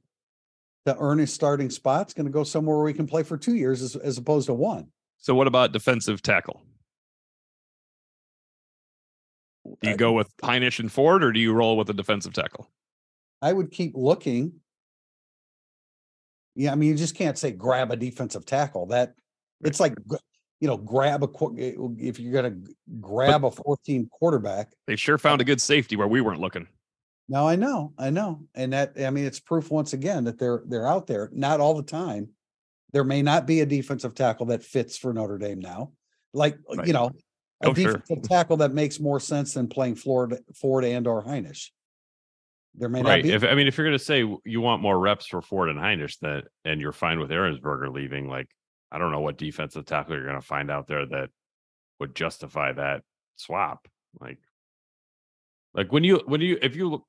to 0.85 0.97
earn 0.99 1.19
his 1.19 1.31
starting 1.31 1.69
spot 1.69 2.07
is 2.07 2.13
going 2.13 2.25
to 2.25 2.31
go 2.31 2.43
somewhere 2.43 2.77
where 2.77 2.87
he 2.87 2.93
can 2.93 3.07
play 3.07 3.23
for 3.23 3.37
two 3.37 3.55
years 3.55 3.81
as, 3.81 3.95
as 3.95 4.17
opposed 4.17 4.47
to 4.47 4.53
one. 4.53 4.87
So 5.17 5.35
what 5.35 5.47
about 5.47 5.71
defensive 5.71 6.21
tackle? 6.21 6.61
Do 9.81 9.89
you 9.89 9.93
uh, 9.93 9.97
go 9.97 10.11
with 10.11 10.35
Hinish 10.37 10.79
and 10.79 10.91
Ford, 10.91 11.23
or 11.23 11.31
do 11.31 11.39
you 11.39 11.53
roll 11.53 11.77
with 11.77 11.89
a 11.89 11.93
defensive 11.93 12.33
tackle? 12.33 12.69
I 13.41 13.53
would 13.53 13.71
keep 13.71 13.93
looking. 13.95 14.53
Yeah, 16.55 16.71
I 16.71 16.75
mean, 16.75 16.89
you 16.89 16.95
just 16.95 17.15
can't 17.15 17.37
say 17.37 17.51
grab 17.51 17.91
a 17.91 17.95
defensive 17.95 18.45
tackle. 18.45 18.87
That 18.87 19.13
it's 19.63 19.79
like 19.79 19.95
you 20.59 20.67
know, 20.67 20.77
grab 20.77 21.23
a 21.23 21.27
eh, 21.59 21.73
if 21.97 22.19
you're 22.19 22.41
going 22.41 22.63
to 22.63 22.73
grab 23.01 23.43
a 23.43 23.51
14 23.51 24.07
quarterback. 24.11 24.71
They 24.87 24.95
sure 24.95 25.17
found 25.17 25.41
a 25.41 25.43
good 25.43 25.59
safety 25.59 25.95
where 25.95 26.07
we 26.07 26.21
weren't 26.21 26.39
looking. 26.39 26.67
No, 27.27 27.47
I 27.47 27.55
know, 27.55 27.93
I 27.97 28.09
know, 28.09 28.43
and 28.53 28.73
that 28.73 28.93
I 28.99 29.09
mean, 29.09 29.25
it's 29.25 29.39
proof 29.39 29.71
once 29.71 29.93
again 29.93 30.25
that 30.25 30.37
they're 30.37 30.63
they're 30.67 30.87
out 30.87 31.07
there. 31.07 31.29
Not 31.33 31.59
all 31.59 31.73
the 31.73 31.83
time. 31.83 32.29
There 32.91 33.03
may 33.03 33.21
not 33.21 33.47
be 33.47 33.61
a 33.61 33.65
defensive 33.65 34.13
tackle 34.13 34.45
that 34.47 34.63
fits 34.63 34.97
for 34.97 35.13
Notre 35.13 35.37
Dame 35.37 35.59
now. 35.59 35.93
Like 36.33 36.57
Right. 36.77 36.85
you 36.87 36.93
know, 36.93 37.07
a 37.61 37.69
Oh, 37.69 37.73
sure. 37.73 37.93
defensive 37.93 38.21
tackle 38.23 38.57
that 38.57 38.73
makes 38.73 38.99
more 38.99 39.19
sense 39.19 39.53
than 39.53 39.67
playing 39.67 39.95
Florida 39.95 40.39
Ford 40.53 40.85
and 40.85 41.07
or 41.07 41.23
Hinish. 41.23 41.71
There 42.75 42.89
may 42.89 43.01
Right. 43.03 43.23
not 43.23 43.29
be. 43.29 43.31
If 43.33 43.43
I 43.43 43.53
mean, 43.55 43.67
if 43.67 43.77
you're 43.77 43.85
going 43.87 43.97
to 43.97 44.03
say 44.03 44.25
you 44.45 44.61
want 44.61 44.81
more 44.81 44.97
reps 44.99 45.27
for 45.27 45.41
Ford 45.41 45.69
and 45.69 45.79
Hinish, 45.79 46.17
that 46.19 46.45
and 46.65 46.81
you're 46.81 46.91
fine 46.91 47.19
with 47.19 47.29
Ehrensberger 47.29 47.93
leaving, 47.93 48.27
like 48.27 48.47
I 48.91 48.97
don't 48.97 49.11
know 49.11 49.19
what 49.21 49.37
defensive 49.37 49.85
tackle 49.85 50.15
you're 50.15 50.25
going 50.25 50.39
to 50.39 50.45
find 50.45 50.71
out 50.71 50.87
there 50.87 51.05
that 51.05 51.29
would 51.99 52.15
justify 52.15 52.71
that 52.73 53.03
swap. 53.35 53.87
Like, 54.19 54.39
like 55.73 55.91
when 55.91 56.03
you 56.03 56.21
when 56.25 56.41
you 56.41 56.57
if 56.61 56.75
you 56.75 56.89
look, 56.89 57.05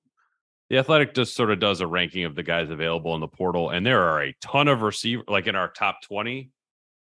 the 0.70 0.78
Athletic 0.78 1.14
just 1.14 1.34
sort 1.34 1.50
of 1.50 1.60
does 1.60 1.80
a 1.80 1.86
ranking 1.86 2.24
of 2.24 2.34
the 2.34 2.42
guys 2.42 2.70
available 2.70 3.14
in 3.14 3.20
the 3.20 3.28
portal, 3.28 3.70
and 3.70 3.86
there 3.86 4.02
are 4.02 4.22
a 4.22 4.34
ton 4.42 4.68
of 4.68 4.82
receiver. 4.82 5.22
Like 5.28 5.46
in 5.46 5.54
our 5.56 5.68
top 5.68 6.02
twenty, 6.02 6.50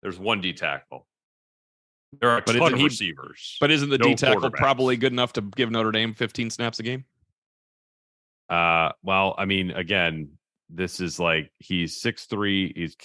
there's 0.03 0.19
one 0.19 0.41
D 0.43 0.53
tackle. 0.53 1.07
There 2.21 2.29
are 2.31 2.39
a 2.39 2.43
But 2.43 2.53
ton 2.55 2.63
isn't 2.63 2.73
of 2.75 2.79
he- 2.81 2.85
receivers. 2.85 3.57
But 3.61 3.71
isn't 3.71 3.89
the 3.89 3.99
No 3.99 4.09
D 4.09 4.15
tackle 4.17 4.51
probably 4.51 4.97
good 4.97 5.13
enough 5.13 5.33
to 5.35 5.43
give 5.43 5.71
Notre 5.71 5.93
Dame 5.93 6.13
15 6.13 6.51
snaps 6.51 6.79
a 6.81 6.83
game? 6.83 7.05
Uh, 8.51 8.91
well, 9.03 9.35
I 9.39 9.45
mean, 9.47 9.71
again, 9.71 10.33
this 10.69 11.01
is 11.01 11.19
like 11.19 11.51
he's 11.59 12.01
six 12.01 12.27
three. 12.27 12.73
He's 12.75 12.97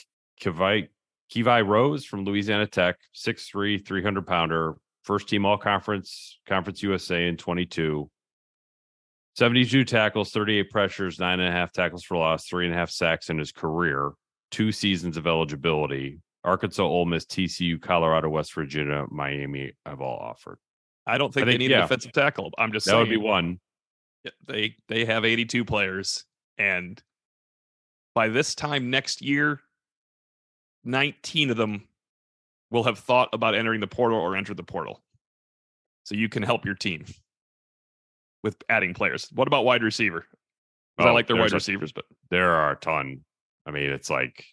Kivai 0.41 0.89
Kivai 1.33 1.65
Rose 1.67 2.05
from 2.05 2.23
Louisiana 2.23 2.67
Tech, 2.67 2.97
6'3", 3.15 3.85
300 3.85 4.27
pounder, 4.27 4.75
first 5.03 5.27
team 5.27 5.45
all 5.45 5.57
conference, 5.57 6.39
Conference 6.47 6.83
USA 6.83 7.27
in 7.27 7.37
22. 7.37 8.09
72 9.35 9.83
tackles, 9.83 10.31
38 10.31 10.69
pressures, 10.69 11.19
nine 11.19 11.39
and 11.39 11.49
a 11.49 11.51
half 11.51 11.73
tackles 11.73 12.03
for 12.03 12.15
loss, 12.15 12.45
three 12.45 12.65
and 12.65 12.73
a 12.73 12.77
half 12.77 12.89
sacks 12.89 13.29
in 13.29 13.37
his 13.37 13.51
career, 13.51 14.11
two 14.49 14.71
seasons 14.71 15.17
of 15.17 15.27
eligibility. 15.27 16.19
Arkansas, 16.43 16.83
Ole 16.83 17.05
Miss, 17.05 17.25
TCU, 17.25 17.81
Colorado, 17.81 18.29
West 18.29 18.53
Virginia, 18.53 19.05
Miami 19.09 19.73
have 19.85 19.99
all 19.99 20.17
offered. 20.17 20.57
I 21.07 21.17
don't 21.17 21.33
think 21.33 21.47
I 21.47 21.51
they 21.51 21.57
need 21.57 21.71
yeah. 21.71 21.79
a 21.79 21.81
defensive 21.81 22.13
tackle. 22.13 22.51
I'm 22.57 22.71
just 22.71 22.85
That 22.85 22.91
saying 22.91 23.01
would 23.01 23.09
be 23.09 23.17
one. 23.17 23.59
They 24.47 24.75
they 24.87 25.05
have 25.05 25.25
82 25.25 25.65
players 25.65 26.25
and 26.57 27.01
by 28.13 28.29
this 28.29 28.55
time 28.55 28.89
next 28.89 29.21
year 29.21 29.61
19 30.83 31.49
of 31.51 31.57
them 31.57 31.87
will 32.71 32.83
have 32.83 32.99
thought 32.99 33.29
about 33.33 33.55
entering 33.55 33.79
the 33.79 33.87
portal 33.87 34.19
or 34.19 34.35
entered 34.35 34.57
the 34.57 34.63
portal 34.63 35.03
so 36.03 36.15
you 36.15 36.29
can 36.29 36.43
help 36.43 36.65
your 36.65 36.75
team 36.75 37.05
with 38.43 38.55
adding 38.69 38.93
players 38.93 39.29
what 39.33 39.47
about 39.47 39.65
wide 39.65 39.83
receiver 39.83 40.21
'Cause 40.97 41.07
i 41.07 41.09
Oh, 41.09 41.13
like 41.13 41.27
their 41.27 41.35
wide 41.35 41.51
a- 41.51 41.55
receivers 41.55 41.91
but 41.91 42.05
there 42.29 42.51
are 42.51 42.71
a 42.71 42.75
ton. 42.77 43.23
I 43.67 43.71
mean, 43.71 43.89
it's 43.89 44.09
like, 44.11 44.45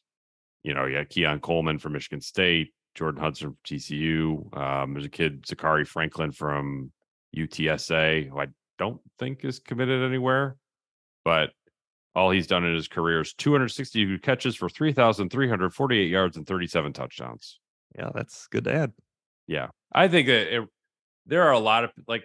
you 0.62 0.72
know, 0.74 0.86
yeah, 0.86 1.04
Keon 1.04 1.40
Coleman 1.40 1.78
from 1.78 1.92
Michigan 1.92 2.20
State, 2.22 2.72
Jordan 2.94 3.20
Hudson 3.20 3.48
from 3.50 3.58
TCU. 3.64 4.48
Um, 4.56 4.94
there's 4.94 5.04
a 5.04 5.10
kid, 5.10 5.42
Zakhari 5.42 5.86
Franklin 5.86 6.32
from 6.32 6.90
UTSA, 7.36 8.28
who 8.28 8.40
I 8.40 8.46
don't 8.78 9.00
think 9.18 9.44
is 9.44 9.58
committed 9.58 10.02
anywhere, 10.02 10.56
but 11.24 11.50
all 12.14 12.30
he's 12.30 12.46
done 12.46 12.64
in 12.64 12.74
his 12.74 12.88
career 12.88 13.20
is 13.20 13.32
262 13.34 14.18
catches 14.18 14.54
for 14.56 14.68
3,348 14.68 16.10
yards 16.10 16.36
and 16.36 16.46
37 16.46 16.92
touchdowns. 16.92 17.58
yeah 17.96 18.10
that's 18.14 18.46
good 18.48 18.64
to 18.64 18.74
add 18.74 18.92
Yeah. 19.46 19.68
I 19.94 20.08
think 20.08 20.26
that 20.28 20.54
it, 20.56 20.68
there 21.26 21.42
are 21.44 21.52
a 21.52 21.58
lot 21.58 21.84
of 21.84 21.90
like, 22.06 22.24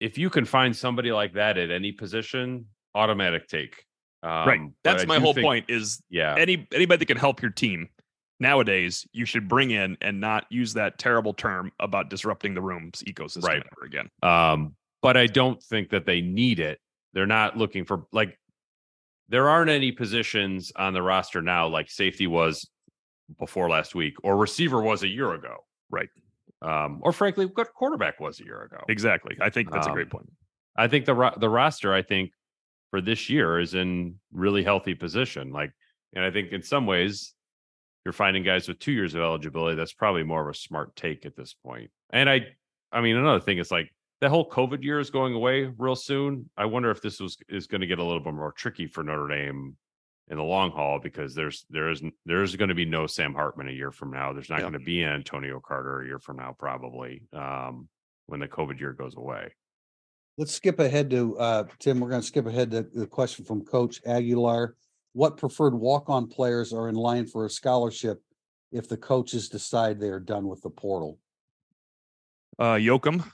if 0.00 0.18
you 0.18 0.30
can 0.30 0.44
find 0.44 0.76
somebody 0.76 1.12
like 1.12 1.34
that 1.34 1.58
at 1.58 1.70
any 1.70 1.92
position, 1.92 2.66
automatic 2.94 3.48
take. 3.48 3.84
Um, 4.22 4.48
right 4.48 4.60
that's 4.82 5.06
my 5.06 5.18
whole 5.20 5.32
think- 5.34 5.44
point 5.44 5.66
is 5.68 6.02
Yeah. 6.10 6.34
any 6.36 6.66
anybody 6.72 6.98
that 6.98 7.06
can 7.06 7.16
help 7.16 7.40
your 7.40 7.52
team 7.52 7.88
nowadays 8.40 9.06
you 9.12 9.24
should 9.24 9.48
bring 9.48 9.70
in 9.70 9.96
and 10.00 10.20
not 10.20 10.44
use 10.50 10.74
that 10.74 10.98
terrible 10.98 11.32
term 11.34 11.70
about 11.80 12.10
disrupting 12.10 12.54
the 12.54 12.60
room's 12.62 13.02
ecosystem 13.06 13.44
Right. 13.44 13.62
ever 13.72 13.86
again 13.86 14.08
Um, 14.22 14.74
but 15.02 15.16
I 15.16 15.26
don't 15.26 15.62
think 15.62 15.90
that 15.90 16.06
they 16.06 16.20
need 16.20 16.60
it. 16.60 16.78
They're 17.12 17.26
not 17.26 17.56
looking 17.56 17.84
for 17.84 18.06
like 18.12 18.38
there 19.28 19.48
aren't 19.48 19.70
any 19.70 19.92
positions 19.92 20.72
on 20.76 20.94
the 20.94 21.02
roster 21.02 21.42
now 21.42 21.68
like 21.68 21.90
safety 21.90 22.26
was 22.26 22.68
before 23.38 23.68
last 23.68 23.94
week 23.94 24.14
or 24.22 24.36
receiver 24.36 24.80
was 24.80 25.02
a 25.02 25.08
year 25.08 25.32
ago. 25.34 25.56
Right. 25.90 26.08
Um, 26.62 27.00
or 27.02 27.12
frankly, 27.12 27.46
what 27.46 27.72
quarterback 27.74 28.18
was 28.20 28.40
a 28.40 28.44
year 28.44 28.62
ago. 28.62 28.78
exactly 28.88 29.36
i 29.40 29.48
think 29.50 29.70
that's 29.70 29.86
a 29.86 29.90
great 29.90 30.06
Um, 30.06 30.10
point 30.10 30.30
I 30.76 30.86
think 30.86 31.06
the 31.06 31.14
ro- 31.14 31.36
the 31.36 31.48
roster, 31.48 31.92
I 31.92 32.02
think, 32.02 32.30
for 32.92 33.00
this 33.00 33.28
year 33.28 33.58
is 33.58 33.74
in 33.74 34.14
really 34.32 34.62
healthy 34.62 34.94
position. 34.94 35.50
Like, 35.50 35.72
and 36.14 36.24
I 36.24 36.30
think 36.30 36.52
in 36.52 36.62
some 36.62 36.86
ways, 36.86 37.34
you're 38.04 38.12
finding 38.12 38.44
guys 38.44 38.68
with 38.68 38.78
two 38.78 38.92
years 38.92 39.16
of 39.16 39.20
eligibility. 39.20 39.74
That's 39.74 39.92
probably 39.92 40.22
more 40.22 40.40
of 40.48 40.54
a 40.54 40.56
smart 40.56 40.94
take 40.94 41.26
at 41.26 41.34
this 41.34 41.52
point. 41.52 41.90
And 42.10 42.30
I, 42.30 42.46
I 42.92 43.00
mean, 43.00 43.16
another 43.16 43.40
thing 43.40 43.58
is 43.58 43.72
like 43.72 43.92
the 44.20 44.28
whole 44.28 44.48
COVID 44.48 44.82
year 44.82 44.98
is 44.98 45.10
going 45.10 45.34
away 45.34 45.64
real 45.78 45.96
soon. 45.96 46.50
I 46.56 46.64
wonder 46.66 46.90
if 46.90 47.00
this 47.02 47.20
was 47.20 47.36
is 47.48 47.66
going 47.66 47.80
to 47.80 47.86
get 47.86 47.98
a 47.98 48.04
little 48.04 48.20
bit 48.22 48.34
more 48.34 48.52
tricky 48.52 48.86
for 48.86 49.02
Notre 49.04 49.28
Dame 49.28 49.76
in 50.30 50.36
the 50.36 50.42
long 50.42 50.70
haul 50.70 50.98
because 51.00 51.34
there's 51.34 51.64
there 51.70 51.90
is 51.90 52.02
there's 52.26 52.56
going 52.56 52.68
to 52.68 52.74
be 52.74 52.84
no 52.84 53.06
Sam 53.06 53.32
Hartman 53.34 53.68
a 53.68 53.72
year 53.72 53.90
from 53.92 54.10
now. 54.10 54.32
There's 54.32 54.50
not 54.50 54.56
Yeah. 54.56 54.62
going 54.62 54.72
to 54.74 54.78
be 54.80 55.02
an 55.02 55.12
Antonio 55.12 55.60
Carter 55.60 56.02
a 56.02 56.06
year 56.06 56.18
from 56.18 56.36
now, 56.36 56.54
probably 56.58 57.22
um, 57.32 57.88
when 58.26 58.40
the 58.40 58.48
COVID 58.48 58.78
year 58.80 58.92
goes 58.92 59.16
away. 59.16 59.54
Let's 60.36 60.52
skip 60.52 60.78
ahead 60.78 61.10
to 61.10 61.38
uh 61.38 61.64
Tim. 61.78 62.00
We're 62.00 62.10
going 62.10 62.20
to 62.22 62.26
skip 62.26 62.46
ahead 62.46 62.70
to 62.72 62.82
the 62.82 63.06
question 63.06 63.44
from 63.44 63.64
Coach 63.64 64.00
Aguilar. 64.06 64.76
what 65.12 65.36
preferred 65.36 65.74
walk-on 65.74 66.28
players 66.28 66.72
are 66.72 66.88
in 66.88 66.94
line 66.94 67.26
for 67.26 67.46
a 67.46 67.50
scholarship 67.50 68.22
if 68.70 68.86
the 68.88 68.96
coaches 68.96 69.48
decide 69.48 69.98
they 69.98 70.08
are 70.10 70.20
done 70.20 70.46
with 70.46 70.60
the 70.62 70.70
portal? 70.70 71.18
Uh, 72.58 72.74
Yoakam, 72.74 73.24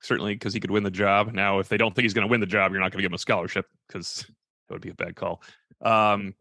certainly 0.00 0.34
because 0.34 0.54
he 0.54 0.60
could 0.60 0.70
win 0.70 0.82
the 0.82 0.90
job. 0.90 1.32
Now, 1.32 1.58
if 1.58 1.68
they 1.68 1.76
don't 1.76 1.94
think 1.94 2.04
he's 2.04 2.14
going 2.14 2.26
to 2.26 2.30
win 2.30 2.40
the 2.40 2.46
job, 2.46 2.72
you're 2.72 2.80
not 2.80 2.92
going 2.92 2.98
to 2.98 3.02
give 3.02 3.10
him 3.10 3.14
a 3.14 3.18
scholarship 3.18 3.66
because 3.88 4.26
that 4.68 4.74
would 4.74 4.82
be 4.82 4.90
a 4.90 4.94
bad 4.94 5.16
call. 5.16 5.42
Um, 5.82 6.34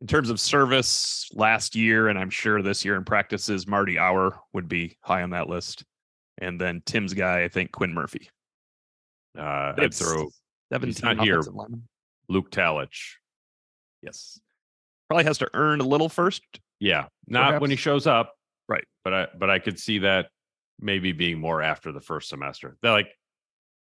in 0.00 0.06
terms 0.06 0.28
of 0.28 0.38
service 0.38 1.28
last 1.32 1.74
year, 1.74 2.08
and 2.08 2.18
I'm 2.18 2.28
sure 2.28 2.60
this 2.60 2.84
year 2.84 2.96
in 2.96 3.04
practices, 3.04 3.66
Marty 3.66 3.98
Hour 3.98 4.38
would 4.52 4.68
be 4.68 4.96
high 5.00 5.22
on 5.22 5.30
that 5.30 5.48
list. 5.48 5.84
And 6.38 6.60
then 6.60 6.82
Tim's 6.84 7.14
guy, 7.14 7.44
I 7.44 7.48
think 7.48 7.72
Quinn 7.72 7.94
Murphy. 7.94 8.28
Uh, 9.38 9.72
I'd 9.76 9.84
It's 9.84 9.98
throw 9.98 10.28
17 10.72 11.16
not 11.16 11.24
here. 11.24 11.40
linemen. 11.40 11.88
Luke 12.28 12.50
Talich. 12.50 13.14
Yes. 14.02 14.38
Probably 15.08 15.24
has 15.24 15.38
to 15.38 15.48
earn 15.54 15.80
a 15.80 15.84
little 15.84 16.08
first. 16.08 16.42
Yeah, 16.80 17.06
not 17.28 17.60
when 17.60 17.70
he 17.70 17.76
shows 17.76 18.06
up, 18.06 18.34
Right. 18.68 18.84
But 19.04 19.14
I 19.14 19.26
but 19.38 19.48
I 19.50 19.58
could 19.58 19.78
see 19.78 19.98
that 20.00 20.28
maybe 20.80 21.12
being 21.12 21.38
more 21.38 21.62
after 21.62 21.92
the 21.92 22.00
first 22.00 22.28
semester. 22.28 22.76
They're 22.82 22.92
like 22.92 23.12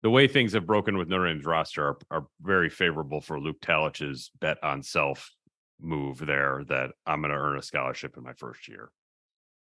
the 0.04 0.10
way 0.10 0.28
things 0.28 0.54
have 0.54 0.66
broken 0.66 0.98
with 0.98 1.08
Notre 1.08 1.28
Dame's 1.28 1.46
roster 1.46 1.88
are, 1.90 1.98
are 2.10 2.28
very 2.42 2.70
favorable 2.70 3.22
for 3.22 3.40
Luke 3.40 3.62
Talich's 3.62 4.32
bet 4.40 4.58
on 4.64 4.82
self 4.82 5.30
move 5.80 6.20
there 6.20 6.64
that 6.68 6.92
I'm 7.06 7.22
going 7.22 7.32
to 7.32 7.38
earn 7.38 7.58
a 7.58 7.62
scholarship 7.62 8.18
in 8.18 8.24
my 8.24 8.34
first 8.34 8.68
year. 8.68 8.92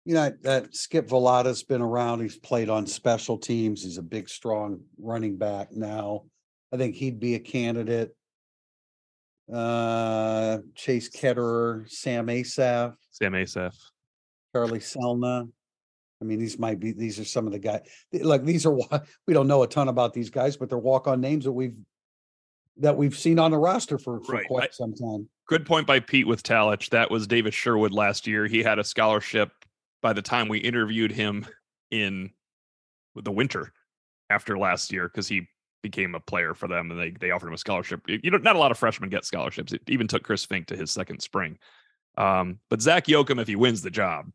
You 0.05 0.15
know, 0.15 0.31
that 0.41 0.75
Skip 0.75 1.07
Velada's 1.07 1.63
been 1.63 1.81
around. 1.81 2.21
He's 2.21 2.37
played 2.37 2.69
on 2.69 2.85
special 2.85 3.37
teams. 3.37 3.83
He's 3.83 3.97
a 3.97 4.03
big, 4.03 4.27
strong 4.27 4.81
running 4.99 5.37
back 5.37 5.71
now. 5.71 6.23
I 6.73 6.77
think 6.77 6.95
he'd 6.95 7.19
be 7.19 7.35
a 7.35 7.39
candidate. 7.39 8.15
Uh, 9.51 10.59
Chase 10.75 11.09
Ketterer, 11.09 11.89
Sam 11.89 12.29
Asaf, 12.29 12.95
Sam 13.11 13.35
Asaf. 13.35 13.75
Charlie 14.53 14.79
Selna. 14.79 15.49
I 16.23 16.25
mean, 16.25 16.39
these 16.39 16.57
might 16.57 16.79
be, 16.79 16.93
these 16.93 17.19
are 17.19 17.25
some 17.25 17.45
of 17.47 17.51
the 17.51 17.59
guys, 17.59 17.81
like, 18.13 18.45
these 18.45 18.65
are, 18.65 18.73
we 19.27 19.33
don't 19.33 19.47
know 19.47 19.61
a 19.63 19.67
ton 19.67 19.89
about 19.89 20.13
these 20.13 20.29
guys, 20.29 20.55
but 20.55 20.69
they're 20.69 20.77
walk-on 20.77 21.19
names 21.19 21.43
that 21.43 21.51
we've 21.51 21.75
that 22.77 22.97
we've 22.97 23.15
seen 23.15 23.37
on 23.37 23.51
the 23.51 23.57
roster 23.57 23.99
for, 23.99 24.19
for 24.21 24.31
Right. 24.33 24.45
I- 24.45 24.47
quite 24.47 24.73
some 24.73 24.93
time. 24.93 25.29
Good 25.47 25.65
point 25.65 25.85
by 25.85 25.99
Pete 25.99 26.25
with 26.25 26.41
Talich. 26.41 26.89
That 26.89 27.11
was 27.11 27.27
David 27.27 27.53
Sherwood 27.53 27.91
last 27.91 28.25
year. 28.25 28.47
He 28.47 28.63
had 28.63 28.79
a 28.79 28.83
scholarship 28.83 29.51
by 30.01 30.13
the 30.13 30.21
time 30.21 30.47
we 30.47 30.57
interviewed 30.59 31.11
him 31.11 31.45
in 31.91 32.31
the 33.15 33.31
winter 33.31 33.73
after 34.29 34.57
last 34.57 34.91
year 34.91 35.07
because 35.09 35.27
he 35.27 35.47
became 35.83 36.15
a 36.15 36.19
player 36.21 36.53
for 36.55 36.67
them 36.69 36.89
and 36.89 36.99
they 36.99 37.11
they 37.11 37.29
offered 37.31 37.49
him 37.49 37.53
a 37.53 37.57
scholarship. 37.57 38.01
You 38.07 38.31
know, 38.31 38.37
not 38.37 38.55
a 38.55 38.59
lot 38.59 38.71
of 38.71 38.77
freshmen 38.79 39.09
get 39.09 39.25
scholarships. 39.25 39.73
It 39.73 39.81
even 39.87 40.07
took 40.07 40.23
Chris 40.23 40.45
Fink 40.45 40.67
to 40.67 40.77
his 40.77 40.89
second 40.91 41.21
spring. 41.21 41.59
Um, 42.17 42.59
but 42.69 42.81
Zach 42.81 43.05
Yoakam, 43.07 43.39
if 43.41 43.47
he 43.47 43.57
wins 43.57 43.81
the 43.81 43.91
job, 43.91 44.31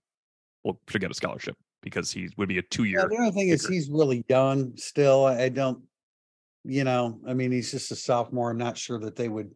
will 0.62 0.78
should 0.88 1.00
get 1.00 1.10
a 1.10 1.14
scholarship 1.14 1.56
because 1.82 2.10
he 2.12 2.28
would 2.36 2.48
be 2.48 2.58
a 2.58 2.62
two 2.62 2.84
Yeah, 2.84 3.00
year. 3.00 3.08
the 3.08 3.16
only 3.16 3.30
thing 3.32 3.48
is 3.48 3.66
he's 3.66 3.88
really 3.88 4.24
young 4.28 4.76
still. 4.76 5.24
I 5.24 5.48
don't, 5.48 5.82
you 6.64 6.84
know, 6.84 7.20
I 7.26 7.34
mean, 7.34 7.52
he's 7.52 7.70
just 7.70 7.90
a 7.92 7.96
sophomore. 7.96 8.50
I'm 8.50 8.58
not 8.58 8.76
sure 8.76 8.98
that 9.00 9.16
they 9.16 9.28
would 9.28 9.50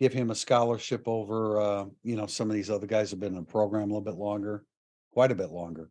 give 0.00 0.12
him 0.12 0.30
a 0.30 0.34
scholarship 0.34 1.02
over, 1.06 1.60
uh, 1.60 1.84
you 2.02 2.16
know, 2.16 2.26
some 2.26 2.50
of 2.50 2.54
these 2.54 2.70
other 2.70 2.86
guys 2.86 3.10
have 3.10 3.20
been 3.20 3.34
in 3.34 3.40
the 3.40 3.42
program 3.50 3.84
a 3.84 3.86
little 3.86 4.00
bit 4.00 4.14
longer, 4.16 4.64
quite 5.12 5.30
a 5.32 5.34
bit 5.34 5.50
longer. 5.50 5.90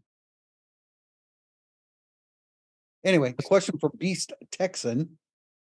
Anyway, 3.04 3.34
question 3.44 3.78
for 3.78 3.90
Beast 3.98 4.34
Texan. 4.52 5.18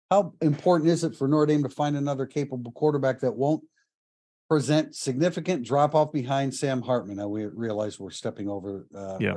How 0.10 0.34
important 0.42 0.90
is 0.90 1.04
it 1.04 1.16
for 1.16 1.28
Notre 1.28 1.48
Dame 1.48 1.64
to 1.64 1.70
find 1.70 1.98
another 1.98 2.26
capable 2.26 2.72
quarterback 2.72 3.20
that 3.22 3.36
won't 3.36 3.64
present 4.50 4.96
significant 4.96 5.66
drop 5.66 5.96
off 5.96 6.14
behind 6.14 6.54
Sam 6.54 6.82
Hartman? 6.82 7.18
Now 7.18 7.28
we 7.28 7.46
realize 7.46 8.00
we're 8.00 8.12
stepping 8.12 8.48
over 8.50 8.86
uh, 8.96 9.18
Yeah. 9.20 9.36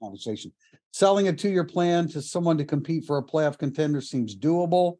Our 0.00 0.06
conversation. 0.06 0.52
Selling 0.92 1.28
a 1.28 1.32
two-year 1.32 1.64
plan 1.64 2.08
to 2.08 2.22
someone 2.22 2.58
to 2.58 2.64
compete 2.64 3.04
for 3.04 3.18
a 3.18 3.22
playoff 3.22 3.58
contender 3.58 4.00
seems 4.00 4.36
doable. 4.36 4.98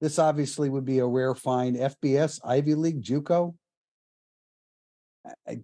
This 0.00 0.18
obviously 0.18 0.68
would 0.68 0.84
be 0.84 0.98
a 0.98 1.06
rare 1.06 1.34
find. 1.34 1.76
FBS, 1.76 2.40
Ivy 2.44 2.74
League, 2.74 3.02
JUCO. 3.02 3.54
I- 5.26 5.32
I, 5.52 5.60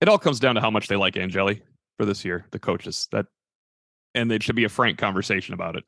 It 0.00 0.08
all 0.08 0.18
comes 0.18 0.40
down 0.40 0.56
to 0.56 0.60
how 0.60 0.70
much 0.70 0.88
they 0.88 0.96
like 0.96 1.16
Angeli 1.16 1.62
for 1.98 2.04
this 2.04 2.24
year, 2.24 2.46
the 2.50 2.58
coaches. 2.58 3.08
That 3.12 3.26
and 4.14 4.30
it 4.32 4.42
should 4.42 4.56
be 4.56 4.64
a 4.64 4.68
frank 4.68 4.98
conversation 4.98 5.54
about 5.54 5.76
it. 5.76 5.84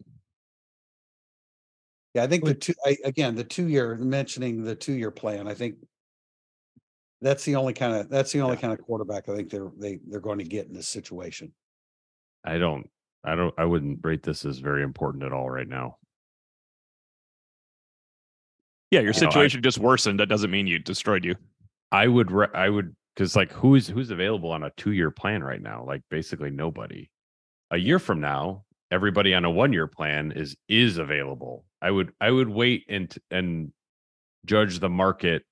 yeah, 2.15 2.23
I 2.23 2.27
think 2.27 2.45
the 2.45 2.55
two, 2.55 2.75
I, 2.85 2.97
again, 3.05 3.35
the 3.35 3.45
two-year, 3.45 3.97
mentioning 3.97 4.63
the 4.63 4.75
two-year 4.75 5.11
plan, 5.11 5.49
I 5.49 5.55
think 5.55 5.77
that's 7.21 7.45
the 7.45 7.57
only 7.57 7.73
kind 7.73 7.95
of, 7.95 8.09
that's 8.11 8.31
the 8.33 8.41
only 8.43 8.57
Yeah. 8.57 8.61
kind 8.61 8.73
of 8.73 8.81
quarterback 8.81 9.29
I 9.29 9.35
think 9.37 9.51
they're, 9.51 9.71
they, 9.79 9.99
they're 10.07 10.21
going 10.21 10.39
to 10.39 10.45
get 10.45 10.67
in 10.67 10.75
this 10.75 10.89
situation. 10.89 11.53
I 12.49 12.59
don't 12.59 12.89
I 13.25 13.35
don't 13.35 13.55
I 13.59 13.65
wouldn't 13.65 14.01
rate 14.03 14.23
this 14.23 14.45
as 14.45 14.59
very 14.59 14.83
important 14.83 15.23
at 15.25 15.33
all 15.33 15.51
right 15.51 15.69
now. 15.69 15.99
Yeah, 18.91 19.01
your 19.01 19.13
You 19.13 19.21
know, 19.21 19.27
I- 19.27 19.31
situation 19.31 19.63
just 19.63 19.79
worsened. 19.79 20.19
That 20.21 20.29
doesn't 20.29 20.51
mean 20.51 20.67
you 20.67 20.79
destroyed 20.79 21.25
you. 21.25 21.37
I 21.93 22.07
would 22.09 22.31
re- 22.31 22.49
I 22.55 22.69
would 22.69 22.95
because 23.15 23.37
like 23.37 23.53
who's 23.53 23.87
who's 23.87 24.11
available 24.11 24.51
on 24.51 24.63
a 24.63 24.71
two 24.77 24.93
year 24.93 25.11
plan 25.11 25.43
right 25.43 25.61
now? 25.61 25.85
Like 25.85 26.03
basically 26.11 26.51
nobody. 26.51 27.11
A 27.71 27.77
year 27.77 27.99
from 27.99 28.21
now, 28.21 28.65
everybody 28.91 29.35
on 29.35 29.45
a 29.45 29.51
one 29.51 29.73
year 29.73 29.87
plan 29.87 30.33
is 30.33 30.57
is 30.69 30.97
available. 30.99 31.65
I 31.83 31.91
would 31.91 32.13
I 32.21 32.31
would 32.31 32.49
wait 32.49 32.87
and 32.89 33.15
and 33.31 33.73
judge 34.47 34.79
the 34.79 34.89
market 34.89 35.45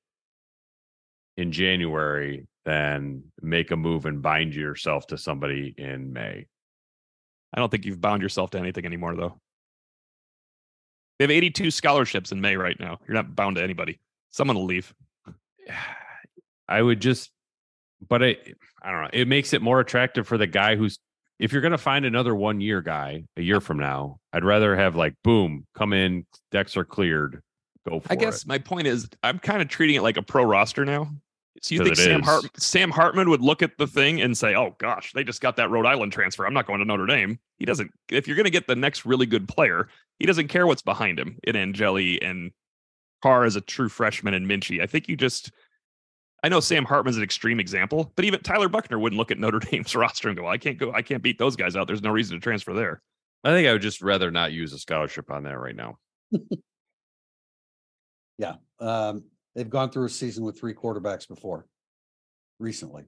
in 1.36 1.52
January, 1.52 2.46
then 2.64 3.22
make 3.42 3.70
a 3.70 3.76
move 3.76 4.06
and 4.06 4.22
bind 4.22 4.54
yourself 4.54 5.06
to 5.08 5.18
somebody 5.18 5.74
in 5.76 6.10
May. 6.12 6.46
I 7.56 7.60
don't 7.60 7.70
think 7.70 7.86
you've 7.86 8.00
bound 8.00 8.22
yourself 8.22 8.50
to 8.50 8.58
anything 8.58 8.84
anymore, 8.84 9.16
though. 9.16 9.40
They 11.18 11.24
have 11.24 11.30
82 11.30 11.70
scholarships 11.70 12.30
in 12.30 12.40
May 12.40 12.56
right 12.56 12.78
now. 12.78 12.98
You're 13.08 13.14
not 13.14 13.34
bound 13.34 13.56
to 13.56 13.62
anybody. 13.62 13.98
Someone 14.30 14.56
will 14.56 14.66
leave. 14.66 14.94
I 16.68 16.82
would 16.82 17.00
just, 17.00 17.30
but 18.08 18.22
it, 18.22 18.56
I 18.82 18.90
don't 18.90 19.02
know. 19.02 19.10
It 19.12 19.28
makes 19.28 19.52
it 19.52 19.62
more 19.62 19.78
attractive 19.78 20.26
for 20.26 20.36
the 20.36 20.48
guy 20.48 20.74
who's, 20.74 20.98
if 21.38 21.52
you're 21.52 21.62
going 21.62 21.72
to 21.72 21.78
find 21.78 22.04
another 22.04 22.34
one 22.34 22.60
year 22.60 22.82
guy 22.82 23.24
a 23.36 23.42
year 23.42 23.60
from 23.60 23.78
now, 23.78 24.18
I'd 24.32 24.44
rather 24.44 24.74
have 24.74 24.96
like, 24.96 25.14
boom, 25.22 25.64
come 25.76 25.92
in, 25.92 26.26
decks 26.50 26.76
are 26.76 26.84
cleared, 26.84 27.40
go 27.88 28.00
for 28.00 28.12
I 28.12 28.16
guess 28.16 28.42
it. 28.42 28.48
my 28.48 28.58
point 28.58 28.88
is, 28.88 29.08
I'm 29.22 29.38
kind 29.38 29.62
of 29.62 29.68
treating 29.68 29.94
it 29.96 30.02
like 30.02 30.16
a 30.16 30.22
pro 30.22 30.42
roster 30.42 30.84
now. 30.84 31.10
So 31.62 31.74
you 31.74 31.84
think 31.84 31.96
Sam. 31.96 32.22
Hart- 32.22 32.60
Sam 32.60 32.90
Hartman 32.90 33.30
would 33.30 33.40
look 33.40 33.62
at 33.62 33.78
the 33.78 33.86
thing 33.86 34.20
and 34.20 34.36
say, 34.36 34.54
"Oh 34.54 34.74
gosh, 34.78 35.12
they 35.12 35.24
just 35.24 35.40
got 35.40 35.56
that 35.56 35.70
Rhode 35.70 35.86
Island 35.86 36.12
transfer. 36.12 36.46
I'm 36.46 36.54
not 36.54 36.66
going 36.66 36.80
to 36.80 36.84
Notre 36.84 37.06
Dame." 37.06 37.38
He 37.58 37.64
doesn't. 37.64 37.90
If 38.10 38.26
you're 38.26 38.36
going 38.36 38.44
to 38.44 38.50
get 38.50 38.66
the 38.66 38.76
next 38.76 39.04
really 39.06 39.26
good 39.26 39.48
player, 39.48 39.88
he 40.18 40.26
doesn't 40.26 40.48
care 40.48 40.66
what's 40.66 40.82
behind 40.82 41.18
him 41.18 41.38
in 41.44 41.56
Angeli 41.56 42.20
and 42.22 42.50
Carr 43.22 43.44
as 43.44 43.56
a 43.56 43.60
true 43.60 43.88
freshman 43.88 44.34
and 44.34 44.48
Minchey. 44.48 44.82
I 44.82 44.86
think 44.86 45.08
you 45.08 45.16
just. 45.16 45.50
I 46.42 46.48
know 46.48 46.60
Sam 46.60 46.84
Hartman's 46.84 47.16
an 47.16 47.22
extreme 47.22 47.58
example, 47.58 48.12
but 48.14 48.24
even 48.24 48.40
Tyler 48.40 48.68
Buchner 48.68 48.98
wouldn't 48.98 49.18
look 49.18 49.30
at 49.30 49.38
Notre 49.38 49.58
Dame's 49.70 49.96
roster 49.96 50.28
and 50.28 50.36
go, 50.36 50.46
"I 50.46 50.58
can't 50.58 50.78
go. 50.78 50.92
I 50.92 51.02
can't 51.02 51.22
beat 51.22 51.38
those 51.38 51.56
guys 51.56 51.76
out. 51.76 51.86
There's 51.86 52.02
no 52.02 52.10
reason 52.10 52.36
to 52.36 52.42
transfer 52.42 52.74
there." 52.74 53.02
I 53.44 53.50
think 53.50 53.68
I 53.68 53.72
would 53.72 53.82
just 53.82 54.02
rather 54.02 54.30
not 54.30 54.52
use 54.52 54.72
a 54.72 54.78
scholarship 54.78 55.30
on 55.30 55.44
that 55.44 55.58
right 55.58 55.76
now. 55.76 55.98
Yeah, 58.38 58.56
um, 58.80 59.24
they've 59.56 59.68
gone 59.68 59.90
through 59.90 60.04
a 60.04 60.10
season 60.10 60.44
with 60.44 60.56
three 60.60 60.74
quarterbacks 60.74 61.26
before, 61.26 61.66
recently. 62.60 63.04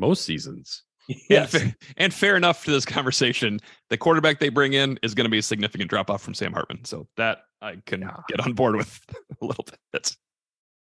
Most 0.00 0.24
seasons. 0.24 0.82
Yes. 1.28 1.52
And, 1.54 1.62
fair, 1.62 1.74
and 1.98 2.14
fair 2.14 2.36
enough 2.36 2.64
to 2.64 2.70
this 2.70 2.84
conversation. 2.84 3.58
The 3.90 3.98
quarterback 3.98 4.38
they 4.40 4.48
bring 4.48 4.72
in 4.72 4.98
is 5.02 5.14
going 5.14 5.26
to 5.26 5.30
be 5.30 5.38
a 5.38 5.42
significant 5.42 5.90
drop 5.90 6.10
off 6.10 6.22
from 6.22 6.32
Sam 6.34 6.52
Hartman. 6.52 6.84
So 6.84 7.06
that 7.16 7.38
I 7.60 7.76
can 7.86 8.00
Yeah. 8.00 8.16
get 8.28 8.40
on 8.40 8.54
board 8.54 8.76
with 8.76 9.00
a 9.42 9.44
little 9.44 9.66
bit. 9.92 10.16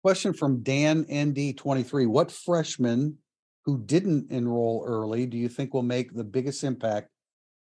Question 0.02 0.32
from 0.32 0.62
Dan 0.62 1.06
ND 1.12 1.56
twenty-three. 1.56 2.06
What 2.06 2.30
freshman 2.32 3.18
who 3.64 3.78
didn't 3.84 4.30
enroll 4.30 4.84
early 4.86 5.26
do 5.26 5.36
you 5.36 5.48
think 5.48 5.74
will 5.74 5.82
make 5.82 6.14
the 6.14 6.24
biggest 6.24 6.64
impact, 6.64 7.08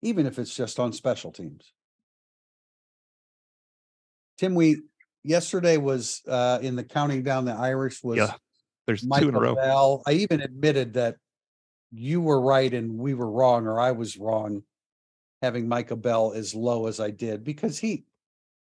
even 0.02 0.26
if 0.26 0.38
it's 0.38 0.54
just 0.54 0.78
on 0.78 0.92
special 0.92 1.32
teams? 1.32 1.72
Tim, 4.38 4.54
we, 4.54 4.82
yesterday 5.24 5.76
was 5.76 6.22
uh 6.28 6.58
in 6.62 6.76
the 6.76 6.84
counting 6.84 7.22
down 7.22 7.44
the 7.44 7.52
Irish 7.52 8.02
was 8.04 8.18
Yeah, 8.18 8.34
There's 8.86 9.02
two 9.02 9.28
in 9.28 9.34
a 9.34 9.40
row. 9.40 9.54
Bell. 9.54 10.02
I 10.06 10.12
even 10.12 10.40
admitted 10.40 10.94
that 10.94 11.16
you 11.90 12.20
were 12.20 12.40
right 12.40 12.72
and 12.72 12.98
we 12.98 13.14
were 13.14 13.30
wrong, 13.30 13.66
or 13.66 13.80
I 13.80 13.92
was 13.92 14.16
wrong. 14.16 14.62
Having 15.42 15.68
Micah 15.68 15.96
Bell 15.96 16.32
as 16.34 16.54
low 16.54 16.86
as 16.86 17.00
I 17.00 17.10
did 17.10 17.44
because 17.44 17.78
he 17.78 18.04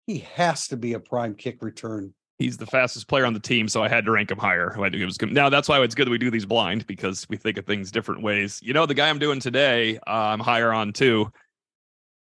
he 0.06 0.18
has 0.18 0.68
to 0.68 0.76
be 0.76 0.94
a 0.94 1.00
prime 1.00 1.34
kick 1.34 1.62
return. 1.62 2.14
He's 2.38 2.56
the 2.56 2.66
fastest 2.66 3.08
player 3.08 3.24
on 3.24 3.34
the 3.34 3.40
team, 3.40 3.68
so 3.68 3.84
I 3.84 3.88
had 3.88 4.04
to 4.06 4.10
rank 4.10 4.30
him 4.30 4.38
higher. 4.38 4.74
It 4.86 5.04
was. 5.04 5.20
Now 5.20 5.48
that's 5.48 5.68
why 5.68 5.80
it's 5.82 5.94
good 5.94 6.06
that 6.06 6.10
we 6.10 6.18
do 6.18 6.30
these 6.30 6.46
blind 6.46 6.86
because 6.86 7.26
we 7.28 7.36
think 7.36 7.58
of 7.58 7.66
things 7.66 7.92
different 7.92 8.22
ways. 8.22 8.58
You 8.62 8.72
know, 8.72 8.86
the 8.86 8.94
guy 8.94 9.10
I'm 9.10 9.18
doing 9.18 9.38
today, 9.38 9.98
uh, 9.98 10.10
I'm 10.10 10.40
higher 10.40 10.72
on 10.72 10.92
too. 10.92 11.30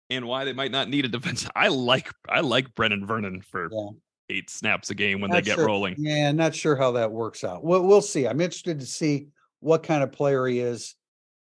And 0.08 0.26
why 0.26 0.44
they 0.44 0.52
might 0.52 0.70
not 0.70 0.88
need 0.88 1.04
a 1.04 1.08
defense. 1.08 1.48
I 1.56 1.68
like 1.68 2.08
I 2.28 2.40
like 2.40 2.74
Brennan 2.74 3.04
Vernon 3.04 3.42
for 3.42 3.68
Yeah. 3.70 3.90
Eight 4.28 4.50
snaps 4.50 4.90
a 4.90 4.94
game 4.94 5.20
when 5.20 5.30
Not 5.30 5.36
they 5.36 5.42
get 5.42 5.54
sure. 5.56 5.66
rolling. 5.66 5.94
Yeah, 5.98 6.32
not 6.32 6.54
sure 6.54 6.74
how 6.74 6.92
that 6.92 7.12
works 7.12 7.44
out. 7.44 7.62
We'll, 7.62 7.82
we'll 7.84 8.02
see. 8.02 8.26
I'm 8.26 8.40
interested 8.40 8.80
to 8.80 8.86
see 8.86 9.28
what 9.60 9.82
kind 9.84 10.02
of 10.02 10.10
player 10.10 10.46
he 10.46 10.58
is, 10.58 10.96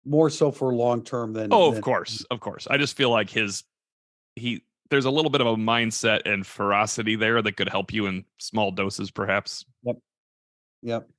more 0.05 0.29
so 0.29 0.51
for 0.51 0.73
long 0.73 1.03
term 1.03 1.31
than. 1.33 1.53
Oh, 1.53 1.67
of 1.69 1.75
than- 1.75 1.83
course, 1.83 2.25
of 2.31 2.39
course. 2.41 2.67
I 2.69 2.77
just 2.77 2.97
feel 2.97 3.09
like 3.09 3.29
his 3.29 3.63
he 4.35 4.63
there's 4.89 5.05
a 5.05 5.11
little 5.11 5.31
bit 5.31 5.41
of 5.41 5.47
a 5.47 5.55
mindset 5.55 6.21
and 6.25 6.45
ferocity 6.45 7.15
there 7.15 7.41
that 7.41 7.57
could 7.57 7.69
help 7.69 7.91
you 7.93 8.05
in 8.07 8.23
small 8.37 8.71
doses, 8.71 9.11
perhaps. 9.11 9.65
Yep, 9.83 9.97
Yep. 10.83 11.09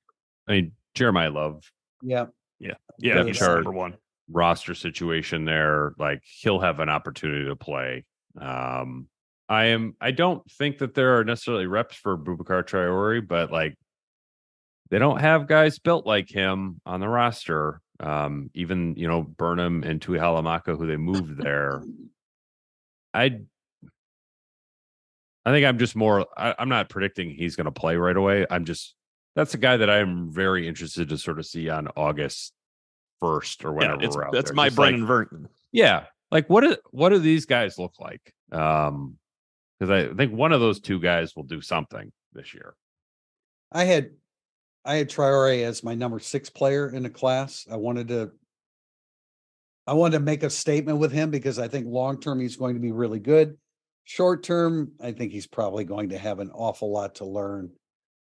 I 0.48 0.52
mean, 0.52 0.72
Jeremiyah 0.94 1.34
Love 1.34 1.70
yep. 2.02 2.32
Yeah, 2.58 2.74
Depth 3.00 3.26
he's 3.28 3.40
number 3.40 3.70
one. 3.70 3.94
roster 4.30 4.74
situation 4.74 5.44
there, 5.44 5.94
like 5.98 6.22
he'll 6.24 6.58
have 6.60 6.80
an 6.80 6.88
opportunity 6.88 7.44
to 7.46 7.54
play. 7.56 8.04
Um, 8.40 9.06
I 9.48 9.66
am. 9.66 9.94
I 10.00 10.10
don't 10.10 10.42
think 10.52 10.78
that 10.78 10.94
there 10.94 11.18
are 11.18 11.24
necessarily 11.24 11.66
reps 11.66 11.96
for 11.96 12.16
Boubacar 12.18 12.64
Traore, 12.64 13.26
but 13.26 13.50
like 13.50 13.74
they 14.90 14.98
don't 14.98 15.20
have 15.20 15.46
guys 15.46 15.78
built 15.78 16.06
like 16.06 16.28
him 16.30 16.80
on 16.84 17.00
the 17.00 17.08
roster. 17.08 17.80
Um, 18.00 18.50
even 18.54 18.94
you 18.96 19.08
know 19.08 19.22
Burnham 19.22 19.82
and 19.84 20.00
Tui 20.02 20.18
Halamaka, 20.18 20.76
who 20.76 20.86
they 20.86 20.96
moved 20.96 21.38
there. 21.38 21.82
I 23.14 23.40
I 25.46 25.50
think 25.50 25.64
I'm 25.66 25.78
just 25.78 25.96
more. 25.96 26.26
I, 26.36 26.54
I'm 26.58 26.68
not 26.68 26.88
predicting 26.90 27.30
he's 27.30 27.56
going 27.56 27.64
to 27.64 27.70
play 27.70 27.96
right 27.96 28.16
away. 28.16 28.46
I'm 28.50 28.64
just 28.64 28.94
that's 29.34 29.54
a 29.54 29.58
guy 29.58 29.76
that 29.78 29.88
I'm 29.88 30.30
very 30.30 30.68
interested 30.68 31.08
to 31.08 31.18
sort 31.18 31.38
of 31.38 31.46
see 31.46 31.70
on 31.70 31.88
August 31.96 32.52
first 33.20 33.64
or 33.64 33.72
Yeah, 33.80 33.96
we're 33.96 34.24
out 34.26 34.32
that's 34.32 34.50
there. 34.50 34.54
my 34.54 34.66
Just 34.68 34.78
like- 34.78 34.90
Brennan 34.90 35.06
Vernon. 35.06 35.48
yeah, 35.72 36.04
like 36.30 36.48
what 36.50 36.62
do 36.62 36.76
what 36.90 37.08
do 37.10 37.18
these 37.18 37.46
guys 37.46 37.78
look 37.78 37.94
like? 37.98 38.32
Um, 38.52 39.16
because 39.78 39.90
I 39.90 40.14
think 40.14 40.32
one 40.32 40.52
of 40.52 40.60
those 40.60 40.80
two 40.80 41.00
guys 41.00 41.36
will 41.36 41.44
do 41.44 41.60
something 41.60 42.12
this 42.32 42.54
year. 42.54 42.74
I 43.70 43.84
had, 43.84 44.10
I 44.84 44.96
had 44.96 45.10
Traore 45.10 45.62
as 45.62 45.84
my 45.84 45.94
number 45.94 46.18
six 46.18 46.50
player 46.50 46.88
in 46.88 47.02
the 47.02 47.10
class. 47.10 47.66
I 47.70 47.76
wanted 47.76 48.08
to. 48.08 48.32
I 49.86 49.94
wanted 49.94 50.18
to 50.18 50.24
make 50.24 50.42
a 50.42 50.50
statement 50.50 50.98
with 50.98 51.12
him 51.12 51.30
because 51.30 51.58
I 51.58 51.66
think 51.66 51.86
long 51.86 52.20
term 52.20 52.40
he's 52.40 52.56
going 52.56 52.74
to 52.74 52.80
be 52.80 52.92
really 52.92 53.20
good. 53.20 53.56
Short 54.04 54.42
term, 54.42 54.92
I 55.00 55.12
think 55.12 55.32
he's 55.32 55.46
probably 55.46 55.84
going 55.84 56.10
to 56.10 56.18
have 56.18 56.40
an 56.40 56.50
awful 56.50 56.92
lot 56.92 57.16
to 57.16 57.24
learn. 57.24 57.70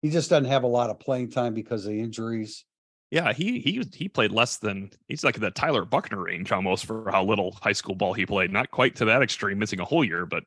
He 0.02 0.10
just 0.10 0.28
doesn't 0.28 0.44
have 0.44 0.64
a 0.64 0.66
lot 0.66 0.90
of 0.90 1.00
playing 1.00 1.30
time 1.30 1.54
because 1.54 1.86
of 1.86 1.92
injuries. 1.92 2.66
Yeah, 3.10 3.32
he 3.32 3.60
he 3.60 3.82
he 3.94 4.08
played 4.08 4.32
less 4.32 4.56
than 4.56 4.90
he's 5.08 5.24
like 5.24 5.38
the 5.38 5.50
Tyler 5.50 5.84
Buchner 5.84 6.22
range 6.22 6.52
almost 6.52 6.84
for 6.84 7.10
how 7.10 7.24
little 7.24 7.56
high 7.62 7.72
school 7.72 7.94
ball 7.94 8.12
he 8.12 8.26
played. 8.26 8.52
Not 8.52 8.70
quite 8.70 8.96
to 8.96 9.04
that 9.06 9.22
extreme, 9.22 9.58
missing 9.58 9.80
a 9.80 9.84
whole 9.84 10.04
year, 10.04 10.26
but 10.26 10.44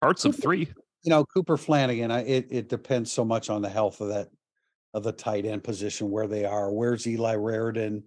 parts 0.00 0.24
of 0.24 0.36
three. 0.36 0.68
you 1.02 1.10
know, 1.10 1.24
Cooper 1.24 1.56
Flanagan, 1.56 2.10
I, 2.10 2.24
it, 2.24 2.46
it 2.50 2.68
depends 2.68 3.12
so 3.12 3.24
much 3.24 3.50
on 3.50 3.62
the 3.62 3.68
health 3.68 4.00
of 4.00 4.08
that, 4.08 4.28
of 4.94 5.02
the 5.02 5.12
tight 5.12 5.46
end 5.46 5.64
position, 5.64 6.10
where 6.10 6.26
they 6.26 6.44
are. 6.44 6.72
Where's 6.72 7.06
Eli 7.06 7.36
Raridon? 7.36 8.02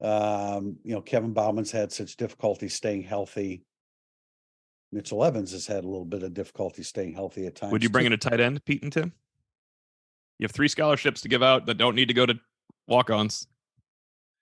Um, 0.00 0.76
you 0.84 0.94
know, 0.94 1.00
Kevin 1.00 1.32
Bauman's 1.32 1.72
had 1.72 1.90
such 1.92 2.16
difficulty 2.16 2.68
staying 2.68 3.02
healthy. 3.02 3.64
Mitchell 4.92 5.24
Evans 5.24 5.52
has 5.52 5.66
had 5.66 5.84
a 5.84 5.88
little 5.88 6.04
bit 6.04 6.22
of 6.22 6.32
difficulty 6.32 6.82
staying 6.82 7.14
healthy 7.14 7.46
at 7.46 7.56
times. 7.56 7.72
Would 7.72 7.82
you 7.82 7.90
bring 7.90 8.04
too. 8.04 8.08
in 8.08 8.12
a 8.14 8.16
tight 8.16 8.40
end, 8.40 8.64
Pete 8.64 8.82
and 8.82 8.92
Tim? 8.92 9.12
You 10.38 10.44
have 10.44 10.52
three 10.52 10.68
scholarships 10.68 11.20
to 11.22 11.28
give 11.28 11.42
out 11.42 11.66
that 11.66 11.74
don't 11.74 11.94
need 11.94 12.08
to 12.08 12.14
go 12.14 12.24
to 12.24 12.38
walk-ons. 12.86 13.46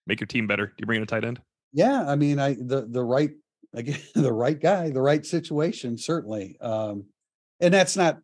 Make 0.06 0.20
your 0.20 0.26
team 0.26 0.46
better. 0.46 0.66
Do 0.66 0.74
you 0.78 0.86
bring 0.86 0.98
in 0.98 1.02
a 1.02 1.06
tight 1.06 1.24
end? 1.24 1.40
Yeah, 1.72 2.04
I 2.06 2.14
mean, 2.16 2.38
I, 2.38 2.54
the, 2.54 2.86
the 2.88 3.02
right, 3.02 3.30
again, 3.76 4.00
the 4.14 4.32
right 4.32 4.58
guy, 4.58 4.90
the 4.90 5.02
right 5.02 5.24
situation, 5.24 5.96
certainly. 5.98 6.56
Um, 6.60 7.04
and 7.60 7.72
that's 7.72 7.96
not. 7.96 8.18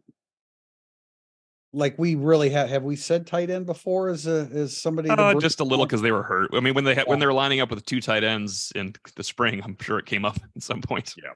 Like 1.74 1.98
we 1.98 2.16
really 2.16 2.50
have, 2.50 2.68
have 2.68 2.82
we 2.82 2.96
said 2.96 3.26
tight 3.26 3.48
end 3.48 3.64
before 3.64 4.10
as 4.10 4.26
a, 4.26 4.46
as 4.52 4.76
somebody? 4.76 5.08
Uh, 5.08 5.16
bring 5.16 5.40
just 5.40 5.60
a 5.60 5.64
little 5.64 5.86
because 5.86 6.02
they 6.02 6.12
were 6.12 6.22
hurt. 6.22 6.50
I 6.52 6.60
mean, 6.60 6.74
when 6.74 6.84
they 6.84 6.94
had 6.94 7.06
when 7.06 7.18
they 7.18 7.24
were 7.24 7.32
lining 7.32 7.60
up 7.60 7.70
with 7.70 7.86
two 7.86 8.02
tight 8.02 8.24
ends 8.24 8.72
in 8.74 8.94
the 9.16 9.24
spring, 9.24 9.62
I'm 9.64 9.78
sure 9.80 9.98
it 9.98 10.04
came 10.04 10.26
up 10.26 10.36
at 10.56 10.62
some 10.62 10.82
point. 10.82 11.14
Yeah. 11.16 11.30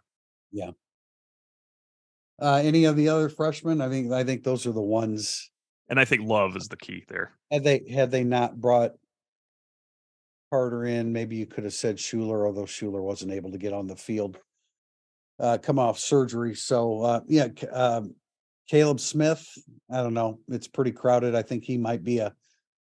Yeah. 0.52 0.70
Uh, 2.40 2.60
any 2.62 2.84
of 2.84 2.96
the 2.96 3.08
other 3.08 3.28
freshmen? 3.28 3.80
I 3.80 3.88
think, 3.88 4.12
I 4.12 4.24
think 4.24 4.44
those 4.44 4.66
are 4.66 4.72
the 4.72 4.80
ones. 4.80 5.50
And 5.88 5.98
I 5.98 6.04
think 6.04 6.22
love 6.22 6.56
is 6.56 6.68
the 6.68 6.76
key 6.76 7.04
there. 7.08 7.32
Had 7.50 7.64
they, 7.64 7.82
had 7.90 8.10
they 8.10 8.24
not 8.24 8.60
brought 8.60 8.92
Carter 10.50 10.84
in, 10.84 11.12
maybe 11.12 11.36
you 11.36 11.46
could 11.46 11.64
have 11.64 11.72
said 11.74 11.96
Shuler, 11.96 12.46
although 12.46 12.62
Shuler 12.62 13.02
wasn't 13.02 13.32
able 13.32 13.50
to 13.50 13.58
get 13.58 13.72
on 13.72 13.86
the 13.86 13.96
field. 13.96 14.38
Uh, 15.38 15.58
come 15.58 15.78
off 15.78 15.98
surgery. 15.98 16.54
So, 16.54 17.02
uh, 17.02 17.20
yeah, 17.26 17.48
um, 17.72 18.14
Caleb 18.68 19.00
Smith, 19.00 19.46
I 19.90 20.02
don't 20.02 20.14
know. 20.14 20.40
It's 20.48 20.68
pretty 20.68 20.92
crowded. 20.92 21.34
I 21.34 21.42
think 21.42 21.64
he 21.64 21.76
might 21.76 22.02
be 22.02 22.18
a 22.18 22.34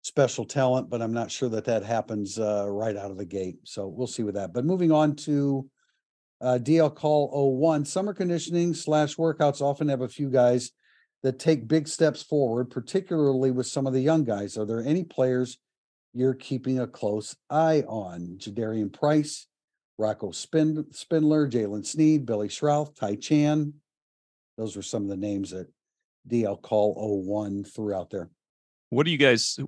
special 0.01 0.45
talent, 0.45 0.89
but 0.89 1.01
I'm 1.01 1.13
not 1.13 1.31
sure 1.31 1.49
that 1.49 1.65
that 1.65 1.83
happens, 1.83 2.37
uh, 2.37 2.65
right 2.69 2.95
out 2.95 3.11
of 3.11 3.17
the 3.17 3.25
gate. 3.25 3.57
So 3.63 3.87
we'll 3.87 4.07
see 4.07 4.23
with 4.23 4.35
that. 4.35 4.53
But 4.53 4.65
moving 4.65 4.91
on 4.91 5.15
to 5.17 5.69
uh, 6.41 6.59
DL 6.61 6.93
call 6.93 7.57
01, 7.59 7.85
summer 7.85 8.13
conditioning 8.13 8.73
slash 8.73 9.15
workouts 9.15 9.61
often 9.61 9.89
have 9.89 10.01
a 10.01 10.07
few 10.07 10.29
guys 10.29 10.71
that 11.23 11.39
take 11.39 11.67
big 11.67 11.87
steps 11.87 12.21
forward, 12.21 12.69
particularly 12.69 13.51
with 13.51 13.65
some 13.65 13.87
of 13.87 13.93
the 13.93 14.01
young 14.01 14.23
guys. 14.23 14.57
Are 14.57 14.65
there 14.65 14.83
any 14.83 15.03
players 15.03 15.57
you're 16.13 16.33
keeping 16.33 16.79
a 16.79 16.87
close 16.87 17.35
eye 17.49 17.83
on? 17.87 18.37
Jadarian 18.37 18.91
Price, 18.91 19.47
Rocco 19.97 20.31
Spin- 20.31 20.87
Spindler, 20.91 21.49
Jaylen 21.49 21.85
Sneed, 21.85 22.25
Billy 22.25 22.47
Schrauth, 22.47 22.95
Ty 22.95 23.15
Chan. 23.15 23.73
Those 24.57 24.75
were 24.75 24.81
some 24.81 25.03
of 25.03 25.09
the 25.09 25.17
names 25.17 25.51
that 25.51 25.67
DL 26.27 26.61
call 26.61 27.23
01 27.25 27.63
threw 27.63 27.93
out 27.93 28.09
there. 28.09 28.29
What 28.89 29.05
do 29.05 29.11
you 29.11 29.17
guys? 29.17 29.59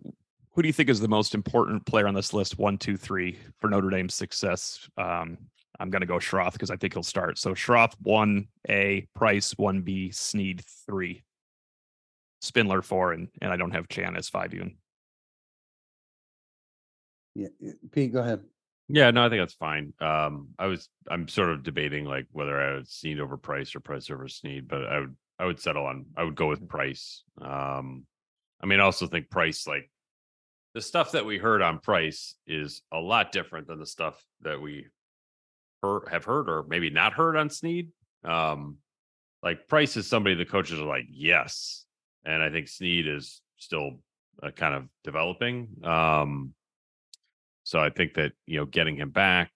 Who 0.51 0.61
do 0.61 0.67
you 0.67 0.73
think 0.73 0.89
is 0.89 0.99
the 0.99 1.07
most 1.07 1.35
important 1.35 1.85
player 1.85 2.07
on 2.07 2.13
this 2.13 2.33
list? 2.33 2.57
One, 2.57 2.77
two, 2.77 2.97
three 2.97 3.37
for 3.59 3.69
Notre 3.69 3.89
Dame's 3.89 4.15
success. 4.15 4.87
Um, 4.97 5.37
I'm 5.79 5.89
going 5.89 6.01
to 6.01 6.07
go 6.07 6.17
Schrauth 6.17 6.53
because 6.53 6.71
I 6.71 6.75
think 6.75 6.93
he'll 6.93 7.03
start. 7.03 7.37
So 7.37 7.53
Schrauth 7.53 7.93
one 8.01 8.47
A, 8.67 9.07
Price 9.15 9.53
one 9.57 9.81
B, 9.81 10.11
Sneed 10.11 10.63
three, 10.85 11.23
Spindler 12.41 12.81
four, 12.81 13.13
and 13.13 13.29
and 13.41 13.51
I 13.51 13.57
don't 13.57 13.71
have 13.71 13.87
Chan 13.87 14.15
as 14.15 14.29
five 14.29 14.53
even. 14.53 14.75
Yeah, 17.39 17.71
Pete, 17.91 18.11
go 18.11 18.19
ahead. 18.19 18.41
Yeah, 18.89 19.11
no, 19.11 19.23
I 19.23 19.29
think 19.29 19.41
that's 19.41 19.53
fine. 19.53 19.93
Um, 20.01 20.49
I 20.57 20.65
was 20.65 20.89
I'm 21.09 21.27
sort 21.27 21.51
of 21.51 21.63
debating 21.63 22.05
like 22.05 22.25
whether 22.31 22.59
I 22.59 22.75
would 22.75 22.89
Sneed 22.89 23.19
over 23.19 23.37
Price 23.37 23.75
or 23.75 23.79
Price 23.79 24.09
over 24.09 24.27
Sneed, 24.27 24.67
but 24.67 24.85
I 24.85 24.99
would 24.99 25.15
I 25.37 25.45
would 25.45 25.59
settle 25.59 25.85
on 25.85 26.07
I 26.17 26.23
would 26.23 26.35
go 26.35 26.47
with 26.47 26.67
Price. 26.67 27.23
Um, 27.39 28.05
I 28.61 28.65
mean, 28.65 28.79
I 28.79 28.83
also 28.83 29.07
think 29.07 29.29
Price 29.29 29.67
like 29.67 29.89
the 30.73 30.81
stuff 30.81 31.11
that 31.13 31.25
we 31.25 31.37
heard 31.37 31.61
on 31.61 31.79
Price 31.79 32.35
is 32.47 32.81
a 32.91 32.99
lot 32.99 33.31
different 33.31 33.67
than 33.67 33.79
the 33.79 33.85
stuff 33.85 34.21
that 34.41 34.59
we 34.59 34.87
heard, 35.81 36.09
have 36.11 36.25
heard 36.25 36.49
or 36.49 36.65
maybe 36.67 36.89
not 36.89 37.13
heard 37.13 37.37
on 37.37 37.49
Sneed. 37.49 37.89
Um, 38.23 38.77
like 39.41 39.67
Price 39.67 39.95
is 39.97 40.07
somebody 40.07 40.35
the 40.35 40.45
coaches 40.45 40.79
are 40.79 40.85
like 40.85 41.05
yes, 41.09 41.85
and 42.25 42.41
I 42.41 42.49
think 42.49 42.67
Sneed 42.67 43.07
is 43.07 43.41
still 43.57 43.99
uh, 44.41 44.49
kind 44.49 44.73
of 44.73 44.87
developing. 45.03 45.67
Um, 45.83 46.53
so 47.69 47.79
I 47.79 47.91
think 47.91 48.15
that 48.15 48.31
you 48.47 48.57
know 48.57 48.65
getting 48.65 48.97
him 48.97 49.11
back, 49.11 49.51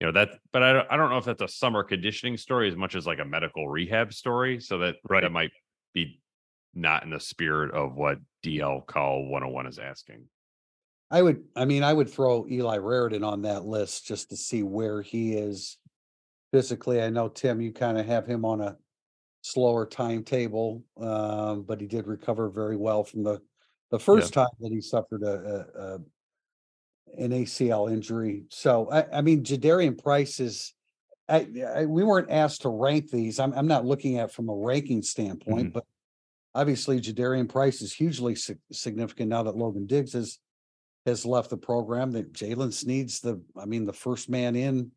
you 0.00 0.06
know 0.08 0.12
that, 0.14 0.40
but 0.52 0.64
I 0.64 0.72
don't, 0.72 0.86
I 0.90 0.96
don't 0.96 1.10
know 1.10 1.18
if 1.18 1.24
that's 1.24 1.40
a 1.40 1.46
summer 1.46 1.84
conditioning 1.84 2.36
story 2.36 2.68
as 2.68 2.74
much 2.74 2.96
as 2.96 3.06
like 3.06 3.20
a 3.20 3.24
medical 3.24 3.68
rehab 3.68 4.12
story. 4.12 4.58
So 4.58 4.78
that 4.78 4.96
Right. 5.08 5.22
that 5.22 5.30
might 5.30 5.52
be 5.94 6.20
not 6.74 7.04
in 7.04 7.10
the 7.10 7.20
spirit 7.20 7.72
of 7.72 7.94
what 7.94 8.18
DL 8.44 8.84
Call 8.84 9.26
101 9.26 9.68
is 9.68 9.78
asking. 9.78 10.24
I 11.08 11.22
would, 11.22 11.44
I 11.54 11.66
mean, 11.66 11.84
I 11.84 11.92
would 11.92 12.10
throw 12.10 12.48
Eli 12.50 12.78
Raridon 12.78 13.24
on 13.24 13.42
that 13.42 13.64
list 13.64 14.06
just 14.06 14.30
to 14.30 14.36
see 14.36 14.64
where 14.64 15.00
he 15.00 15.34
is 15.34 15.78
physically. 16.52 17.00
I 17.00 17.10
know, 17.10 17.28
Tim, 17.28 17.60
you 17.60 17.72
kind 17.72 17.96
of 17.96 18.06
have 18.06 18.26
him 18.26 18.44
on 18.44 18.60
a 18.60 18.76
slower 19.42 19.86
timetable, 19.86 20.82
um, 21.00 21.62
but 21.62 21.80
he 21.80 21.86
did 21.86 22.08
recover 22.08 22.50
very 22.50 22.76
well 22.76 23.04
from 23.04 23.22
the, 23.22 23.40
the 23.92 24.00
first 24.00 24.32
time 24.32 24.48
that 24.58 24.72
he 24.72 24.80
suffered 24.80 25.22
a, 25.22 25.66
a, 25.76 25.94
a 25.94 25.98
an 27.18 27.30
ACL 27.30 27.92
injury. 27.92 28.44
So, 28.50 28.90
I, 28.90 29.18
I 29.18 29.20
mean, 29.20 29.42
Jadarian 29.44 30.00
Price 30.02 30.40
is, 30.40 30.74
I, 31.28 31.46
I, 31.76 31.86
we 31.86 32.02
weren't 32.02 32.30
asked 32.30 32.62
to 32.62 32.68
rank 32.68 33.10
these. 33.10 33.38
I'm, 33.38 33.52
I'm 33.54 33.66
not 33.66 33.84
looking 33.84 34.18
at 34.18 34.32
from 34.32 34.48
a 34.48 34.54
ranking 34.54 35.02
standpoint, 35.02 35.72
but 35.72 35.84
obviously 36.54 37.00
Jadarian 37.00 37.48
Price 37.48 37.82
is 37.82 37.92
hugely 37.92 38.34
sig- 38.34 38.58
significant 38.72 39.30
now 39.30 39.42
that 39.44 39.56
Logan 39.56 39.86
Diggs 39.86 40.12
has 40.12 40.38
has 41.06 41.24
left 41.24 41.50
the 41.50 41.56
program. 41.56 42.10
That 42.12 42.32
Jaylen 42.32 42.72
Sneed's 42.72 43.20
the, 43.20 43.40
I 43.56 43.64
mean, 43.64 43.86
the 43.86 43.92
first 43.92 44.28
man 44.28 44.56
in 44.56 44.90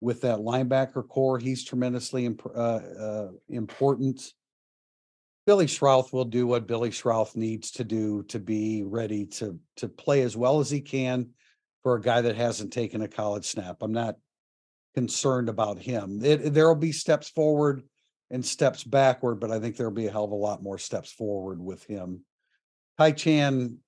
with 0.00 0.20
that 0.22 0.38
linebacker 0.38 1.06
core. 1.08 1.38
He's 1.38 1.64
tremendously 1.64 2.26
imp- 2.26 2.46
uh, 2.46 2.80
uh, 3.00 3.28
important. 3.48 4.32
Billy 5.46 5.66
Schrauth 5.66 6.12
will 6.12 6.26
do 6.26 6.46
what 6.46 6.66
Billy 6.66 6.90
Schrauth 6.90 7.34
needs 7.34 7.70
to 7.72 7.84
do 7.84 8.22
to 8.24 8.38
be 8.38 8.82
ready 8.84 9.24
to 9.26 9.58
to 9.76 9.88
play 9.88 10.22
as 10.22 10.36
well 10.36 10.60
as 10.60 10.70
he 10.70 10.80
can 10.80 11.30
for 11.88 11.96
a 11.96 12.02
guy 12.02 12.20
that 12.20 12.36
hasn't 12.36 12.70
taken 12.70 13.00
a 13.00 13.08
college 13.08 13.46
snap. 13.46 13.78
I'm 13.80 13.92
not 13.92 14.16
concerned 14.94 15.48
about 15.48 15.78
him. 15.78 16.18
There'll 16.18 16.74
be 16.74 16.92
steps 16.92 17.30
forward 17.30 17.82
and 18.30 18.44
steps 18.44 18.84
backward, 18.84 19.36
but 19.36 19.50
I 19.50 19.58
think 19.58 19.74
there'll 19.74 19.90
be 19.90 20.06
a 20.06 20.10
hell 20.10 20.24
of 20.24 20.30
a 20.30 20.34
lot 20.34 20.62
more 20.62 20.76
steps 20.76 21.10
forward 21.10 21.58
with 21.58 21.82
him. 21.84 22.26
Ty 22.98 23.12
Chan 23.12 23.78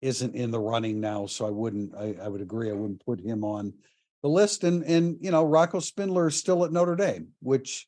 isn't 0.00 0.34
in 0.34 0.50
the 0.50 0.58
running 0.58 0.98
now, 0.98 1.26
so 1.26 1.46
I 1.46 1.50
wouldn't, 1.50 1.94
I, 1.94 2.16
I 2.22 2.28
would 2.28 2.40
agree, 2.40 2.70
I 2.70 2.72
wouldn't 2.72 3.04
put 3.04 3.20
him 3.20 3.44
on 3.44 3.74
the 4.22 4.30
list. 4.30 4.64
And, 4.64 4.82
and, 4.84 5.18
you 5.20 5.30
know, 5.30 5.44
Rocco 5.44 5.80
Spindler 5.80 6.28
is 6.28 6.36
still 6.36 6.64
at 6.64 6.72
Notre 6.72 6.96
Dame, 6.96 7.28
which 7.42 7.86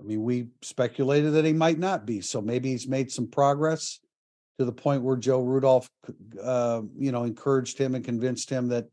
I 0.00 0.02
mean, 0.02 0.24
we 0.24 0.48
speculated 0.62 1.34
that 1.34 1.44
he 1.44 1.52
might 1.52 1.78
not 1.78 2.06
be, 2.06 2.22
so 2.22 2.40
maybe 2.40 2.72
he's 2.72 2.88
made 2.88 3.12
some 3.12 3.28
progress 3.28 4.00
to 4.58 4.64
the 4.64 4.72
point 4.72 5.02
where 5.02 5.16
Joe 5.16 5.42
Rudolph, 5.42 5.88
uh, 6.42 6.82
you 6.98 7.12
know, 7.12 7.24
encouraged 7.24 7.78
him 7.78 7.94
and 7.94 8.04
convinced 8.04 8.48
him 8.48 8.68
that 8.68 8.86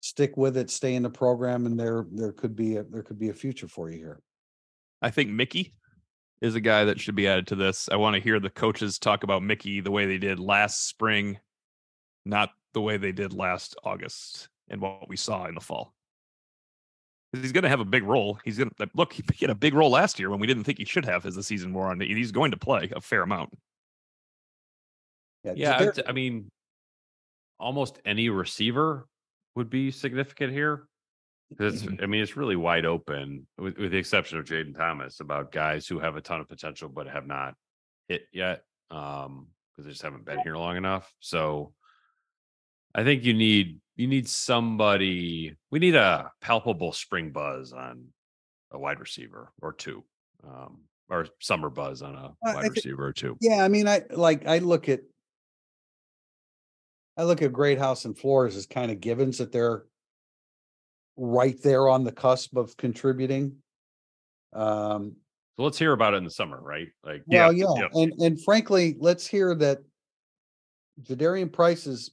stick 0.00 0.36
with 0.36 0.56
it, 0.56 0.70
stay 0.70 0.94
in 0.94 1.02
the 1.02 1.10
program, 1.10 1.66
and 1.66 1.78
there 1.78 2.06
there 2.12 2.32
could 2.32 2.56
be 2.56 2.76
a 2.76 2.84
there 2.84 3.02
could 3.02 3.18
be 3.18 3.28
a 3.28 3.34
future 3.34 3.68
for 3.68 3.90
you 3.90 3.98
here. 3.98 4.20
I 5.02 5.10
think 5.10 5.30
Mickey 5.30 5.74
is 6.40 6.54
a 6.54 6.60
guy 6.60 6.84
that 6.84 7.00
should 7.00 7.14
be 7.14 7.28
added 7.28 7.46
to 7.48 7.54
this. 7.56 7.88
I 7.90 7.96
want 7.96 8.14
to 8.14 8.22
hear 8.22 8.40
the 8.40 8.50
coaches 8.50 8.98
talk 8.98 9.22
about 9.22 9.42
Mickey 9.42 9.80
the 9.80 9.90
way 9.90 10.06
they 10.06 10.18
did 10.18 10.38
last 10.38 10.86
spring, 10.86 11.38
not 12.24 12.50
the 12.72 12.80
way 12.80 12.96
they 12.96 13.12
did 13.12 13.32
last 13.32 13.76
August 13.84 14.48
and 14.68 14.80
what 14.80 15.08
we 15.08 15.16
saw 15.16 15.46
in 15.46 15.54
the 15.54 15.60
fall. 15.60 15.94
He's 17.32 17.52
going 17.52 17.64
to 17.64 17.68
have 17.68 17.80
a 17.80 17.84
big 17.84 18.04
role. 18.04 18.38
He's 18.44 18.58
going 18.58 18.70
to 18.70 18.88
look. 18.94 19.12
He 19.12 19.24
had 19.40 19.50
a 19.50 19.54
big 19.54 19.74
role 19.74 19.90
last 19.90 20.18
year 20.18 20.30
when 20.30 20.38
we 20.38 20.46
didn't 20.46 20.64
think 20.64 20.78
he 20.78 20.84
should 20.84 21.04
have 21.04 21.26
as 21.26 21.34
the 21.34 21.42
season 21.42 21.72
wore 21.72 21.88
on. 21.88 22.00
He's 22.00 22.30
going 22.32 22.52
to 22.52 22.56
play 22.56 22.90
a 22.94 23.00
fair 23.00 23.22
amount. 23.22 23.56
Yeah, 25.44 25.52
yeah 25.56 25.90
I, 26.06 26.10
I 26.10 26.12
mean, 26.12 26.50
almost 27.60 28.00
any 28.04 28.28
receiver 28.28 29.06
would 29.54 29.70
be 29.70 29.90
significant 29.90 30.52
here. 30.52 30.88
Because 31.50 31.82
mm-hmm. 31.82 32.02
I 32.02 32.06
mean, 32.06 32.22
it's 32.22 32.36
really 32.36 32.56
wide 32.56 32.86
open, 32.86 33.46
with, 33.58 33.76
with 33.78 33.92
the 33.92 33.98
exception 33.98 34.38
of 34.38 34.46
Jayden 34.46 34.76
Thomas, 34.76 35.20
about 35.20 35.52
guys 35.52 35.86
who 35.86 36.00
have 36.00 36.16
a 36.16 36.20
ton 36.20 36.40
of 36.40 36.48
potential 36.48 36.88
but 36.88 37.06
have 37.06 37.26
not 37.26 37.54
hit 38.08 38.22
yet 38.32 38.62
um, 38.90 39.48
because 39.70 39.84
they 39.84 39.92
just 39.92 40.02
haven't 40.02 40.24
been 40.24 40.40
here 40.40 40.56
long 40.56 40.76
enough. 40.76 41.12
So 41.20 41.74
I 42.94 43.04
think 43.04 43.24
you 43.24 43.34
need 43.34 43.78
you 43.94 44.06
need 44.06 44.28
somebody. 44.28 45.54
We 45.70 45.78
need 45.78 45.94
a 45.94 46.30
palpable 46.40 46.92
spring 46.92 47.30
buzz 47.30 47.72
on 47.72 48.06
a 48.72 48.78
wide 48.78 48.98
receiver 48.98 49.52
or 49.60 49.74
two, 49.74 50.02
um, 50.44 50.80
or 51.08 51.26
summer 51.40 51.70
buzz 51.70 52.02
on 52.02 52.14
a 52.14 52.32
wide 52.42 52.62
think, 52.62 52.74
receiver 52.76 53.06
or 53.06 53.12
two. 53.12 53.36
Yeah, 53.40 53.62
I 53.62 53.68
mean, 53.68 53.86
I 53.86 54.02
like 54.10 54.46
I 54.46 54.58
look 54.58 54.88
at 54.88 55.00
I 57.16 57.24
look 57.24 57.42
at 57.42 57.52
Greathouse 57.52 58.04
and 58.04 58.16
Flores 58.16 58.56
as 58.56 58.66
kind 58.66 58.90
of 58.90 59.00
givens 59.00 59.38
that 59.38 59.52
they're 59.52 59.84
right 61.16 61.56
there 61.62 61.88
on 61.88 62.04
the 62.04 62.12
cusp 62.12 62.56
of 62.56 62.76
contributing. 62.76 63.56
Um, 64.52 65.16
so 65.56 65.62
let's 65.62 65.78
hear 65.78 65.92
about 65.92 66.14
it 66.14 66.18
in 66.18 66.24
the 66.24 66.30
summer, 66.30 66.60
right? 66.60 66.88
Like, 67.04 67.22
well, 67.26 67.52
yeah, 67.52 67.66
yeah. 67.76 67.88
and 68.02 68.12
and 68.20 68.42
frankly, 68.42 68.96
let's 68.98 69.26
hear 69.26 69.54
that 69.54 69.78
Jadarian 71.02 71.52
Price's 71.52 72.10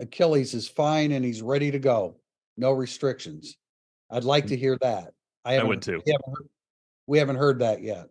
Achilles 0.00 0.54
is 0.54 0.66
fine 0.66 1.12
and 1.12 1.24
he's 1.24 1.42
ready 1.42 1.70
to 1.70 1.78
go, 1.78 2.16
no 2.56 2.72
restrictions. 2.72 3.56
I'd 4.10 4.24
like 4.24 4.46
to 4.46 4.56
hear 4.56 4.76
that. 4.80 5.12
I, 5.44 5.58
I 5.58 5.62
would 5.62 5.82
too. 5.82 6.02
We 6.04 6.12
haven't, 6.12 6.32
heard, 6.36 6.48
we 7.06 7.18
haven't 7.18 7.36
heard 7.36 7.58
that 7.60 7.82
yet. 7.82 8.08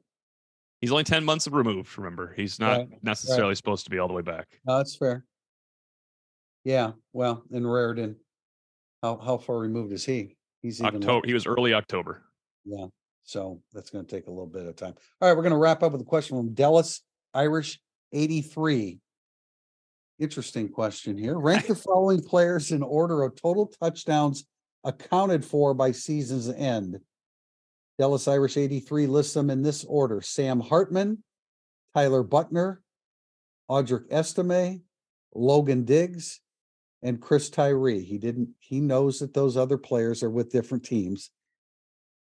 He's 0.80 0.92
only 0.92 1.04
ten 1.04 1.26
months 1.26 1.46
removed. 1.48 1.98
Remember, 1.98 2.34
he's 2.38 2.58
not 2.60 2.78
right, 2.78 3.04
necessarily 3.04 3.50
right. 3.50 3.58
supposed 3.58 3.84
to 3.84 3.90
be 3.90 4.00
all 4.00 4.08
the 4.08 4.14
way 4.14 4.22
back. 4.22 4.48
No, 4.66 4.78
that's 4.78 4.96
fair. 4.96 5.26
Yeah, 6.64 6.92
well, 7.14 7.44
and 7.52 7.66
Raridon, 7.66 8.16
how 9.02 9.18
how 9.18 9.38
far 9.38 9.58
removed 9.60 9.94
is 9.94 10.06
he? 10.06 10.36
He's 10.62 10.82
October. 10.82 11.26
He 11.26 11.34
was 11.34 11.46
early 11.46 11.74
October. 11.74 12.24
Yeah, 12.66 12.88
so 13.24 13.62
that's 13.74 13.90
going 13.90 14.06
to 14.06 14.16
take 14.16 14.28
a 14.28 14.30
little 14.30 14.46
bit 14.46 14.66
of 14.66 14.76
time. 14.76 14.94
All 15.22 15.30
right, 15.30 15.36
we're 15.36 15.44
going 15.44 15.54
to 15.54 15.58
wrap 15.58 15.84
up 15.84 15.94
with 15.94 16.02
a 16.02 16.06
question 16.06 16.38
from 16.38 16.54
Dallas 16.54 17.02
Irish 17.34 17.80
eighty 18.12 18.42
three. 18.42 19.00
Interesting 20.20 20.68
question 20.68 21.18
here. 21.18 21.40
Rank 21.40 21.68
the 21.68 21.76
following 21.88 22.22
players 22.22 22.72
in 22.72 22.84
order 22.84 23.24
of 23.24 23.42
total 23.42 23.72
touchdowns 23.82 24.46
accounted 24.84 25.46
for 25.46 25.74
by 25.74 25.92
season's 25.92 26.50
end. 26.50 27.00
Dallas 27.98 28.28
Irish 28.28 28.56
83 28.56 29.08
lists 29.08 29.34
them 29.34 29.50
in 29.50 29.62
this 29.62 29.84
order 29.84 30.22
Sam 30.22 30.62
Hartman, 30.62 31.22
Tyler 31.94 32.24
Buchner, 32.24 32.82
Audric 33.70 34.10
Estime, 34.10 34.82
Logan 35.36 35.84
Diggs, 35.84 36.40
and 37.02 37.22
Chris 37.22 37.50
Tyree. 37.50 38.04
He 38.04 38.18
didn't. 38.18 38.50
He 38.60 38.80
knows 38.80 39.20
that 39.20 39.34
those 39.34 39.58
other 39.58 39.78
players 39.78 40.24
are 40.24 40.30
with 40.30 40.52
different 40.52 40.84
teams. 40.84 41.32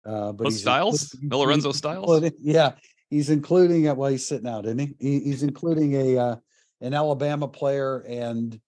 Uh, 0.05 0.32
but 0.32 0.51
Styles, 0.51 1.16
Lorenzo 1.24 1.72
Styles. 1.72 2.24
Yeah, 2.39 2.74
he's 3.09 3.30
including. 3.30 3.86
It. 3.86 3.97
Well, 3.97 4.12
he's 4.12 4.28
sitting 4.28 4.47
out, 4.47 4.66
isn't 4.66 4.80
he? 4.80 4.95
he 4.99 5.20
he's 5.20 5.43
including 5.43 5.93
a 5.93 6.18
uh, 6.18 6.36
an 6.82 6.93
Alabama 6.93 7.47
player, 7.47 7.99
and 7.99 8.59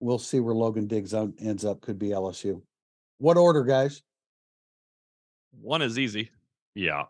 we'll 0.00 0.18
see 0.18 0.40
where 0.40 0.54
Logan 0.54 0.86
Diggs 0.86 1.14
ends 1.14 1.64
up. 1.64 1.80
Could 1.80 1.98
be 1.98 2.08
LSU. 2.08 2.62
What 3.18 3.36
order, 3.36 3.64
guys? 3.64 4.02
One 5.60 5.82
is 5.82 5.98
easy. 5.98 6.30
Yeah, 6.74 7.04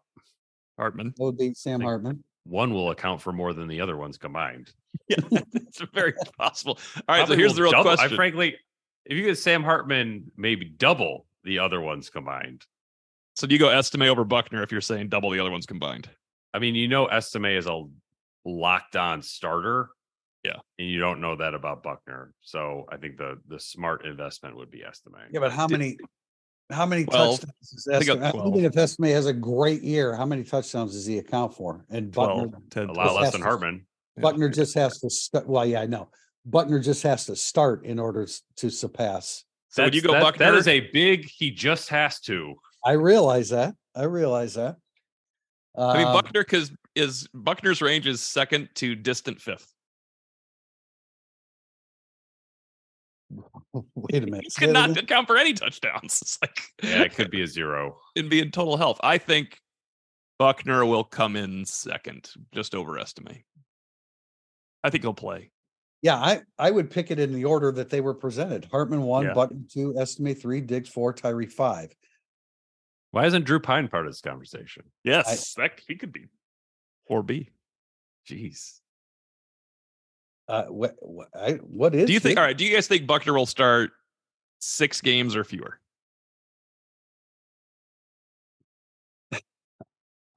Hartman. 0.78 1.14
That 1.16 1.24
would 1.24 1.38
be 1.38 1.54
Sam 1.54 1.80
Hartman 1.80 2.22
one 2.48 2.72
will 2.72 2.90
account 2.90 3.20
for 3.20 3.32
more 3.32 3.52
than 3.52 3.68
the 3.68 3.80
other 3.80 3.96
ones 3.96 4.16
combined. 4.16 4.72
Yeah, 5.08 5.16
it's 5.54 5.80
very 5.94 6.14
possible. 6.38 6.78
All 6.96 7.02
right, 7.08 7.18
Probably 7.18 7.34
so 7.34 7.38
here's 7.38 7.54
the 7.54 7.62
real 7.62 7.70
double, 7.72 7.84
question. 7.84 8.12
I 8.12 8.16
frankly, 8.16 8.56
if 9.04 9.16
you 9.16 9.24
get 9.24 9.38
Sam 9.38 9.62
Hartman, 9.62 10.30
maybe 10.36 10.66
double 10.66 11.26
the 11.44 11.58
other 11.58 11.80
ones 11.80 12.10
combined. 12.10 12.64
So 13.36 13.46
do 13.46 13.54
you 13.54 13.58
go 13.58 13.68
Estime 13.68 14.02
over 14.02 14.24
Buchner 14.24 14.62
if 14.62 14.72
you're 14.72 14.80
saying 14.80 15.08
double 15.08 15.30
the 15.30 15.40
other 15.40 15.50
ones 15.50 15.64
combined? 15.64 16.10
I 16.52 16.58
mean, 16.58 16.74
you 16.74 16.88
know, 16.88 17.06
Estime 17.06 17.56
is 17.56 17.66
a 17.66 17.84
locked 18.44 18.96
on 18.96 19.22
starter. 19.22 19.90
Yeah. 20.44 20.56
And 20.78 20.88
you 20.88 21.00
don't 21.00 21.20
know 21.20 21.36
that 21.36 21.54
about 21.54 21.82
Buchner. 21.82 22.32
So 22.40 22.86
I 22.90 22.96
think 22.96 23.16
the 23.16 23.38
the 23.48 23.60
smart 23.60 24.04
investment 24.06 24.56
would 24.56 24.70
be 24.70 24.82
Estime. 24.84 25.28
Yeah, 25.30 25.40
but 25.40 25.52
how 25.52 25.66
many 25.66 25.96
how 26.70 26.84
many 26.84 27.04
12, 27.04 27.40
touchdowns 27.40 27.72
is 27.72 27.88
Estime? 27.90 28.22
I, 28.22 28.30
think 28.30 28.56
if 28.64 28.76
Estime 28.76 29.12
has 29.12 29.26
a 29.26 29.32
great 29.32 29.82
year, 29.82 30.14
how 30.14 30.26
many 30.26 30.44
touchdowns 30.44 30.92
does 30.92 31.06
he 31.06 31.18
account 31.18 31.54
for? 31.54 31.84
And 31.88 32.12
12, 32.12 32.52
Buchner, 32.52 32.82
a 32.88 32.92
lot 32.92 33.14
less 33.14 33.32
than 33.32 33.40
Hartman. 33.40 33.86
Buchner 34.20 34.48
just 34.48 34.74
has 34.74 35.00
to 35.00 35.10
start. 35.10 35.46
Well, 35.46 35.66
yeah, 35.66 35.80
I 35.80 35.86
know. 35.86 36.08
Buchner 36.44 36.78
just 36.78 37.02
has 37.02 37.26
to 37.26 37.36
start 37.36 37.84
in 37.84 37.98
order 37.98 38.26
to 38.56 38.70
surpass. 38.70 39.44
So 39.68 39.84
would 39.84 39.94
you 39.94 40.02
go 40.02 40.12
that, 40.12 40.22
Buchner? 40.22 40.46
That 40.46 40.54
is 40.54 40.68
a 40.68 40.80
big. 40.92 41.28
He 41.28 41.50
just 41.50 41.88
has 41.90 42.20
to. 42.20 42.54
I 42.84 42.92
realize 42.92 43.50
that. 43.50 43.74
I 43.94 44.04
realize 44.04 44.54
that. 44.54 44.76
Uh, 45.76 45.88
I 45.88 45.98
mean, 45.98 46.06
um, 46.06 46.14
Buchner 46.14 46.42
because 46.42 46.72
is 46.94 47.28
Buchner's 47.34 47.82
range 47.82 48.06
is 48.06 48.20
second 48.20 48.68
to 48.76 48.94
distant 48.94 49.40
fifth. 49.40 49.72
Wait 53.94 54.22
a 54.22 54.26
minute. 54.26 54.44
He 54.44 54.50
could 54.64 54.72
not 54.72 54.96
account 54.96 55.26
for 55.26 55.36
any 55.36 55.52
touchdowns. 55.52 56.20
It's 56.22 56.38
like 56.40 56.60
yeah, 56.82 57.02
it 57.02 57.14
could 57.14 57.30
be 57.30 57.42
a 57.42 57.46
zero. 57.46 57.98
and 58.16 58.30
be 58.30 58.40
in 58.40 58.50
total 58.50 58.76
health. 58.76 58.98
I 59.02 59.18
think 59.18 59.58
Buchner 60.38 60.84
will 60.84 61.04
come 61.04 61.36
in 61.36 61.64
second, 61.64 62.30
just 62.52 62.74
overestimate. 62.74 63.42
I 64.84 64.90
think 64.90 65.04
he'll 65.04 65.14
play. 65.14 65.50
Yeah, 66.00 66.16
I, 66.16 66.42
I 66.58 66.70
would 66.70 66.90
pick 66.90 67.10
it 67.10 67.18
in 67.18 67.32
the 67.32 67.44
order 67.44 67.72
that 67.72 67.90
they 67.90 68.00
were 68.00 68.14
presented. 68.14 68.66
Hartman 68.70 69.02
one, 69.02 69.26
yeah. 69.26 69.34
Buchner 69.34 69.62
two, 69.68 69.94
Estime 69.98 70.34
three, 70.34 70.60
Diggs 70.60 70.88
four, 70.88 71.12
Tyree 71.12 71.46
five. 71.46 71.92
Why 73.10 73.26
isn't 73.26 73.44
Drew 73.44 73.58
Pyne 73.58 73.88
part 73.88 74.06
of 74.06 74.12
this 74.12 74.20
conversation? 74.20 74.84
Yes, 75.02 75.56
I, 75.58 75.62
that 75.62 75.80
he 75.88 75.96
could 75.96 76.12
be. 76.12 76.26
Four 77.08 77.22
B. 77.22 77.50
Jeez. 78.28 78.80
Uh, 80.46 80.64
what 80.64 80.94
what, 81.00 81.28
I, 81.34 81.52
what 81.54 81.94
is? 81.94 82.06
Do 82.06 82.12
you 82.12 82.20
think? 82.20 82.36
It? 82.36 82.38
All 82.38 82.44
right. 82.44 82.56
Do 82.56 82.64
you 82.64 82.74
guys 82.74 82.86
think 82.86 83.06
Buchner 83.06 83.34
will 83.34 83.46
start 83.46 83.90
six 84.60 85.00
games 85.00 85.34
or 85.34 85.42
fewer? 85.42 85.80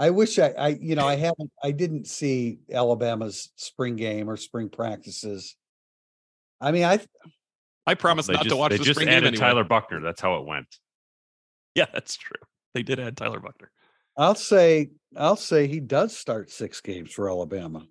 I 0.01 0.09
wish 0.09 0.39
I, 0.39 0.47
I, 0.57 0.67
you 0.69 0.95
know, 0.95 1.07
I 1.07 1.15
haven't, 1.15 1.51
I 1.63 1.69
didn't 1.69 2.07
see 2.07 2.57
Alabama's 2.73 3.51
spring 3.55 3.97
game 3.97 4.31
or 4.31 4.35
spring 4.35 4.67
practices. 4.67 5.55
I 6.59 6.71
mean, 6.71 6.85
I, 6.85 7.01
I 7.85 7.93
promise 7.93 8.27
not 8.27 8.37
just, 8.37 8.49
to 8.49 8.55
watch 8.55 8.71
they 8.71 8.77
the 8.77 8.83
just 8.83 8.99
spring 8.99 9.09
added 9.09 9.25
game 9.25 9.27
anyway. 9.35 9.45
Tyler 9.45 9.63
Buchner. 9.63 10.01
That's 10.01 10.19
how 10.19 10.37
it 10.37 10.47
went. 10.47 10.65
Yeah, 11.75 11.85
that's 11.93 12.17
true. 12.17 12.41
They 12.73 12.81
did 12.81 12.99
add 12.99 13.15
Tyler 13.15 13.39
Buchner. 13.39 13.69
I'll 14.17 14.33
say, 14.33 14.89
I'll 15.15 15.35
say 15.35 15.67
he 15.67 15.79
does 15.79 16.17
start 16.17 16.49
six 16.49 16.81
games 16.81 17.11
for 17.11 17.29
Alabama. 17.29 17.85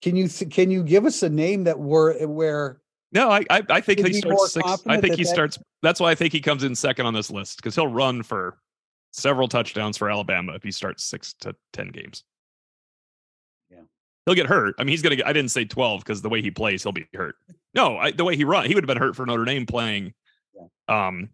can 0.00 0.14
you 0.14 0.28
can 0.28 0.70
you 0.70 0.84
give 0.84 1.04
us 1.04 1.24
a 1.24 1.28
name 1.28 1.64
that 1.64 1.80
were 1.80 2.14
where 2.28 2.80
no, 3.12 3.30
I 3.30 3.44
I, 3.50 3.62
I 3.68 3.80
think 3.80 4.06
he 4.06 4.12
starts 4.12 4.52
six. 4.52 4.82
I 4.86 5.00
think 5.00 5.16
he 5.16 5.24
that 5.24 5.30
starts. 5.30 5.58
That's 5.82 6.00
why 6.00 6.10
I 6.10 6.14
think 6.14 6.32
he 6.32 6.40
comes 6.40 6.64
in 6.64 6.74
second 6.74 7.06
on 7.06 7.14
this 7.14 7.30
list 7.30 7.56
because 7.56 7.74
he'll 7.74 7.88
run 7.88 8.22
for 8.22 8.58
several 9.12 9.48
touchdowns 9.48 9.96
for 9.96 10.10
Alabama 10.10 10.52
if 10.54 10.62
he 10.62 10.70
starts 10.70 11.04
six 11.04 11.34
to 11.40 11.54
ten 11.72 11.88
games. 11.88 12.24
Yeah, 13.70 13.82
he'll 14.26 14.34
get 14.34 14.46
hurt. 14.46 14.74
I 14.78 14.84
mean, 14.84 14.92
he's 14.92 15.02
gonna. 15.02 15.16
get 15.16 15.26
I 15.26 15.32
didn't 15.32 15.50
say 15.50 15.64
twelve 15.64 16.02
because 16.02 16.22
the 16.22 16.28
way 16.28 16.42
he 16.42 16.50
plays, 16.50 16.82
he'll 16.82 16.92
be 16.92 17.06
hurt. 17.14 17.36
No, 17.74 17.96
I, 17.98 18.12
the 18.12 18.24
way 18.24 18.36
he 18.36 18.44
run, 18.44 18.66
he 18.66 18.74
would 18.74 18.84
have 18.84 18.88
been 18.88 18.98
hurt 18.98 19.16
for 19.16 19.26
Notre 19.26 19.44
Dame 19.44 19.66
playing, 19.66 20.12
yeah. 20.54 21.06
um, 21.06 21.30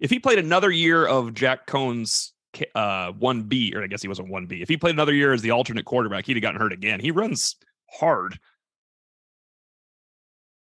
if 0.00 0.10
he 0.10 0.18
played 0.18 0.38
another 0.38 0.70
year 0.70 1.06
of 1.06 1.34
Jack 1.34 1.66
Coan's 1.66 2.32
uh 2.74 3.12
1B, 3.12 3.74
or 3.74 3.84
I 3.84 3.86
guess 3.86 4.02
he 4.02 4.08
wasn't 4.08 4.28
1B. 4.28 4.62
If 4.62 4.68
he 4.68 4.76
played 4.76 4.94
another 4.94 5.14
year 5.14 5.32
as 5.32 5.42
the 5.42 5.52
alternate 5.52 5.84
quarterback, 5.84 6.26
he'd 6.26 6.36
have 6.36 6.42
gotten 6.42 6.60
hurt 6.60 6.72
again. 6.72 7.00
He 7.00 7.10
runs 7.10 7.56
hard. 7.88 8.38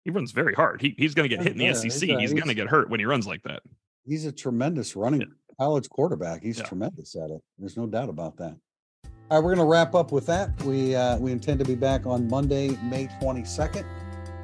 He 0.06 0.12
runs 0.12 0.30
very 0.30 0.54
hard. 0.54 0.80
He, 0.80 0.94
he's 0.96 1.14
going 1.14 1.28
to 1.28 1.36
get 1.36 1.42
hit 1.42 1.54
in 1.54 1.58
the 1.58 1.64
Yeah, 1.64 1.72
SEC. 1.72 1.82
he's 1.90 2.00
He's, 2.00 2.30
a- 2.30 2.34
going 2.36 2.46
to 2.46 2.54
get 2.54 2.68
hurt 2.68 2.88
when 2.88 3.00
he 3.00 3.06
runs 3.06 3.26
like 3.26 3.42
that. 3.42 3.60
He's 4.06 4.24
a 4.24 4.30
tremendous 4.30 4.94
running 4.94 5.24
college 5.58 5.88
quarterback. 5.88 6.44
He's 6.44 6.58
Yeah. 6.58 6.64
tremendous 6.64 7.16
at 7.16 7.28
it. 7.30 7.42
There's 7.58 7.76
no 7.76 7.88
doubt 7.88 8.08
about 8.08 8.36
that. 8.36 8.56
All 9.04 9.10
right, 9.38 9.44
we're 9.44 9.56
going 9.56 9.66
to 9.66 9.68
wrap 9.68 9.96
up 9.96 10.12
with 10.12 10.24
that. 10.26 10.62
We 10.62 10.94
uh, 10.94 11.18
we 11.18 11.32
intend 11.32 11.58
to 11.58 11.64
be 11.64 11.74
back 11.74 12.06
on 12.06 12.28
Monday, 12.28 12.78
May 12.84 13.08
22nd. 13.20 13.84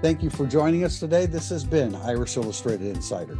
Thank 0.02 0.20
you 0.24 0.30
for 0.30 0.46
joining 0.46 0.82
us 0.82 0.98
today. 0.98 1.26
This 1.26 1.48
has 1.50 1.62
been 1.62 1.94
Irish 1.94 2.36
Illustrated 2.36 2.88
Insider. 2.96 3.38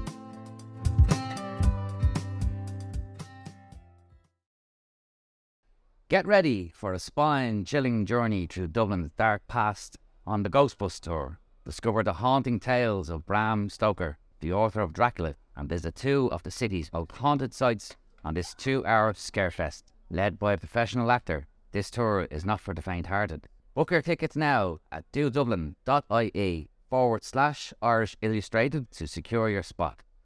Get 6.08 6.26
ready 6.26 6.70
for 6.74 6.92
a 6.92 6.98
spine 6.98 7.64
chilling 7.64 8.04
journey 8.04 8.46
through 8.46 8.68
Dublin's 8.68 9.12
dark 9.16 9.42
past 9.48 9.96
on 10.26 10.42
the 10.42 10.50
Ghostbus 10.50 11.00
Tour. 11.00 11.38
Discover 11.64 12.02
the 12.02 12.14
haunting 12.14 12.58
tales 12.58 13.08
of 13.08 13.24
Bram 13.24 13.68
Stoker, 13.68 14.18
the 14.40 14.52
author 14.52 14.80
of 14.80 14.92
Dracula, 14.92 15.36
and 15.54 15.68
visit 15.68 15.94
two 15.94 16.28
of 16.32 16.42
the 16.42 16.50
city's 16.50 16.92
most 16.92 17.12
haunted 17.12 17.54
sites 17.54 17.96
on 18.24 18.34
this 18.34 18.52
two 18.54 18.84
hour 18.84 19.12
scarefest. 19.12 19.84
Led 20.10 20.40
by 20.40 20.54
a 20.54 20.58
professional 20.58 21.12
actor, 21.12 21.46
this 21.70 21.88
tour 21.88 22.26
is 22.32 22.44
not 22.44 22.60
for 22.60 22.74
the 22.74 22.82
faint 22.82 23.06
hearted. 23.06 23.46
Book 23.74 23.92
your 23.92 24.02
tickets 24.02 24.34
now 24.34 24.80
at 24.90 25.10
dodublin.ie 25.12 26.68
forward 26.90 27.24
slash 27.24 27.72
Irish 27.80 28.16
Illustrated 28.20 28.90
to 28.90 29.06
secure 29.06 29.48
your 29.48 29.62
spot. 29.62 30.02